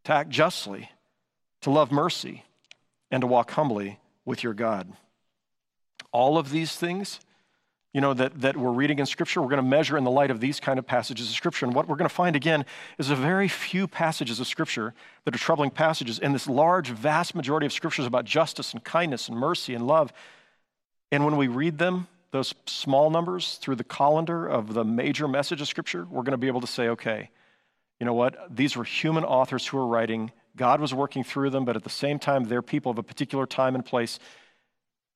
To 0.04 0.12
act 0.12 0.30
justly, 0.30 0.90
to 1.62 1.70
love 1.70 1.90
mercy, 1.90 2.44
and 3.10 3.22
to 3.22 3.26
walk 3.26 3.52
humbly 3.52 3.98
with 4.24 4.42
your 4.42 4.54
God. 4.54 4.92
All 6.12 6.38
of 6.38 6.50
these 6.50 6.76
things 6.76 7.20
you 7.92 8.00
know, 8.00 8.14
that, 8.14 8.40
that 8.40 8.56
we're 8.56 8.70
reading 8.70 9.00
in 9.00 9.06
Scripture, 9.06 9.42
we're 9.42 9.48
going 9.48 9.62
to 9.62 9.68
measure 9.68 9.96
in 9.96 10.04
the 10.04 10.10
light 10.10 10.30
of 10.30 10.38
these 10.38 10.60
kind 10.60 10.78
of 10.78 10.86
passages 10.86 11.28
of 11.28 11.34
Scripture. 11.34 11.66
And 11.66 11.74
what 11.74 11.88
we're 11.88 11.96
going 11.96 12.08
to 12.08 12.14
find 12.14 12.36
again 12.36 12.64
is 12.98 13.10
a 13.10 13.16
very 13.16 13.48
few 13.48 13.88
passages 13.88 14.38
of 14.38 14.46
Scripture 14.46 14.94
that 15.24 15.34
are 15.34 15.38
troubling 15.38 15.70
passages. 15.70 16.20
And 16.20 16.32
this 16.32 16.46
large, 16.46 16.90
vast 16.90 17.34
majority 17.34 17.66
of 17.66 17.72
Scriptures 17.72 18.06
about 18.06 18.24
justice 18.24 18.72
and 18.72 18.84
kindness 18.84 19.28
and 19.28 19.36
mercy 19.36 19.74
and 19.74 19.86
love. 19.88 20.12
And 21.10 21.24
when 21.24 21.36
we 21.36 21.48
read 21.48 21.78
them, 21.78 22.06
those 22.30 22.54
small 22.66 23.10
numbers 23.10 23.56
through 23.56 23.74
the 23.74 23.84
colander 23.84 24.46
of 24.46 24.72
the 24.72 24.84
major 24.84 25.26
message 25.26 25.60
of 25.60 25.66
Scripture, 25.66 26.06
we're 26.08 26.22
going 26.22 26.30
to 26.30 26.38
be 26.38 26.46
able 26.46 26.60
to 26.60 26.68
say, 26.68 26.88
okay, 26.90 27.30
you 27.98 28.06
know 28.06 28.14
what? 28.14 28.54
These 28.54 28.76
were 28.76 28.84
human 28.84 29.24
authors 29.24 29.66
who 29.66 29.78
were 29.78 29.86
writing. 29.86 30.30
God 30.56 30.80
was 30.80 30.94
working 30.94 31.24
through 31.24 31.50
them, 31.50 31.64
but 31.64 31.74
at 31.74 31.82
the 31.82 31.90
same 31.90 32.20
time, 32.20 32.44
they're 32.44 32.62
people 32.62 32.92
of 32.92 32.98
a 32.98 33.02
particular 33.02 33.46
time 33.46 33.74
and 33.74 33.84
place. 33.84 34.20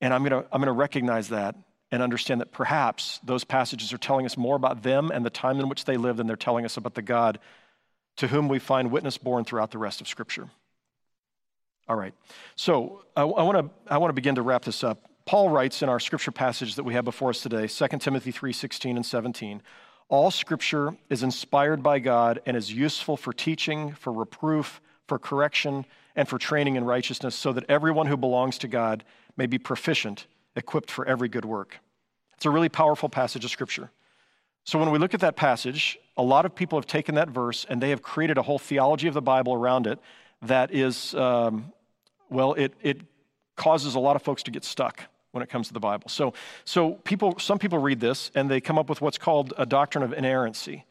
And 0.01 0.13
I'm 0.13 0.25
going 0.25 0.43
to, 0.43 0.49
I'm 0.53 0.61
going 0.61 0.67
to 0.67 0.73
recognize 0.73 1.29
that 1.29 1.55
and 1.95 2.03
understand 2.03 2.41
that 2.41 2.51
perhaps 2.51 3.21
those 3.23 3.45
passages 3.45 3.93
are 3.93 3.99
telling 3.99 4.27
us 4.27 4.37
more 4.37 4.57
about 4.57 4.83
them 4.83 5.13
and 5.13 5.25
the 5.25 5.31
time 5.31 5.61
in 5.61 5.69
which 5.69 5.85
they 5.85 5.97
lived 5.97 6.19
than 6.19 6.27
they're 6.27 6.35
telling 6.35 6.65
us 6.65 6.77
about 6.77 6.95
the 6.95 7.03
God 7.03 7.39
to 8.17 8.27
whom 8.27 8.49
we 8.49 8.59
find 8.59 8.91
witness 8.91 9.17
borne 9.17 9.45
throughout 9.45 9.71
the 9.71 9.79
rest 9.79 10.01
of 10.01 10.09
Scripture. 10.09 10.49
All 11.89 11.95
right, 11.95 12.13
so 12.57 13.05
I, 13.17 13.23
want 13.23 13.59
to 13.59 13.93
I 13.93 13.99
want 13.99 14.09
to 14.09 14.15
begin 14.15 14.35
to 14.35 14.43
wrap 14.43 14.65
this 14.65 14.83
up. 14.83 15.09
Paul 15.25 15.51
writes 15.51 15.83
in 15.83 15.89
our 15.89 16.01
scripture 16.01 16.33
passage 16.33 16.75
that 16.75 16.83
we 16.83 16.95
have 16.95 17.05
before 17.05 17.31
us 17.31 17.43
today, 17.43 17.69
2 17.69 18.01
Timothy 18.01 18.33
3:16 18.33 18.97
and 18.97 19.07
17. 19.07 19.63
All 20.09 20.31
scripture 20.31 20.97
is 21.09 21.23
inspired 21.23 21.83
by 21.83 22.01
God 22.01 22.41
and 22.45 22.57
is 22.57 22.73
useful 22.73 23.17
for 23.17 23.33
teaching, 23.33 23.93
for 23.93 24.13
reproof, 24.13 24.81
for 25.07 25.19
correction, 25.19 25.87
and 26.17 26.27
for 26.27 26.39
training 26.39 26.77
in 26.77 26.85
righteousness, 26.85 27.37
so 27.37 27.53
that 27.53 27.65
everyone 27.69 28.07
who 28.07 28.17
belongs 28.17 28.59
to 28.59 28.69
God 28.69 29.05
may 29.37 29.47
be 29.47 29.59
proficient, 29.59 30.27
equipped 30.57 30.91
for 30.91 31.07
every 31.07 31.29
good 31.29 31.45
work. 31.45 31.81
It's 32.45 32.47
a 32.47 32.51
really 32.51 32.69
powerful 32.69 33.09
passage 33.09 33.43
of 33.47 33.51
Scripture. 33.51 33.91
So 34.65 34.79
when 34.79 34.91
we 34.91 34.99
look 34.99 35.15
at 35.15 35.21
that 35.21 35.35
passage, 35.35 35.99
a 36.19 36.23
lot 36.23 36.45
of 36.45 36.55
people 36.55 36.79
have 36.79 36.87
taken 36.87 37.15
that 37.15 37.31
verse 37.31 37.65
and 37.71 37.81
they 37.81 37.89
have 37.89 38.03
created 38.03 38.37
a 38.37 38.43
whole 38.43 38.59
theology 38.59 39.09
of 39.09 39.15
the 39.15 39.23
Bible 39.23 39.55
around 39.55 39.87
it 39.87 39.99
that 40.43 40.71
is, 40.71 41.15
um, 41.15 41.73
well, 42.29 42.53
it, 42.53 42.75
it 42.83 43.01
causes 43.57 43.95
a 43.95 43.99
lot 43.99 44.15
of 44.15 44.21
folks 44.21 44.43
to 44.43 44.51
get 44.51 44.63
stuck 44.63 45.05
when 45.31 45.43
it 45.43 45.49
comes 45.49 45.69
to 45.69 45.73
the 45.73 45.81
Bible. 45.81 46.11
So, 46.11 46.35
so 46.67 46.97
people, 47.05 47.39
some 47.39 47.59
people 47.59 47.79
read 47.79 47.99
this 47.99 48.31
and 48.35 48.51
they 48.51 48.61
come 48.61 48.79
up 48.79 48.91
with 48.91 49.01
what's 49.01 49.17
called 49.17 49.55
a 49.57 49.65
doctrine 49.65 50.05
of 50.05 50.13
inerrancy. 50.13 50.85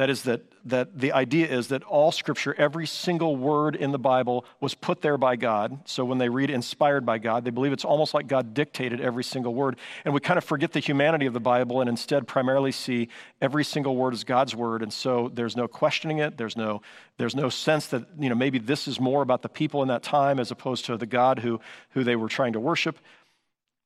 That 0.00 0.08
is, 0.08 0.22
that, 0.22 0.40
that 0.64 0.98
the 0.98 1.12
idea 1.12 1.46
is 1.46 1.68
that 1.68 1.82
all 1.82 2.10
scripture, 2.10 2.54
every 2.56 2.86
single 2.86 3.36
word 3.36 3.76
in 3.76 3.92
the 3.92 3.98
Bible 3.98 4.46
was 4.58 4.72
put 4.72 5.02
there 5.02 5.18
by 5.18 5.36
God. 5.36 5.78
So 5.84 6.06
when 6.06 6.16
they 6.16 6.30
read 6.30 6.48
inspired 6.48 7.04
by 7.04 7.18
God, 7.18 7.44
they 7.44 7.50
believe 7.50 7.74
it's 7.74 7.84
almost 7.84 8.14
like 8.14 8.26
God 8.26 8.54
dictated 8.54 9.02
every 9.02 9.22
single 9.22 9.54
word. 9.54 9.76
And 10.06 10.14
we 10.14 10.20
kind 10.20 10.38
of 10.38 10.44
forget 10.44 10.72
the 10.72 10.80
humanity 10.80 11.26
of 11.26 11.34
the 11.34 11.38
Bible 11.38 11.82
and 11.82 11.90
instead 11.90 12.26
primarily 12.26 12.72
see 12.72 13.10
every 13.42 13.62
single 13.62 13.94
word 13.94 14.14
as 14.14 14.24
God's 14.24 14.56
word. 14.56 14.80
And 14.80 14.90
so 14.90 15.30
there's 15.34 15.54
no 15.54 15.68
questioning 15.68 16.16
it. 16.16 16.38
There's 16.38 16.56
no, 16.56 16.80
there's 17.18 17.36
no 17.36 17.50
sense 17.50 17.88
that, 17.88 18.06
you 18.18 18.30
know, 18.30 18.34
maybe 18.34 18.58
this 18.58 18.88
is 18.88 18.98
more 18.98 19.20
about 19.20 19.42
the 19.42 19.50
people 19.50 19.82
in 19.82 19.88
that 19.88 20.02
time 20.02 20.40
as 20.40 20.50
opposed 20.50 20.86
to 20.86 20.96
the 20.96 21.04
God 21.04 21.40
who, 21.40 21.60
who 21.90 22.04
they 22.04 22.16
were 22.16 22.30
trying 22.30 22.54
to 22.54 22.60
worship. 22.60 22.98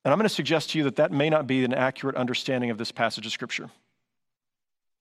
And 0.04 0.12
I'm 0.12 0.18
going 0.20 0.28
to 0.28 0.32
suggest 0.32 0.70
to 0.70 0.78
you 0.78 0.84
that 0.84 0.94
that 0.94 1.10
may 1.10 1.28
not 1.28 1.48
be 1.48 1.64
an 1.64 1.74
accurate 1.74 2.14
understanding 2.14 2.70
of 2.70 2.78
this 2.78 2.92
passage 2.92 3.26
of 3.26 3.32
Scripture. 3.32 3.68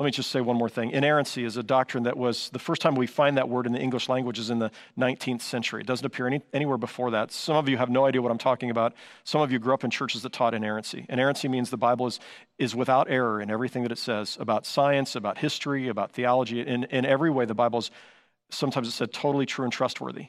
Let 0.04 0.08
me 0.08 0.12
just 0.12 0.32
say 0.32 0.42
one 0.42 0.58
more 0.58 0.68
thing. 0.68 0.92
Inerrancy 0.92 1.46
is 1.46 1.56
a 1.56 1.64
doctrine 1.64 2.04
that 2.04 2.18
was 2.18 2.50
the 2.50 2.60
first 2.60 2.82
time 2.82 2.94
we 2.94 3.08
find 3.08 3.38
that 3.38 3.48
word 3.48 3.66
in 3.66 3.72
the 3.72 3.80
English 3.80 4.10
language 4.10 4.38
is 4.38 4.50
in 4.50 4.60
the 4.60 4.70
19th 5.00 5.40
century. 5.40 5.80
It 5.80 5.88
doesn't 5.88 6.06
appear 6.06 6.28
any, 6.28 6.42
anywhere 6.52 6.78
before 6.78 7.12
that. 7.12 7.32
Some 7.32 7.56
of 7.56 7.70
you 7.70 7.78
have 7.78 7.90
no 7.90 8.06
idea 8.06 8.22
what 8.22 8.30
I'm 8.30 8.38
talking 8.38 8.70
about. 8.70 8.94
Some 9.24 9.40
of 9.40 9.50
you 9.50 9.60
grew 9.60 9.74
up 9.74 9.86
in 9.86 9.90
churches 9.90 10.22
that 10.24 10.34
taught 10.34 10.54
inerrancy. 10.54 11.06
Inerrancy 11.08 11.48
means 11.48 11.70
the 11.70 11.78
Bible 11.78 12.06
is, 12.06 12.20
is 12.60 12.76
without 12.76 13.10
error 13.10 13.40
in 13.40 13.50
everything 13.50 13.84
that 13.84 13.94
it 13.94 13.98
says 13.98 14.36
about 14.42 14.66
science, 14.66 15.16
about 15.16 15.38
history, 15.38 15.88
about 15.88 16.12
theology. 16.12 16.60
In, 16.60 16.84
in 16.84 17.06
every 17.06 17.32
way, 17.32 17.46
the 17.46 17.56
Bible 17.56 17.80
is 17.80 17.90
sometimes 18.50 18.90
it's 18.90 18.98
said 18.98 19.14
totally 19.14 19.46
true 19.46 19.64
and 19.64 19.72
trustworthy. 19.72 20.28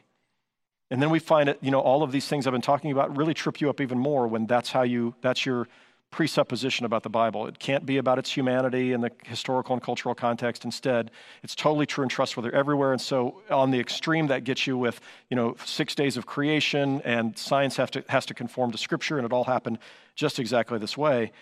And 0.89 1.03
then 1.03 1.11
we 1.11 1.19
find 1.19 1.49
it, 1.49 1.59
you 1.61 1.73
know, 1.73 1.81
all 1.81 2.05
of 2.05 2.13
these 2.13 2.29
things 2.29 2.47
I've 2.47 2.53
been 2.53 2.61
talking 2.61 2.93
about 2.93 3.17
really 3.17 3.35
trip 3.35 3.61
you 3.61 3.71
up 3.71 3.81
even 3.81 3.99
more 3.99 4.29
when 4.29 4.47
that's 4.47 4.71
how 4.71 4.83
you, 4.83 5.17
that's 5.21 5.45
your 5.45 5.67
presupposition 6.15 6.87
about 6.87 7.03
the 7.03 7.11
Bible. 7.11 7.49
It 7.49 7.59
can't 7.59 7.85
be 7.85 7.97
about 7.97 8.21
its 8.21 8.31
humanity 8.31 8.93
and 8.93 9.03
the 9.03 9.11
historical 9.25 9.73
and 9.75 9.83
cultural 9.83 10.15
context. 10.15 10.65
Instead, 10.65 11.11
it's 11.43 11.57
totally 11.57 11.87
true 11.87 12.03
and 12.03 12.11
trustworthy 12.11 12.55
everywhere. 12.55 12.93
And 12.93 13.01
so, 13.01 13.43
on 13.51 13.73
the 13.73 13.81
extreme, 13.81 14.29
that 14.29 14.45
gets 14.45 14.65
you 14.65 14.79
with 14.79 15.01
you 15.29 15.37
know 15.37 15.57
six 15.65 15.97
days 15.97 16.17
of 16.17 16.25
creation, 16.25 17.03
and 17.05 17.37
science 17.37 17.77
have 17.79 17.91
to, 17.91 18.05
has 18.09 18.25
to 18.27 18.35
conform 18.35 18.71
to 18.71 18.79
Scripture, 18.79 19.19
and 19.19 19.27
it 19.27 19.33
all 19.33 19.43
happened 19.43 19.79
just 20.15 20.39
exactly 20.39 20.79
this 20.79 20.97
way. 20.97 21.33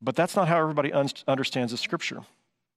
But 0.00 0.14
that's 0.14 0.36
not 0.36 0.46
how 0.46 0.60
everybody 0.60 0.92
un- 0.92 1.08
understands 1.26 1.72
the 1.72 1.78
Scripture. 1.78 2.20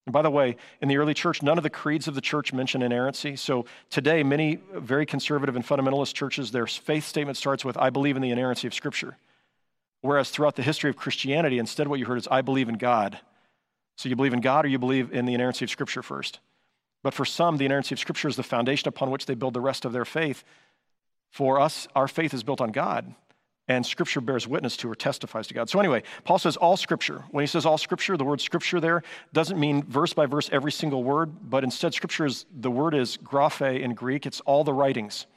And 0.08 0.14
by 0.14 0.24
the 0.24 0.32
way, 0.32 0.56
in 0.82 0.88
the 0.88 0.98
early 0.98 1.14
church, 1.14 1.44
none 1.44 1.60
of 1.60 1.64
the 1.64 1.70
creeds 1.70 2.08
of 2.08 2.16
the 2.16 2.22
church 2.22 2.54
mention 2.54 2.82
inerrancy. 2.82 3.36
So 3.36 3.66
today, 3.92 4.24
many 4.24 4.62
very 4.74 5.06
conservative 5.06 5.56
and 5.56 5.64
fundamentalist 5.64 6.16
churches, 6.16 6.50
their 6.50 6.66
faith 6.66 7.06
statement 7.06 7.38
starts 7.38 7.64
with, 7.64 7.78
I 7.78 7.92
believe 7.92 8.16
in 8.16 8.24
the 8.24 8.32
inerrancy 8.32 8.66
of 8.66 8.74
Scripture. 8.74 9.18
Whereas 10.08 10.30
throughout 10.30 10.56
the 10.56 10.64
history 10.64 10.90
of 10.90 10.96
Christianity, 10.96 11.60
instead 11.60 11.90
what 11.90 12.00
you 12.00 12.06
heard 12.06 12.18
is, 12.18 12.30
I 12.32 12.42
believe 12.42 12.70
in 12.70 12.78
God. 12.78 13.20
So 13.98 14.08
you 14.08 14.16
believe 14.16 14.32
in 14.32 14.40
God 14.40 14.64
or 14.64 14.70
you 14.70 14.80
believe 14.80 15.12
in 15.12 15.26
the 15.26 15.34
inerrancy 15.34 15.66
of 15.66 15.70
Scripture 15.70 16.02
first? 16.02 16.40
But 17.04 17.14
for 17.14 17.26
some, 17.26 17.58
the 17.58 17.66
inerrancy 17.66 17.94
of 17.94 18.00
Scripture 18.00 18.30
is 18.30 18.38
the 18.38 18.42
foundation 18.42 18.88
upon 18.88 19.12
which 19.12 19.26
they 19.26 19.36
build 19.36 19.54
the 19.54 19.60
rest 19.60 19.84
of 19.84 19.92
their 19.92 20.06
faith. 20.06 20.46
For 21.30 21.60
us, 21.60 21.90
our 21.94 22.08
faith 22.08 22.34
is 22.34 22.42
built 22.42 22.62
on 22.62 22.72
God, 22.72 23.16
and 23.68 23.86
Scripture 23.86 24.22
bears 24.22 24.48
witness 24.48 24.78
to 24.78 24.90
or 24.90 24.96
testifies 24.96 25.48
to 25.48 25.54
God. 25.54 25.70
So, 25.70 25.78
anyway, 25.78 26.04
Paul 26.24 26.40
says 26.40 26.56
all 26.56 26.78
Scripture. 26.78 27.26
When 27.32 27.44
he 27.44 27.48
says 27.48 27.66
all 27.66 27.78
Scripture, 27.78 28.16
the 28.16 28.24
word 28.24 28.40
Scripture 28.40 28.80
there 28.80 29.04
doesn't 29.34 29.60
mean 29.60 29.84
verse 29.84 30.14
by 30.14 30.26
verse 30.26 30.50
every 30.54 30.72
single 30.72 31.04
word, 31.04 31.50
but 31.50 31.66
instead, 31.66 31.94
Scripture 31.94 32.26
is 32.26 32.46
the 32.58 32.72
word 32.72 32.96
is 32.96 33.18
graphe 33.18 33.78
in 33.82 33.94
Greek, 33.94 34.26
it's 34.26 34.40
all 34.40 34.64
the 34.64 34.72
writings. 34.72 35.28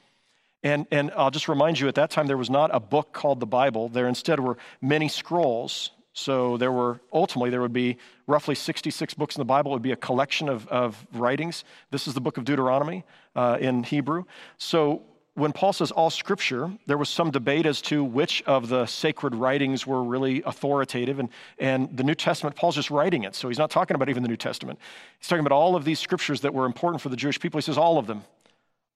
And, 0.63 0.85
and 0.91 1.11
I'll 1.15 1.31
just 1.31 1.47
remind 1.47 1.79
you, 1.79 1.87
at 1.87 1.95
that 1.95 2.11
time, 2.11 2.27
there 2.27 2.37
was 2.37 2.49
not 2.49 2.69
a 2.73 2.79
book 2.79 3.13
called 3.13 3.39
the 3.39 3.47
Bible. 3.47 3.89
There 3.89 4.07
instead 4.07 4.39
were 4.39 4.57
many 4.81 5.07
scrolls. 5.07 5.91
So 6.13 6.57
there 6.57 6.71
were, 6.71 6.99
ultimately, 7.11 7.49
there 7.49 7.61
would 7.61 7.73
be 7.73 7.97
roughly 8.27 8.53
66 8.53 9.13
books 9.15 9.35
in 9.35 9.39
the 9.39 9.45
Bible. 9.45 9.71
It 9.71 9.75
would 9.75 9.81
be 9.81 9.93
a 9.93 9.97
collection 9.97 10.49
of, 10.49 10.67
of 10.67 11.05
writings. 11.13 11.63
This 11.89 12.07
is 12.07 12.13
the 12.13 12.21
book 12.21 12.37
of 12.37 12.43
Deuteronomy 12.43 13.03
uh, 13.35 13.57
in 13.59 13.83
Hebrew. 13.83 14.25
So 14.57 15.03
when 15.33 15.53
Paul 15.53 15.73
says 15.73 15.91
all 15.91 16.09
scripture, 16.09 16.71
there 16.85 16.97
was 16.97 17.09
some 17.09 17.31
debate 17.31 17.65
as 17.65 17.81
to 17.83 18.03
which 18.03 18.43
of 18.43 18.67
the 18.67 18.85
sacred 18.85 19.33
writings 19.33 19.87
were 19.87 20.03
really 20.03 20.43
authoritative. 20.45 21.19
And, 21.19 21.29
and 21.57 21.95
the 21.95 22.03
New 22.03 22.15
Testament, 22.15 22.55
Paul's 22.55 22.75
just 22.75 22.91
writing 22.91 23.23
it. 23.23 23.33
So 23.33 23.47
he's 23.47 23.57
not 23.57 23.71
talking 23.71 23.95
about 23.95 24.09
even 24.09 24.21
the 24.21 24.29
New 24.29 24.37
Testament. 24.37 24.77
He's 25.17 25.27
talking 25.27 25.45
about 25.45 25.55
all 25.55 25.75
of 25.75 25.85
these 25.85 25.99
scriptures 25.99 26.41
that 26.41 26.53
were 26.53 26.65
important 26.65 27.01
for 27.01 27.09
the 27.09 27.15
Jewish 27.15 27.39
people. 27.39 27.57
He 27.57 27.63
says 27.63 27.77
all 27.77 27.97
of 27.97 28.05
them 28.05 28.23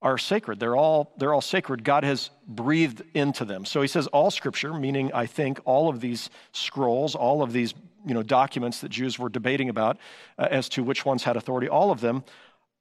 are 0.05 0.17
sacred. 0.17 0.59
They're 0.59 0.75
all, 0.77 1.11
they're 1.17 1.33
all 1.33 1.41
sacred. 1.41 1.83
God 1.83 2.03
has 2.03 2.29
breathed 2.47 3.01
into 3.13 3.43
them. 3.43 3.65
So 3.65 3.81
he 3.81 3.87
says 3.87 4.07
all 4.07 4.31
scripture, 4.31 4.73
meaning 4.73 5.11
I 5.13 5.25
think 5.25 5.59
all 5.65 5.89
of 5.89 5.99
these 5.99 6.29
scrolls, 6.53 7.15
all 7.15 7.41
of 7.41 7.51
these 7.51 7.73
you 8.05 8.13
know, 8.13 8.23
documents 8.23 8.81
that 8.81 8.89
Jews 8.89 9.19
were 9.19 9.29
debating 9.29 9.67
about 9.67 9.97
uh, 10.37 10.47
as 10.49 10.69
to 10.69 10.83
which 10.83 11.05
ones 11.05 11.23
had 11.23 11.35
authority, 11.35 11.67
all 11.67 11.91
of 11.91 12.01
them, 12.01 12.23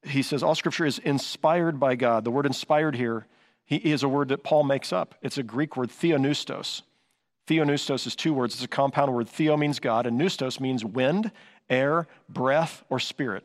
he 0.03 0.23
says 0.23 0.43
all 0.43 0.55
scripture 0.55 0.85
is 0.85 0.99
inspired 0.99 1.81
by 1.81 1.97
God. 1.97 2.25
The 2.25 2.31
word 2.31 2.45
inspired 2.45 2.95
here 2.95 3.27
he 3.65 3.77
is 3.77 4.03
a 4.03 4.09
word 4.09 4.29
that 4.29 4.43
Paul 4.43 4.65
makes 4.65 4.93
up. 4.93 5.15
It's 5.23 5.39
a 5.39 5.43
Greek 5.43 5.77
word, 5.77 5.89
theopneustos. 5.89 6.83
Theopneustos 7.47 8.07
is 8.07 8.15
two 8.15 8.35
words. 8.35 8.55
It's 8.55 8.65
a 8.65 8.69
compound 8.69 9.15
word. 9.15 9.29
Theo 9.29 9.57
means 9.57 9.81
God, 9.81 10.07
and 10.07 10.19
pneustos 10.19 10.61
means 10.61 10.85
wind, 10.85 11.31
air, 11.71 12.07
breath, 12.29 12.85
or 12.91 13.01
spirit. 13.01 13.45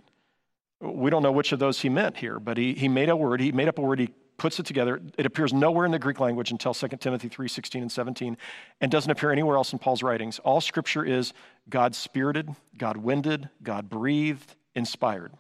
We 0.82 1.10
don't 1.10 1.24
know 1.24 1.32
which 1.32 1.52
of 1.52 1.60
those 1.60 1.82
he 1.82 1.90
meant 1.90 2.18
here, 2.18 2.40
but 2.40 2.58
he, 2.58 2.74
he 2.74 2.88
made 2.88 3.10
a 3.10 3.16
word. 3.16 3.42
He 3.42 3.52
made 3.52 3.68
up 3.68 3.78
a 3.78 3.82
word. 3.82 4.00
He 4.00 4.10
puts 4.38 4.60
it 4.60 4.66
together. 4.66 5.02
It 5.18 5.26
appears 5.26 5.54
nowhere 5.54 5.86
in 5.86 5.92
the 5.92 6.00
Greek 6.00 6.20
language 6.20 6.52
until 6.52 6.74
2 6.74 6.88
Timothy 7.00 7.28
3 7.28 7.48
16 7.48 7.82
and 7.82 7.92
17, 7.92 8.38
and 8.82 8.92
doesn't 8.92 9.12
appear 9.12 9.32
anywhere 9.32 9.58
else 9.58 9.74
in 9.74 9.80
Paul's 9.80 10.02
writings. 10.02 10.40
All 10.40 10.62
scripture 10.62 11.04
is 11.04 11.34
God 11.70 11.94
spirited, 11.94 12.56
God 12.78 12.98
winded, 12.98 13.50
God 13.62 13.90
breathed, 13.90 14.56
inspired. 14.74 15.34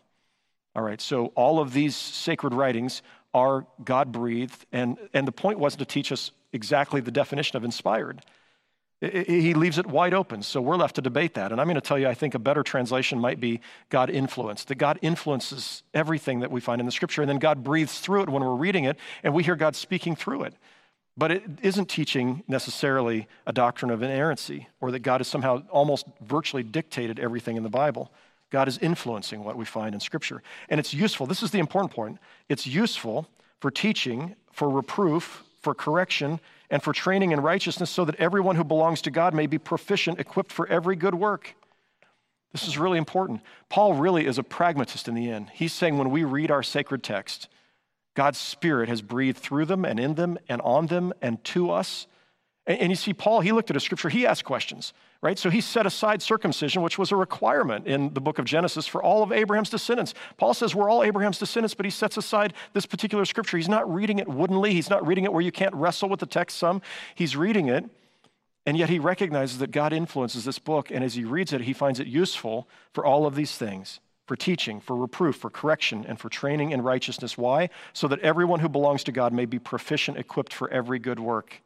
All 0.75 0.83
right, 0.83 1.01
so 1.01 1.27
all 1.35 1.59
of 1.59 1.73
these 1.73 1.95
sacred 1.95 2.53
writings 2.53 3.01
are 3.33 3.65
God 3.83 4.11
breathed. 4.11 4.65
And, 4.71 4.97
and 5.13 5.27
the 5.27 5.31
point 5.31 5.59
wasn't 5.59 5.79
to 5.79 5.85
teach 5.85 6.11
us 6.11 6.31
exactly 6.53 7.01
the 7.01 7.11
definition 7.11 7.57
of 7.57 7.63
inspired. 7.63 8.21
He 9.01 9.53
leaves 9.53 9.77
it 9.77 9.85
wide 9.85 10.13
open, 10.13 10.43
so 10.43 10.61
we're 10.61 10.75
left 10.75 10.95
to 10.95 11.01
debate 11.01 11.35
that. 11.35 11.53
And 11.53 11.61
I'm 11.61 11.67
going 11.67 11.75
to 11.75 11.81
tell 11.81 11.97
you, 11.97 12.07
I 12.09 12.13
think 12.13 12.35
a 12.35 12.39
better 12.39 12.63
translation 12.63 13.17
might 13.17 13.39
be 13.39 13.61
God 13.89 14.09
influenced, 14.09 14.67
that 14.67 14.75
God 14.75 14.99
influences 15.01 15.83
everything 15.93 16.41
that 16.41 16.51
we 16.51 16.59
find 16.59 16.81
in 16.81 16.85
the 16.85 16.91
scripture, 16.91 17.21
and 17.21 17.29
then 17.29 17.39
God 17.39 17.63
breathes 17.63 17.99
through 17.99 18.23
it 18.23 18.29
when 18.29 18.43
we're 18.43 18.55
reading 18.55 18.83
it, 18.83 18.97
and 19.23 19.33
we 19.33 19.43
hear 19.43 19.55
God 19.55 19.75
speaking 19.75 20.17
through 20.17 20.43
it. 20.43 20.53
But 21.15 21.31
it 21.31 21.43
isn't 21.61 21.87
teaching 21.87 22.43
necessarily 22.47 23.27
a 23.45 23.53
doctrine 23.53 23.89
of 23.89 24.03
inerrancy, 24.03 24.67
or 24.81 24.91
that 24.91 24.99
God 24.99 25.21
has 25.21 25.27
somehow 25.29 25.63
almost 25.69 26.05
virtually 26.21 26.63
dictated 26.63 27.19
everything 27.19 27.55
in 27.55 27.63
the 27.63 27.69
Bible. 27.69 28.11
God 28.51 28.67
is 28.67 28.77
influencing 28.79 29.43
what 29.43 29.55
we 29.55 29.63
find 29.63 29.93
in 29.93 30.01
Scripture. 30.01 30.41
And 30.67 30.79
it's 30.79 30.93
useful. 30.93 31.25
This 31.25 31.43
is 31.43 31.51
the 31.51 31.59
important 31.59 31.93
point. 31.93 32.17
It's 32.49 32.67
useful 32.67 33.27
for 33.59 33.71
teaching, 33.71 34.35
for 34.51 34.69
reproof, 34.69 35.43
for 35.61 35.73
correction, 35.73 36.39
and 36.69 36.83
for 36.83 36.93
training 36.93 37.31
in 37.31 37.41
righteousness 37.41 37.89
so 37.89 38.05
that 38.05 38.15
everyone 38.15 38.55
who 38.55 38.63
belongs 38.63 39.01
to 39.01 39.11
God 39.11 39.33
may 39.33 39.47
be 39.47 39.57
proficient, 39.57 40.19
equipped 40.19 40.51
for 40.51 40.67
every 40.67 40.95
good 40.95 41.15
work. 41.15 41.55
This 42.51 42.67
is 42.67 42.77
really 42.77 42.97
important. 42.97 43.41
Paul 43.69 43.93
really 43.93 44.25
is 44.25 44.37
a 44.37 44.43
pragmatist 44.43 45.07
in 45.07 45.13
the 45.13 45.29
end. 45.29 45.49
He's 45.53 45.73
saying 45.73 45.97
when 45.97 46.09
we 46.09 46.23
read 46.23 46.51
our 46.51 46.63
sacred 46.63 47.03
text, 47.03 47.47
God's 48.15 48.39
Spirit 48.39 48.89
has 48.89 49.01
breathed 49.01 49.37
through 49.37 49.65
them 49.65 49.85
and 49.85 49.99
in 49.99 50.15
them 50.15 50.37
and 50.49 50.61
on 50.61 50.87
them 50.87 51.13
and 51.21 51.43
to 51.45 51.71
us. 51.71 52.07
And, 52.65 52.91
you 52.91 52.95
see, 52.95 53.13
Paul, 53.13 53.41
he 53.41 53.51
looked 53.51 53.69
at 53.69 53.75
a 53.75 53.79
scripture, 53.79 54.09
he 54.09 54.25
asked 54.25 54.45
questions 54.45 54.93
right? 55.21 55.37
So 55.37 55.49
he 55.49 55.59
set 55.59 55.85
aside 55.85 56.21
circumcision, 56.21 56.81
which 56.81 56.97
was 56.97 57.11
a 57.11 57.15
requirement 57.15 57.87
in 57.87 58.13
the 58.13 58.21
book 58.21 58.39
of 58.39 58.45
Genesis 58.45 58.87
for 58.87 59.03
all 59.03 59.21
of 59.21 59.31
Abraham's 59.31 59.69
descendants. 59.69 60.13
Paul 60.37 60.53
says 60.53 60.73
we're 60.73 60.89
all 60.89 61.03
Abraham's 61.03 61.39
descendants, 61.39 61.73
but 61.73 61.85
he 61.85 61.89
sets 61.89 62.15
aside 62.17 62.53
this 62.73 62.85
particular 62.85 63.25
scripture. 63.25 63.57
He's 63.57 63.67
not 63.67 63.91
reading 63.93 64.19
it 64.19 64.27
woodenly, 64.27 64.73
he's 64.73 64.89
not 64.89 65.05
reading 65.05 65.25
it 65.25 65.33
where 65.33 65.41
you 65.41 65.51
can't 65.51 65.75
wrestle 65.75 66.09
with 66.09 66.21
the 66.21 66.25
text 66.25 66.57
some. 66.57 66.81
He's 67.15 67.35
reading 67.35 67.67
it, 67.67 67.85
and 68.65 68.77
yet 68.77 68.89
he 68.89 68.99
recognizes 68.99 69.57
that 69.59 69.71
God 69.71 69.91
influences 69.91 70.45
this 70.45 70.59
book, 70.59 70.89
and 70.91 71.03
as 71.03 71.15
he 71.15 71.25
reads 71.25 71.51
it, 71.51 71.61
he 71.61 71.73
finds 71.73 71.99
it 71.99 72.07
useful 72.07 72.67
for 72.93 73.05
all 73.05 73.25
of 73.25 73.35
these 73.35 73.55
things. 73.57 73.99
For 74.25 74.35
teaching, 74.35 74.79
for 74.79 74.95
reproof, 74.95 75.37
for 75.37 75.49
correction, 75.49 76.05
and 76.07 76.19
for 76.19 76.29
training 76.29 76.69
in 76.69 76.83
righteousness. 76.83 77.35
Why? 77.35 77.71
So 77.93 78.07
that 78.09 78.19
everyone 78.19 78.59
who 78.59 78.69
belongs 78.69 79.03
to 79.05 79.11
God 79.11 79.33
may 79.33 79.45
be 79.45 79.57
proficient, 79.57 80.19
equipped 80.19 80.53
for 80.53 80.69
every 80.69 80.99
good 80.99 81.19
work. 81.19 81.63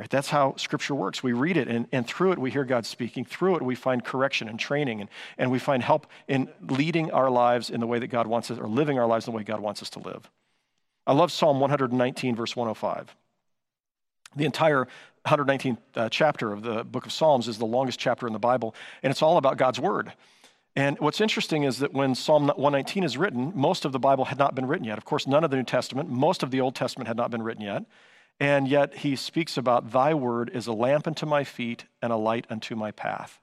Right? 0.00 0.08
That's 0.08 0.30
how 0.30 0.54
Scripture 0.56 0.94
works. 0.94 1.22
We 1.22 1.34
read 1.34 1.58
it, 1.58 1.68
and, 1.68 1.86
and 1.92 2.06
through 2.06 2.32
it, 2.32 2.38
we 2.38 2.50
hear 2.50 2.64
God 2.64 2.86
speaking. 2.86 3.22
Through 3.22 3.56
it, 3.56 3.62
we 3.62 3.74
find 3.74 4.02
correction 4.02 4.48
and 4.48 4.58
training, 4.58 5.02
and, 5.02 5.10
and 5.36 5.50
we 5.50 5.58
find 5.58 5.82
help 5.82 6.06
in 6.26 6.48
leading 6.70 7.10
our 7.10 7.28
lives 7.28 7.68
in 7.68 7.80
the 7.80 7.86
way 7.86 7.98
that 7.98 8.06
God 8.06 8.26
wants 8.26 8.50
us, 8.50 8.58
or 8.58 8.66
living 8.66 8.98
our 8.98 9.06
lives 9.06 9.26
in 9.26 9.32
the 9.34 9.36
way 9.36 9.44
God 9.44 9.60
wants 9.60 9.82
us 9.82 9.90
to 9.90 9.98
live. 9.98 10.30
I 11.06 11.12
love 11.12 11.30
Psalm 11.30 11.60
119, 11.60 12.34
verse 12.34 12.56
105. 12.56 13.14
The 14.36 14.46
entire 14.46 14.88
119th 15.26 15.76
uh, 15.94 16.08
chapter 16.08 16.50
of 16.50 16.62
the 16.62 16.82
book 16.82 17.04
of 17.04 17.12
Psalms 17.12 17.46
is 17.46 17.58
the 17.58 17.66
longest 17.66 17.98
chapter 17.98 18.26
in 18.26 18.32
the 18.32 18.38
Bible, 18.38 18.74
and 19.02 19.10
it's 19.10 19.20
all 19.20 19.36
about 19.36 19.58
God's 19.58 19.78
Word. 19.78 20.14
And 20.74 20.98
what's 20.98 21.20
interesting 21.20 21.64
is 21.64 21.80
that 21.80 21.92
when 21.92 22.14
Psalm 22.14 22.46
119 22.46 23.04
is 23.04 23.18
written, 23.18 23.52
most 23.54 23.84
of 23.84 23.92
the 23.92 23.98
Bible 23.98 24.24
had 24.24 24.38
not 24.38 24.54
been 24.54 24.64
written 24.64 24.86
yet. 24.86 24.96
Of 24.96 25.04
course, 25.04 25.26
none 25.26 25.44
of 25.44 25.50
the 25.50 25.58
New 25.58 25.64
Testament, 25.64 26.08
most 26.08 26.42
of 26.42 26.50
the 26.50 26.62
Old 26.62 26.74
Testament 26.74 27.06
had 27.06 27.18
not 27.18 27.30
been 27.30 27.42
written 27.42 27.64
yet. 27.64 27.84
And 28.40 28.66
yet 28.66 28.96
he 28.96 29.16
speaks 29.16 29.58
about, 29.58 29.92
Thy 29.92 30.14
word 30.14 30.50
is 30.54 30.66
a 30.66 30.72
lamp 30.72 31.06
unto 31.06 31.26
my 31.26 31.44
feet 31.44 31.84
and 32.00 32.10
a 32.10 32.16
light 32.16 32.46
unto 32.48 32.74
my 32.74 32.90
path. 32.90 33.38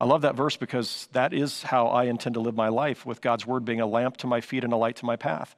I 0.00 0.04
love 0.04 0.22
that 0.22 0.34
verse 0.34 0.56
because 0.56 1.08
that 1.12 1.32
is 1.32 1.62
how 1.62 1.86
I 1.86 2.04
intend 2.04 2.34
to 2.34 2.40
live 2.40 2.56
my 2.56 2.68
life, 2.68 3.06
with 3.06 3.20
God's 3.20 3.46
word 3.46 3.64
being 3.64 3.80
a 3.80 3.86
lamp 3.86 4.16
to 4.18 4.26
my 4.26 4.40
feet 4.40 4.64
and 4.64 4.72
a 4.72 4.76
light 4.76 4.96
to 4.96 5.04
my 5.04 5.16
path. 5.16 5.54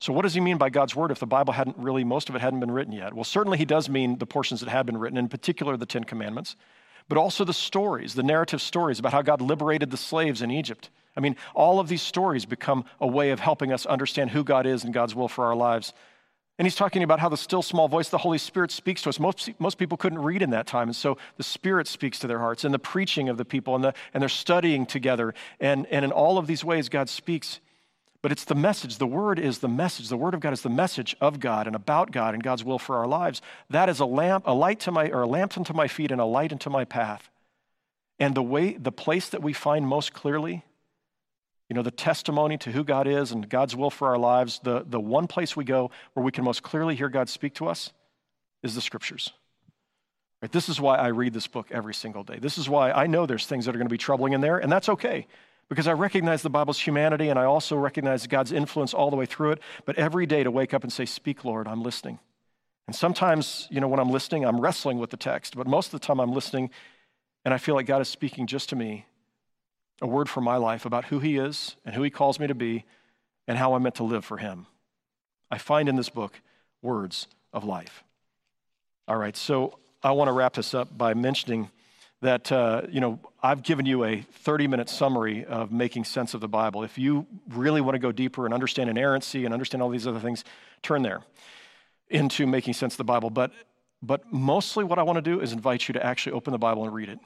So, 0.00 0.14
what 0.14 0.22
does 0.22 0.32
he 0.32 0.40
mean 0.40 0.56
by 0.56 0.70
God's 0.70 0.96
word 0.96 1.10
if 1.10 1.18
the 1.18 1.26
Bible 1.26 1.52
hadn't 1.52 1.76
really, 1.76 2.04
most 2.04 2.30
of 2.30 2.34
it 2.34 2.40
hadn't 2.40 2.60
been 2.60 2.70
written 2.70 2.94
yet? 2.94 3.12
Well, 3.12 3.24
certainly 3.24 3.58
he 3.58 3.66
does 3.66 3.90
mean 3.90 4.16
the 4.16 4.26
portions 4.26 4.60
that 4.60 4.70
had 4.70 4.86
been 4.86 4.96
written, 4.96 5.18
in 5.18 5.28
particular 5.28 5.76
the 5.76 5.84
Ten 5.84 6.04
Commandments, 6.04 6.56
but 7.08 7.18
also 7.18 7.44
the 7.44 7.52
stories, 7.52 8.14
the 8.14 8.22
narrative 8.22 8.62
stories 8.62 8.98
about 8.98 9.12
how 9.12 9.20
God 9.20 9.42
liberated 9.42 9.90
the 9.90 9.98
slaves 9.98 10.40
in 10.40 10.50
Egypt. 10.50 10.88
I 11.16 11.20
mean, 11.20 11.36
all 11.54 11.80
of 11.80 11.88
these 11.88 12.02
stories 12.02 12.46
become 12.46 12.84
a 13.00 13.06
way 13.06 13.30
of 13.30 13.40
helping 13.40 13.72
us 13.72 13.84
understand 13.84 14.30
who 14.30 14.44
God 14.44 14.64
is 14.64 14.84
and 14.84 14.94
God's 14.94 15.14
will 15.14 15.28
for 15.28 15.44
our 15.44 15.56
lives. 15.56 15.92
And 16.60 16.66
he's 16.66 16.76
talking 16.76 17.02
about 17.02 17.20
how 17.20 17.30
the 17.30 17.38
still 17.38 17.62
small 17.62 17.88
voice, 17.88 18.10
the 18.10 18.18
Holy 18.18 18.36
Spirit, 18.36 18.70
speaks 18.70 19.00
to 19.00 19.08
us. 19.08 19.18
Most, 19.18 19.48
most 19.58 19.78
people 19.78 19.96
couldn't 19.96 20.18
read 20.18 20.42
in 20.42 20.50
that 20.50 20.66
time. 20.66 20.88
And 20.88 20.94
so 20.94 21.16
the 21.38 21.42
Spirit 21.42 21.88
speaks 21.88 22.18
to 22.18 22.26
their 22.26 22.38
hearts 22.38 22.64
and 22.64 22.74
the 22.74 22.78
preaching 22.78 23.30
of 23.30 23.38
the 23.38 23.46
people 23.46 23.74
and, 23.74 23.82
the, 23.82 23.94
and 24.12 24.20
they're 24.20 24.28
studying 24.28 24.84
together. 24.84 25.32
And, 25.58 25.86
and 25.86 26.04
in 26.04 26.12
all 26.12 26.36
of 26.36 26.46
these 26.46 26.62
ways, 26.62 26.90
God 26.90 27.08
speaks. 27.08 27.60
But 28.20 28.30
it's 28.30 28.44
the 28.44 28.54
message. 28.54 28.98
The 28.98 29.06
Word 29.06 29.38
is 29.38 29.60
the 29.60 29.68
message. 29.68 30.10
The 30.10 30.18
Word 30.18 30.34
of 30.34 30.40
God 30.40 30.52
is 30.52 30.60
the 30.60 30.68
message 30.68 31.16
of 31.18 31.40
God 31.40 31.66
and 31.66 31.74
about 31.74 32.12
God 32.12 32.34
and 32.34 32.42
God's 32.42 32.62
will 32.62 32.78
for 32.78 32.96
our 32.96 33.06
lives. 33.06 33.40
That 33.70 33.88
is 33.88 33.98
a 33.98 34.04
lamp, 34.04 34.44
a 34.46 34.52
light 34.52 34.80
to 34.80 34.92
my, 34.92 35.08
or 35.08 35.22
a 35.22 35.26
lamp 35.26 35.56
unto 35.56 35.72
my 35.72 35.88
feet 35.88 36.10
and 36.10 36.20
a 36.20 36.26
light 36.26 36.52
unto 36.52 36.68
my 36.68 36.84
path. 36.84 37.30
And 38.18 38.34
the 38.34 38.42
way, 38.42 38.74
the 38.74 38.92
place 38.92 39.30
that 39.30 39.42
we 39.42 39.54
find 39.54 39.86
most 39.86 40.12
clearly 40.12 40.62
you 41.70 41.74
know, 41.74 41.82
the 41.82 41.92
testimony 41.92 42.58
to 42.58 42.72
who 42.72 42.82
God 42.82 43.06
is 43.06 43.30
and 43.30 43.48
God's 43.48 43.76
will 43.76 43.90
for 43.90 44.08
our 44.08 44.18
lives, 44.18 44.60
the, 44.64 44.84
the 44.84 44.98
one 44.98 45.28
place 45.28 45.56
we 45.56 45.62
go 45.62 45.92
where 46.14 46.24
we 46.24 46.32
can 46.32 46.42
most 46.42 46.64
clearly 46.64 46.96
hear 46.96 47.08
God 47.08 47.28
speak 47.28 47.54
to 47.54 47.68
us 47.68 47.92
is 48.64 48.74
the 48.74 48.80
scriptures. 48.80 49.30
Right? 50.42 50.50
This 50.50 50.68
is 50.68 50.80
why 50.80 50.96
I 50.96 51.08
read 51.08 51.32
this 51.32 51.46
book 51.46 51.68
every 51.70 51.94
single 51.94 52.24
day. 52.24 52.40
This 52.40 52.58
is 52.58 52.68
why 52.68 52.90
I 52.90 53.06
know 53.06 53.24
there's 53.24 53.46
things 53.46 53.66
that 53.66 53.74
are 53.76 53.78
going 53.78 53.86
to 53.86 53.92
be 53.92 53.98
troubling 53.98 54.32
in 54.32 54.40
there, 54.40 54.58
and 54.58 54.70
that's 54.70 54.88
okay 54.88 55.28
because 55.68 55.86
I 55.86 55.92
recognize 55.92 56.42
the 56.42 56.50
Bible's 56.50 56.80
humanity 56.80 57.28
and 57.28 57.38
I 57.38 57.44
also 57.44 57.76
recognize 57.76 58.26
God's 58.26 58.50
influence 58.50 58.92
all 58.92 59.08
the 59.08 59.16
way 59.16 59.26
through 59.26 59.52
it. 59.52 59.60
But 59.84 59.96
every 59.96 60.26
day 60.26 60.42
to 60.42 60.50
wake 60.50 60.74
up 60.74 60.82
and 60.82 60.92
say, 60.92 61.04
Speak, 61.04 61.44
Lord, 61.44 61.68
I'm 61.68 61.84
listening. 61.84 62.18
And 62.88 62.96
sometimes, 62.96 63.68
you 63.70 63.80
know, 63.80 63.86
when 63.86 64.00
I'm 64.00 64.10
listening, 64.10 64.44
I'm 64.44 64.60
wrestling 64.60 64.98
with 64.98 65.10
the 65.10 65.16
text, 65.16 65.56
but 65.56 65.68
most 65.68 65.94
of 65.94 66.00
the 66.00 66.04
time 66.04 66.18
I'm 66.18 66.32
listening 66.32 66.70
and 67.44 67.54
I 67.54 67.58
feel 67.58 67.76
like 67.76 67.86
God 67.86 68.02
is 68.02 68.08
speaking 68.08 68.48
just 68.48 68.70
to 68.70 68.76
me 68.76 69.06
a 70.00 70.06
word 70.06 70.28
for 70.28 70.40
my 70.40 70.56
life 70.56 70.84
about 70.84 71.06
who 71.06 71.18
He 71.18 71.36
is 71.36 71.76
and 71.84 71.94
who 71.94 72.02
He 72.02 72.10
calls 72.10 72.38
me 72.38 72.46
to 72.46 72.54
be 72.54 72.84
and 73.46 73.58
how 73.58 73.74
I'm 73.74 73.82
meant 73.82 73.96
to 73.96 74.04
live 74.04 74.24
for 74.24 74.38
Him. 74.38 74.66
I 75.50 75.58
find 75.58 75.88
in 75.88 75.96
this 75.96 76.08
book 76.08 76.40
words 76.82 77.26
of 77.52 77.64
life. 77.64 78.04
All 79.08 79.16
right, 79.16 79.36
so 79.36 79.78
I 80.02 80.12
want 80.12 80.28
to 80.28 80.32
wrap 80.32 80.54
this 80.54 80.72
up 80.72 80.96
by 80.96 81.14
mentioning 81.14 81.70
that, 82.22 82.52
uh, 82.52 82.82
you 82.90 83.00
know, 83.00 83.18
I've 83.42 83.62
given 83.62 83.86
you 83.86 84.04
a 84.04 84.20
30 84.20 84.66
minute 84.66 84.88
summary 84.88 85.44
of 85.44 85.72
making 85.72 86.04
sense 86.04 86.34
of 86.34 86.40
the 86.40 86.48
Bible. 86.48 86.84
If 86.84 86.98
you 86.98 87.26
really 87.48 87.80
want 87.80 87.94
to 87.94 87.98
go 87.98 88.12
deeper 88.12 88.44
and 88.44 88.54
understand 88.54 88.90
inerrancy 88.90 89.44
and 89.44 89.54
understand 89.54 89.82
all 89.82 89.88
these 89.88 90.06
other 90.06 90.20
things, 90.20 90.44
turn 90.82 91.02
there 91.02 91.22
into 92.08 92.46
making 92.46 92.74
sense 92.74 92.94
of 92.94 92.98
the 92.98 93.04
Bible. 93.04 93.30
But, 93.30 93.52
but 94.02 94.32
mostly 94.32 94.84
what 94.84 94.98
I 94.98 95.02
want 95.02 95.16
to 95.16 95.22
do 95.22 95.40
is 95.40 95.52
invite 95.52 95.88
you 95.88 95.94
to 95.94 96.04
actually 96.04 96.32
open 96.32 96.52
the 96.52 96.58
Bible 96.58 96.84
and 96.84 96.92
read 96.92 97.08
it. 97.08 97.18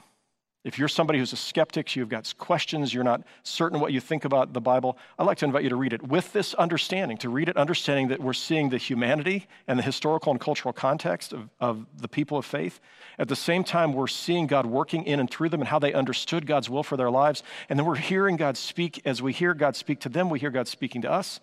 If 0.65 0.79
you're 0.79 0.89
somebody 0.89 1.19
who's 1.19 1.35
a 1.35 1.37
skeptic, 1.37 1.95
you've 1.95 2.09
got 2.09 2.33
questions, 2.39 2.95
you're 2.95 3.05
not 3.05 3.23
certain 3.43 3.81
what 3.81 3.93
you 3.93 4.01
think 4.01 4.25
about 4.25 4.55
the 4.55 4.63
Bible, 4.63 4.97
I'd 5.19 5.25
like 5.25 5.37
to 5.39 5.45
invite 5.45 5.63
you 5.63 5.69
to 5.69 5.77
read 5.77 5.93
it 5.93 6.03
with 6.03 6.33
this 6.33 6.55
understanding, 6.55 7.19
to 7.19 7.29
read 7.29 7.51
it 7.51 7.57
understanding 7.59 8.09
that 8.09 8.21
we're 8.21 8.33
seeing 8.33 8.71
the 8.71 8.79
humanity 8.79 9.47
and 9.69 9.79
the 9.79 9.83
historical 9.83 10.33
and 10.33 10.41
cultural 10.41 10.73
context 10.73 11.35
of, 11.35 11.51
of 11.61 11.85
the 12.01 12.09
people 12.09 12.39
of 12.39 12.47
faith. 12.47 12.81
At 13.19 13.29
the 13.29 13.37
same 13.37 13.63
time, 13.63 13.93
we're 13.93 14.07
seeing 14.07 14.47
God 14.47 14.65
working 14.65 15.05
in 15.05 15.21
and 15.21 15.29
through 15.29 15.51
them 15.51 15.61
and 15.61 15.69
how 15.69 15.79
they 15.79 15.93
understood 15.93 16.47
God's 16.47 16.71
will 16.71 16.83
for 16.83 16.97
their 16.97 17.11
lives. 17.11 17.43
And 17.69 17.79
then 17.79 17.85
we're 17.85 17.97
hearing 17.97 18.37
God 18.37 18.57
speak. 18.57 19.03
As 19.05 19.21
we 19.21 19.35
hear 19.35 19.53
God 19.53 19.77
speak 19.77 20.01
to 20.01 20.09
them, 20.09 20.31
we 20.31 20.41
hear 20.41 20.51
God 20.51 20.67
speaking 20.67 21.03
to 21.03 21.13
us. 21.13 21.41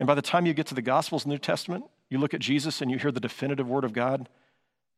And 0.00 0.06
by 0.08 0.16
the 0.16 0.22
time 0.22 0.46
you 0.46 0.52
get 0.52 0.66
to 0.66 0.74
the 0.74 0.82
Gospels, 0.82 1.26
New 1.26 1.38
Testament, 1.38 1.84
you 2.10 2.18
look 2.18 2.34
at 2.34 2.40
Jesus 2.40 2.80
and 2.82 2.90
you 2.90 2.98
hear 2.98 3.12
the 3.12 3.20
definitive 3.20 3.68
word 3.68 3.84
of 3.84 3.92
God, 3.92 4.28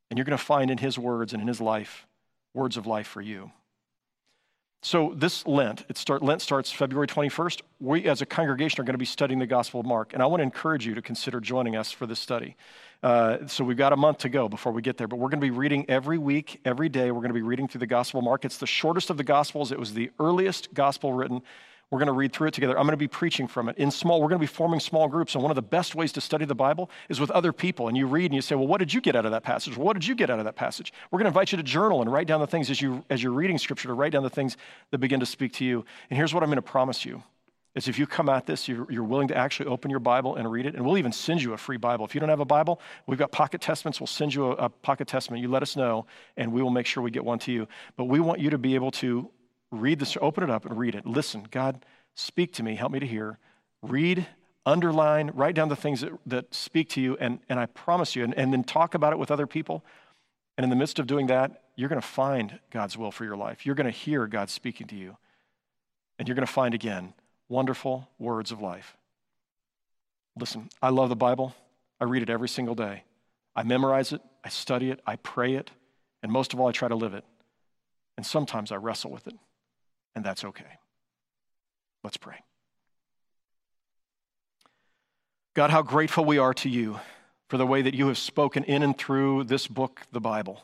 and 0.09 0.17
you're 0.17 0.25
going 0.25 0.39
to 0.39 0.43
find 0.43 0.71
in 0.71 0.79
his 0.79 0.99
words 0.99 1.35
and 1.35 1.43
in 1.43 1.49
his 1.49 1.61
life 1.61 2.07
words 2.55 2.77
of 2.77 2.87
life 2.87 3.07
for 3.07 3.21
you. 3.21 3.51
So 4.85 5.15
this 5.17 5.47
Lent, 5.47 5.87
it 5.89 5.97
start, 5.97 6.23
Lent 6.23 6.43
starts 6.43 6.71
February 6.71 7.07
21st. 7.07 7.63
We 7.81 8.05
as 8.05 8.21
a 8.21 8.27
congregation 8.27 8.81
are 8.81 8.85
going 8.85 8.95
to 8.95 8.99
be 8.99 9.07
studying 9.07 9.39
the 9.39 9.47
Gospel 9.47 9.81
of 9.81 9.87
Mark, 9.87 10.13
and 10.13 10.23
I 10.23 10.27
want 10.27 10.41
to 10.41 10.45
encourage 10.45 10.87
you 10.87 10.95
to 10.95 11.01
consider 11.01 11.41
joining 11.41 11.75
us 11.75 11.91
for 11.91 12.07
this 12.07 12.21
study. 12.21 12.55
Uh, 13.03 13.47
so 13.47 13.65
we've 13.65 13.79
got 13.79 13.95
a 13.95 13.97
month 13.97 14.19
to 14.19 14.29
go 14.29 14.47
before 14.47 14.73
we 14.73 14.83
get 14.83 14.99
there, 14.99 15.09
but 15.09 15.17
we're 15.17 15.31
going 15.31 15.41
to 15.41 15.47
be 15.47 15.51
reading 15.51 15.87
every 15.89 16.19
week, 16.19 16.61
every 16.67 16.91
day. 16.91 17.11
We're 17.11 17.21
going 17.21 17.31
to 17.31 17.35
be 17.35 17.43
reading 17.43 17.67
through 17.67 17.79
the 17.79 17.87
Gospel 17.87 18.19
of 18.19 18.25
Mark. 18.25 18.45
It's 18.45 18.59
the 18.59 18.67
shortest 18.67 19.09
of 19.09 19.17
the 19.17 19.25
Gospels. 19.25 19.73
It 19.73 19.79
was 19.79 19.95
the 19.95 20.11
earliest 20.21 20.75
Gospel 20.75 21.15
written. 21.15 21.41
We're 21.95 22.01
going 22.01 22.09
to 22.09 22.13
read 22.13 22.33
through 22.33 22.49
it 22.49 22.55
together. 22.55 22.77
I'm 22.77 22.87
going 22.87 22.95
to 22.95 22.97
be 22.97 23.07
preaching 23.07 23.47
from 23.47 23.69
it 23.69 23.79
in 23.79 23.89
small. 23.93 24.21
We're 24.21 24.27
going 24.27 24.41
to 24.41 24.43
be 24.43 24.53
forming 24.53 24.81
small 24.81 25.07
groups. 25.07 25.37
And 25.37 25.43
one 25.45 25.53
of 25.53 25.55
the 25.55 25.63
best 25.63 25.95
ways 25.95 26.11
to 26.15 26.21
study 26.21 26.45
the 26.45 26.53
Bible 26.53 26.91
is 27.09 27.21
with 27.21 27.31
other 27.31 27.53
people. 27.53 27.87
And 27.87 27.97
you 27.97 28.09
read 28.09 28.25
and 28.25 28.35
you 28.35 28.41
say, 28.41 28.57
"Well, 28.57 28.67
what 28.67 28.79
did 28.79 28.93
you 28.93 29.01
get 29.01 29.15
out 29.15 29.25
of 29.25 29.31
that 29.31 29.45
passage? 29.45 29.77
What 29.77 29.93
did 29.93 30.05
you 30.05 30.17
get 30.17 30.29
out 30.29 30.41
of 30.41 30.45
that 30.45 30.57
passage?" 30.57 30.93
We're 31.13 31.19
going 31.19 31.27
to 31.27 31.29
invite 31.29 31.53
you 31.53 31.57
to 31.57 31.63
journal 31.63 32.03
and 32.03 32.13
write 32.13 32.27
down 32.27 32.41
the 32.41 32.49
things 32.49 32.69
as 32.69 32.83
you 32.83 33.05
as 33.11 33.23
you're 33.23 33.31
reading 33.31 33.59
Scripture 33.59 33.87
to 33.87 33.95
write 33.95 34.11
down 34.11 34.25
the 34.25 34.29
things 34.29 34.57
that 34.91 34.99
begin 34.99 35.21
to 35.21 35.27
speak 35.27 35.53
to 35.53 35.65
you. 35.65 35.85
And 36.11 36.17
here's 36.17 36.35
what 36.35 36.43
I'm 36.43 36.49
going 36.49 36.57
to 36.57 36.63
promise 36.63 37.05
you: 37.05 37.23
is 37.77 37.87
if 37.87 37.97
you 37.97 38.09
come 38.09 38.29
at 38.29 38.45
this, 38.45 38.67
you're, 38.67 38.91
you're 38.91 39.05
willing 39.05 39.29
to 39.29 39.37
actually 39.37 39.69
open 39.69 39.89
your 39.89 40.01
Bible 40.01 40.35
and 40.35 40.51
read 40.51 40.67
it. 40.67 40.75
And 40.75 40.85
we'll 40.85 40.99
even 40.99 41.13
send 41.13 41.43
you 41.45 41.53
a 41.53 41.57
free 41.57 41.77
Bible. 41.77 42.05
If 42.05 42.13
you 42.13 42.21
don't 42.21 42.29
have 42.29 42.41
a 42.41 42.45
Bible, 42.45 42.81
we've 43.07 43.21
got 43.21 43.31
pocket 43.31 43.61
testaments. 43.61 44.01
We'll 44.01 44.09
send 44.09 44.35
you 44.35 44.47
a, 44.47 44.51
a 44.67 44.69
pocket 44.69 45.07
testament. 45.07 45.43
You 45.43 45.49
let 45.49 45.63
us 45.63 45.77
know, 45.77 46.07
and 46.37 46.53
we 46.53 46.61
will 46.61 46.71
make 46.71 46.87
sure 46.87 47.05
we 47.05 47.13
get 47.13 47.25
one 47.25 47.39
to 47.39 47.53
you. 47.53 47.69
But 47.97 48.07
we 48.07 48.19
want 48.19 48.41
you 48.41 48.51
to 48.51 48.59
be 48.59 48.75
able 48.75 48.91
to 48.93 49.31
read 49.81 49.99
this, 49.99 50.17
open 50.21 50.45
it 50.45 50.51
up 50.51 50.65
and 50.65 50.79
read 50.79 50.95
it. 50.95 51.07
Listen, 51.07 51.47
God 51.51 51.85
Speak 52.15 52.53
to 52.55 52.63
me, 52.63 52.77
help 52.77 52.93
me 52.93 53.01
to 53.01 53.07
hear. 53.07 53.39
Read, 53.83 54.27
underline, 54.65 55.31
write 55.35 55.55
down 55.55 55.69
the 55.69 55.77
things 55.77 56.01
that, 56.01 56.13
that 56.27 56.55
speak 56.55 56.89
to 56.91 57.01
you, 57.01 57.17
and, 57.21 57.41
and 57.49 57.59
I 57.59 57.67
promise 57.67 58.15
you, 58.15 58.25
and, 58.25 58.35
and 58.35 58.53
then 58.53 58.65
talk 58.65 58.95
about 58.95 59.13
it 59.13 59.19
with 59.19 59.31
other 59.31 59.47
people. 59.47 59.85
And 60.57 60.65
in 60.65 60.71
the 60.71 60.77
midst 60.77 60.99
of 60.99 61.07
doing 61.07 61.27
that, 61.27 61.63
you're 61.77 61.89
going 61.89 62.01
to 62.01 62.07
find 62.07 62.61
God's 62.71 62.97
will 62.97 63.11
for 63.11 63.25
your 63.25 63.37
life. 63.37 63.67
You're 63.67 63.75
going 63.75 63.91
to 63.91 63.91
hear 63.91 64.27
God 64.29 64.49
speaking 64.49 64.87
to 64.89 64.95
you. 64.95 65.17
And 66.19 66.29
you're 66.29 66.37
going 66.37 66.47
to 66.47 66.53
find 66.53 66.73
again 66.73 67.15
wonderful 67.49 68.09
words 68.21 68.53
of 68.53 68.61
life. 68.61 68.97
Listen, 70.39 70.69
I 70.81 70.91
love 70.91 71.09
the 71.09 71.17
Bible. 71.17 71.55
I 72.01 72.05
read 72.05 72.23
it 72.23 72.31
every 72.31 72.49
single 72.49 72.77
day. 72.77 73.03
I 73.57 73.65
memorize 73.65 74.13
it, 74.13 74.21
I 74.45 74.49
study 74.49 74.91
it, 74.91 75.01
I 75.07 75.17
pray 75.17 75.55
it, 75.55 75.71
and 76.23 76.33
most 76.33 76.53
of 76.53 76.59
all, 76.59 76.67
I 76.67 76.73
try 76.73 76.89
to 76.89 76.97
live 76.97 77.15
it. 77.15 77.25
And 78.17 78.27
sometimes 78.27 78.73
I 78.73 78.77
wrestle 78.77 79.13
with 79.13 79.29
it, 79.29 79.35
and 80.15 80.25
that's 80.25 80.45
okay. 80.45 80.79
Let's 82.03 82.17
pray. 82.17 82.37
God, 85.55 85.71
how 85.71 85.83
grateful 85.83 86.25
we 86.25 86.39
are 86.39 86.55
to 86.55 86.69
you 86.69 86.99
for 87.49 87.59
the 87.59 87.67
way 87.67 87.83
that 87.83 87.95
you 87.95 88.09
have 88.09 88.19
spoken 88.19 88.65
in 88.65 88.83
and 88.83 88.97
through 88.97 89.45
this 89.45 89.67
book, 89.69 90.01
the 90.13 90.21
Bible. 90.21 90.63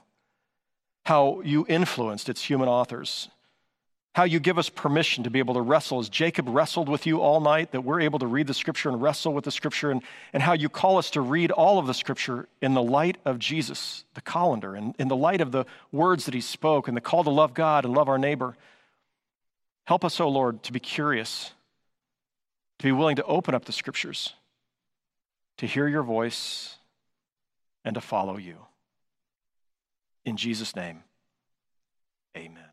How 1.07 1.41
you 1.43 1.65
influenced 1.69 2.29
its 2.29 2.43
human 2.43 2.69
authors. 2.69 3.29
How 4.17 4.25
you 4.25 4.41
give 4.41 4.59
us 4.59 4.69
permission 4.69 5.23
to 5.23 5.31
be 5.31 5.39
able 5.39 5.55
to 5.55 5.61
wrestle 5.61 6.01
as 6.01 6.09
Jacob 6.09 6.49
wrestled 6.49 6.89
with 6.89 7.07
you 7.07 7.21
all 7.21 7.41
night, 7.41 7.71
that 7.71 7.83
we're 7.83 8.01
able 8.01 8.19
to 8.19 8.27
read 8.27 8.49
the 8.49 8.55
scripture 8.55 8.89
and 8.89 9.01
wrestle 9.01 9.33
with 9.33 9.45
the 9.45 9.53
scripture, 9.53 9.93
and, 9.93 10.03
and 10.33 10.43
how 10.43 10.53
you 10.53 10.69
call 10.69 10.99
us 10.99 11.11
to 11.11 11.21
read 11.21 11.53
all 11.53 11.79
of 11.79 11.87
the 11.87 11.95
scripture 11.95 12.49
in 12.61 12.75
the 12.75 12.83
light 12.83 13.19
of 13.25 13.39
Jesus, 13.39 14.05
the 14.15 14.21
colander, 14.21 14.75
and 14.75 14.97
in 14.99 15.07
the 15.07 15.15
light 15.15 15.41
of 15.41 15.53
the 15.53 15.65
words 15.93 16.25
that 16.25 16.35
he 16.35 16.41
spoke, 16.41 16.89
and 16.89 16.97
the 16.97 17.01
call 17.01 17.23
to 17.23 17.31
love 17.31 17.55
God 17.55 17.85
and 17.85 17.95
love 17.95 18.09
our 18.09 18.19
neighbor. 18.19 18.57
Help 19.91 20.05
us, 20.05 20.21
O 20.21 20.27
oh 20.27 20.29
Lord, 20.29 20.63
to 20.63 20.73
be 20.73 20.79
curious, 20.79 21.51
to 22.79 22.85
be 22.85 22.93
willing 22.93 23.17
to 23.17 23.25
open 23.25 23.57
up 23.57 23.65
the 23.65 23.73
scriptures, 23.73 24.35
to 25.59 25.67
hear 25.67 25.89
your 25.89 26.05
voice, 26.05 26.77
and 27.85 27.97
to 27.97 28.01
follow 28.01 28.37
you. 28.37 28.59
In 30.25 30.37
Jesus' 30.37 30.77
name, 30.77 31.03
amen. 32.37 32.70